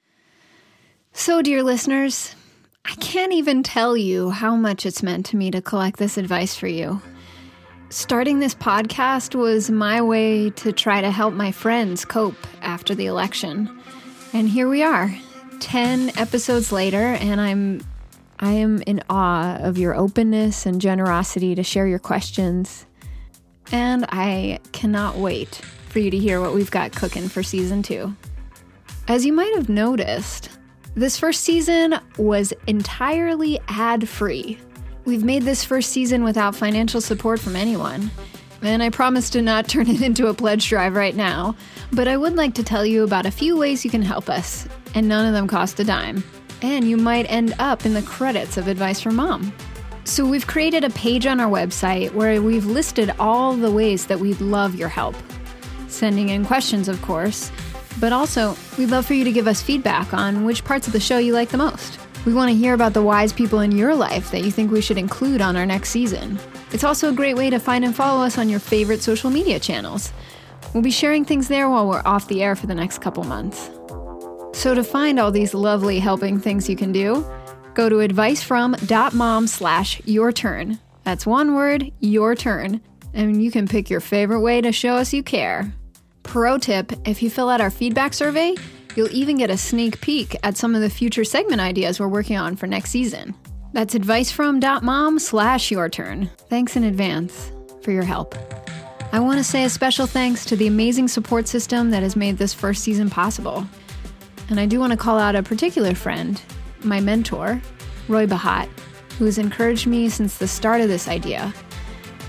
So, 1.15 1.41
dear 1.41 1.63
listeners, 1.63 2.37
I 2.85 2.95
can't 2.97 3.33
even 3.33 3.63
tell 3.63 3.97
you 3.97 4.31
how 4.31 4.57
much 4.57 4.85
it's 4.85 5.03
meant 5.03 5.27
to 5.27 5.37
me 5.37 5.51
to 5.51 5.63
collect 5.63 5.99
this 5.99 6.19
advice 6.19 6.55
for 6.55 6.69
you. 6.69 7.01
Starting 7.91 8.39
this 8.39 8.55
podcast 8.55 9.35
was 9.35 9.71
my 9.71 10.03
way 10.03 10.51
to 10.51 10.73
try 10.73 11.01
to 11.01 11.11
help 11.11 11.33
my 11.33 11.51
friends 11.51 12.05
cope 12.05 12.37
after 12.61 12.95
the 12.95 13.07
election. 13.07 13.81
And 14.35 14.47
here 14.47 14.69
we 14.69 14.83
are, 14.83 15.11
10 15.61 16.13
episodes 16.19 16.71
later, 16.71 16.99
and 16.99 17.41
I'm 17.41 17.81
I 18.41 18.53
am 18.53 18.83
in 18.83 19.03
awe 19.09 19.57
of 19.57 19.79
your 19.79 19.95
openness 19.95 20.67
and 20.67 20.83
generosity 20.83 21.55
to 21.55 21.63
share 21.63 21.87
your 21.87 21.99
questions. 21.99 22.85
And 23.73 24.05
I 24.11 24.61
cannot 24.73 25.17
wait 25.17 25.55
for 25.89 25.99
you 25.99 26.11
to 26.11 26.19
hear 26.19 26.43
what 26.43 26.55
we've 26.55 26.71
got 26.71 26.93
cooking 26.93 27.29
for 27.29 27.43
season 27.43 27.83
2. 27.83 28.15
As 29.09 29.25
you 29.25 29.33
might 29.33 29.55
have 29.55 29.71
noticed, 29.71 30.51
this 30.95 31.19
first 31.19 31.41
season 31.41 31.99
was 32.19 32.53
entirely 32.67 33.59
ad 33.67 34.07
free. 34.09 34.59
We've 35.09 35.25
made 35.25 35.45
this 35.45 35.65
first 35.65 35.89
season 35.89 36.23
without 36.23 36.55
financial 36.55 37.01
support 37.01 37.41
from 37.41 37.57
anyone. 37.57 38.11
and 38.61 38.83
I 38.83 38.91
promise 38.91 39.31
to 39.31 39.41
not 39.41 39.67
turn 39.69 39.89
it 39.89 40.03
into 40.03 40.27
a 40.27 40.35
pledge 40.35 40.69
drive 40.69 40.97
right 40.97 41.17
now, 41.17 41.57
but 41.95 42.07
I 42.07 42.19
would 42.19 42.37
like 42.37 42.53
to 42.57 42.63
tell 42.63 42.85
you 42.85 43.05
about 43.05 43.25
a 43.25 43.31
few 43.31 43.57
ways 43.57 43.87
you 43.87 43.91
can 43.91 44.03
help 44.03 44.29
us, 44.29 44.69
and 44.95 45.09
none 45.09 45.25
of 45.25 45.33
them 45.33 45.49
cost 45.49 45.81
a 45.81 45.85
dime. 45.85 46.23
And 46.61 46.91
you 46.91 46.99
might 46.99 47.25
end 47.31 47.55
up 47.59 47.87
in 47.87 47.95
the 47.95 48.03
credits 48.03 48.59
of 48.59 48.69
Advice 48.69 49.01
from 49.01 49.17
Mom. 49.17 49.51
So, 50.05 50.27
we've 50.27 50.47
created 50.47 50.85
a 50.85 50.91
page 50.91 51.25
on 51.25 51.41
our 51.41 51.51
website 51.51 52.13
where 52.13 52.43
we've 52.43 52.67
listed 52.67 53.11
all 53.19 53.55
the 53.55 53.71
ways 53.71 54.09
that 54.09 54.21
we'd 54.21 54.43
love 54.43 54.75
your 54.75 54.91
help. 54.91 55.17
Sending 55.89 56.29
in 56.29 56.45
questions, 56.45 56.87
of 56.87 57.01
course, 57.01 57.51
but 57.99 58.13
also, 58.13 58.55
we'd 58.77 58.91
love 58.91 59.07
for 59.07 59.15
you 59.15 59.25
to 59.25 59.33
give 59.33 59.49
us 59.49 59.63
feedback 59.63 60.13
on 60.13 60.45
which 60.45 60.65
parts 60.65 60.87
of 60.87 60.93
the 60.93 61.01
show 61.01 61.17
you 61.17 61.33
like 61.33 61.49
the 61.49 61.57
most. 61.57 61.99
We 62.25 62.35
want 62.35 62.51
to 62.51 62.57
hear 62.57 62.75
about 62.75 62.93
the 62.93 63.03
wise 63.03 63.33
people 63.33 63.61
in 63.61 63.73
your 63.73 63.95
life 63.95 64.31
that 64.33 64.45
you 64.45 64.51
think 64.51 64.71
we 64.71 64.81
should 64.81 64.99
include 64.99 65.41
on 65.41 65.57
our 65.57 65.65
next 65.65 65.91
season. 65.91 66.39
It's 66.73 66.85
also 66.85 67.09
a 67.09 67.15
great 67.15 67.37
way 67.37 67.49
to 67.51 67.59
find 67.59 67.85
and 67.85 67.97
follow 67.97 68.23
us 68.23 68.37
on 68.37 68.49
your 68.49 68.61
favorite 68.61 69.03
social 69.03 69.31
media 69.31 69.59
channels. 69.59 70.13
We'll 70.75 70.83
be 70.83 70.91
sharing 70.91 71.25
things 71.25 71.49
there 71.49 71.71
while 71.71 71.89
we're 71.89 72.03
off 72.05 72.29
the 72.29 72.43
air 72.43 72.55
for 72.55 72.67
the 72.67 72.75
next 72.75 72.99
couple 72.99 73.25
months. 73.25 73.71
So 74.53 74.75
to 74.75 74.83
find 74.83 75.19
all 75.19 75.31
these 75.31 75.55
lovely 75.55 75.99
helping 76.01 76.39
things 76.39 76.69
you 76.69 76.77
can 76.77 76.93
do, 76.93 77.25
go 77.75 77.89
to 77.89 77.97
advicefrom.mom 77.97 79.47
slash 79.47 80.03
your 80.05 80.33
turn. 80.33 80.79
That's 81.05 81.27
one 81.27 81.55
word, 81.55 81.91
your 82.01 82.35
turn. 82.35 82.81
And 83.15 83.43
you 83.43 83.51
can 83.51 83.67
pick 83.67 83.89
your 83.89 84.01
favorite 84.01 84.41
way 84.41 84.61
to 84.61 84.73
show 84.73 84.97
us 84.97 85.15
you 85.15 85.23
care. 85.23 85.73
Pro 86.25 86.59
tip 86.59 86.93
if 87.07 87.23
you 87.23 87.31
fill 87.31 87.49
out 87.49 87.61
our 87.61 87.71
feedback 87.71 88.13
survey, 88.13 88.55
you'll 88.99 89.15
even 89.15 89.37
get 89.37 89.49
a 89.49 89.57
sneak 89.57 90.01
peek 90.01 90.37
at 90.43 90.57
some 90.57 90.75
of 90.75 90.81
the 90.81 90.91
future 90.91 91.23
segment 91.23 91.61
ideas 91.61 92.01
we're 92.01 92.09
working 92.09 92.37
on 92.37 92.57
for 92.57 92.67
next 92.67 92.91
season. 92.91 93.33
That's 93.73 93.95
advicefrom.mom 93.95 95.21
slash 95.21 95.71
your 95.71 95.89
turn. 95.89 96.29
Thanks 96.49 96.75
in 96.75 96.83
advance 96.83 97.53
for 97.83 97.93
your 97.93 98.03
help. 98.03 98.35
I 99.13 99.21
want 99.21 99.39
to 99.39 99.45
say 99.45 99.63
a 99.63 99.71
special 99.71 100.07
thanks 100.07 100.45
to 100.47 100.57
the 100.57 100.67
amazing 100.67 101.07
support 101.07 101.47
system 101.47 101.91
that 101.91 102.03
has 102.03 102.17
made 102.17 102.39
this 102.39 102.53
first 102.53 102.83
season 102.83 103.09
possible. 103.09 103.65
And 104.51 104.59
I 104.59 104.67
do 104.67 104.81
want 104.81 104.91
to 104.91 104.99
call 104.99 105.19
out 105.19 105.37
a 105.37 105.45
particular 105.45 105.95
friend, 105.95 106.43
my 106.83 106.99
mentor, 107.01 107.63
Roy 108.09 108.27
Bahat, 108.27 108.69
who 109.17 109.27
has 109.27 109.39
encouraged 109.39 109.87
me 109.87 110.09
since 110.09 110.39
the 110.39 110.49
start 110.49 110.81
of 110.81 110.89
this 110.89 111.07
idea 111.07 111.55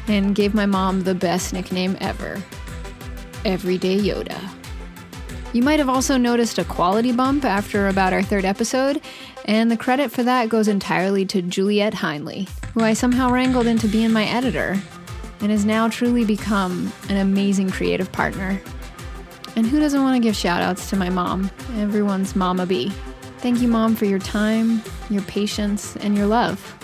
and 0.08 0.36
gave 0.36 0.54
my 0.54 0.68
mom 0.68 1.02
the 1.02 1.16
best 1.16 1.52
nickname 1.52 1.98
ever 2.00 2.42
Everyday 3.44 3.98
Yoda. 3.98 4.59
You 5.52 5.64
might 5.64 5.80
have 5.80 5.90
also 5.90 6.16
noticed 6.16 6.60
a 6.60 6.64
quality 6.64 7.12
bump 7.12 7.44
after 7.44 7.88
about 7.88 8.14
our 8.14 8.22
third 8.22 8.46
episode, 8.46 9.02
and 9.46 9.72
the 9.72 9.78
credit 9.78 10.12
for 10.12 10.22
that 10.22 10.48
goes 10.48 10.68
entirely 10.68 11.26
to 11.26 11.42
Juliette 11.42 11.96
Heinley, 11.96 12.48
who 12.76 12.82
I 12.82 12.94
somehow 12.94 13.32
wrangled 13.32 13.66
into 13.66 13.88
being 13.88 14.12
my 14.12 14.26
editor 14.26 14.80
and 15.42 15.52
has 15.52 15.66
now 15.66 15.88
truly 15.88 16.24
become 16.24 16.94
an 17.10 17.18
amazing 17.18 17.72
creative 17.72 18.12
partner. 18.12 18.62
And 19.56 19.66
who 19.66 19.80
doesn't 19.80 20.04
want 20.04 20.22
to 20.22 20.22
give 20.22 20.36
shout 20.36 20.62
outs 20.62 20.88
to 20.92 20.96
my 20.96 21.10
mom, 21.10 21.50
everyone's 21.78 22.36
Mama 22.36 22.68
B? 22.68 22.90
Thank 23.40 23.60
you, 23.60 23.70
Mom, 23.70 23.96
for 23.96 24.06
your 24.06 24.20
time, 24.20 24.84
your 25.10 25.24
patience, 25.24 25.96
and 25.96 26.16
your 26.16 26.28
love. 26.28 26.76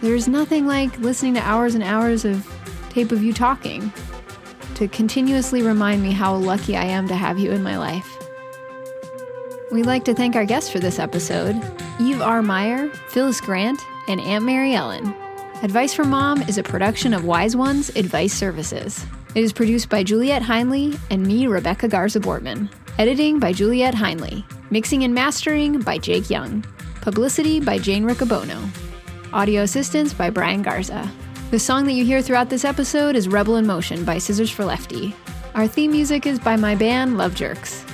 There's 0.00 0.28
nothing 0.28 0.66
like 0.66 0.98
listening 1.00 1.34
to 1.34 1.40
hours 1.40 1.74
and 1.74 1.84
hours 1.84 2.24
of 2.24 2.48
tape 2.88 3.12
of 3.12 3.22
you 3.22 3.34
talking 3.34 3.92
to 4.78 4.86
continuously 4.86 5.60
remind 5.60 6.00
me 6.00 6.12
how 6.12 6.32
lucky 6.36 6.76
I 6.76 6.84
am 6.84 7.08
to 7.08 7.16
have 7.16 7.36
you 7.36 7.50
in 7.50 7.64
my 7.64 7.76
life. 7.76 8.16
We'd 9.72 9.86
like 9.86 10.04
to 10.04 10.14
thank 10.14 10.36
our 10.36 10.44
guests 10.44 10.70
for 10.70 10.78
this 10.78 11.00
episode 11.00 11.56
Eve 12.00 12.22
R. 12.22 12.42
Meyer, 12.42 12.88
Phyllis 13.08 13.40
Grant, 13.40 13.80
and 14.06 14.20
Aunt 14.20 14.44
Mary 14.44 14.74
Ellen. 14.74 15.12
Advice 15.64 15.92
from 15.92 16.10
Mom 16.10 16.42
is 16.42 16.58
a 16.58 16.62
production 16.62 17.12
of 17.12 17.24
Wise 17.24 17.56
Ones 17.56 17.88
Advice 17.96 18.32
Services. 18.32 19.04
It 19.34 19.42
is 19.42 19.52
produced 19.52 19.88
by 19.88 20.04
Juliette 20.04 20.42
Heinley 20.42 20.96
and 21.10 21.26
me, 21.26 21.48
Rebecca 21.48 21.88
Garza 21.88 22.20
Bortman. 22.20 22.70
Editing 22.98 23.40
by 23.40 23.52
Juliette 23.52 23.94
Heinley. 23.94 24.44
Mixing 24.70 25.02
and 25.02 25.12
mastering 25.12 25.80
by 25.80 25.98
Jake 25.98 26.30
Young. 26.30 26.64
Publicity 27.00 27.58
by 27.58 27.78
Jane 27.78 28.04
Riccobono. 28.04 28.70
Audio 29.32 29.62
assistance 29.62 30.14
by 30.14 30.30
Brian 30.30 30.62
Garza. 30.62 31.10
The 31.50 31.58
song 31.58 31.86
that 31.86 31.92
you 31.92 32.04
hear 32.04 32.20
throughout 32.20 32.50
this 32.50 32.64
episode 32.64 33.16
is 33.16 33.26
Rebel 33.28 33.56
in 33.56 33.66
Motion 33.66 34.04
by 34.04 34.18
Scissors 34.18 34.50
for 34.50 34.64
Lefty. 34.64 35.14
Our 35.54 35.66
theme 35.66 35.92
music 35.92 36.26
is 36.26 36.38
by 36.38 36.56
my 36.56 36.74
band, 36.74 37.16
Love 37.16 37.34
Jerks. 37.34 37.84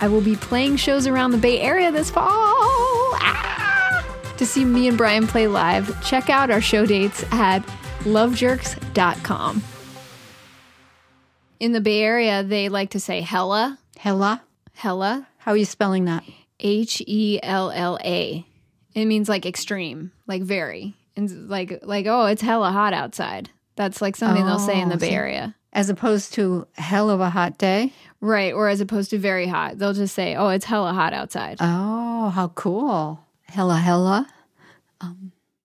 I 0.00 0.08
will 0.08 0.22
be 0.22 0.36
playing 0.36 0.76
shows 0.76 1.06
around 1.06 1.32
the 1.32 1.38
Bay 1.38 1.60
Area 1.60 1.92
this 1.92 2.10
fall. 2.10 2.24
Ah! 3.18 4.02
To 4.38 4.46
see 4.46 4.64
me 4.64 4.88
and 4.88 4.96
Brian 4.96 5.26
play 5.26 5.46
live, 5.46 6.02
check 6.04 6.30
out 6.30 6.50
our 6.50 6.60
show 6.60 6.86
dates 6.86 7.22
at 7.32 7.60
lovejerks.com. 8.00 9.62
In 11.60 11.72
the 11.72 11.80
Bay 11.80 12.00
Area, 12.00 12.42
they 12.42 12.68
like 12.68 12.90
to 12.90 13.00
say 13.00 13.20
hella, 13.20 13.78
Hella? 13.98 14.42
hella, 14.74 15.26
How 15.38 15.52
are 15.52 15.56
you 15.56 15.64
spelling 15.64 16.04
that? 16.06 16.24
H 16.60 17.02
E 17.06 17.38
L 17.42 17.70
L 17.70 17.98
A. 18.04 18.44
It 18.94 19.04
means 19.04 19.28
like 19.28 19.44
extreme, 19.46 20.12
like 20.26 20.42
very. 20.42 20.94
And 21.16 21.48
like 21.48 21.80
like 21.82 22.06
oh, 22.06 22.26
it's 22.26 22.42
hella 22.42 22.70
hot 22.72 22.92
outside. 22.92 23.50
That's 23.76 24.00
like 24.00 24.16
something 24.16 24.44
they'll 24.44 24.58
say 24.58 24.80
in 24.80 24.88
the 24.88 24.94
Oh, 24.96 24.98
Bay 24.98 25.10
so- 25.10 25.14
Area. 25.14 25.54
As 25.72 25.90
opposed 25.90 26.32
to 26.34 26.66
hell 26.76 27.10
of 27.10 27.20
a 27.20 27.28
hot 27.28 27.58
day? 27.58 27.92
Right, 28.22 28.54
or 28.54 28.68
as 28.68 28.80
opposed 28.80 29.10
to 29.10 29.18
very 29.18 29.46
hot. 29.46 29.76
They'll 29.78 29.92
just 29.92 30.14
say, 30.14 30.34
"Oh, 30.34 30.48
it's 30.48 30.64
hella 30.64 30.94
hot 30.94 31.12
outside." 31.12 31.58
Oh, 31.60 32.30
how 32.30 32.48
cool. 32.48 33.20
Hella, 33.42 33.76
hella. 33.76 34.26
Um, 35.02 35.32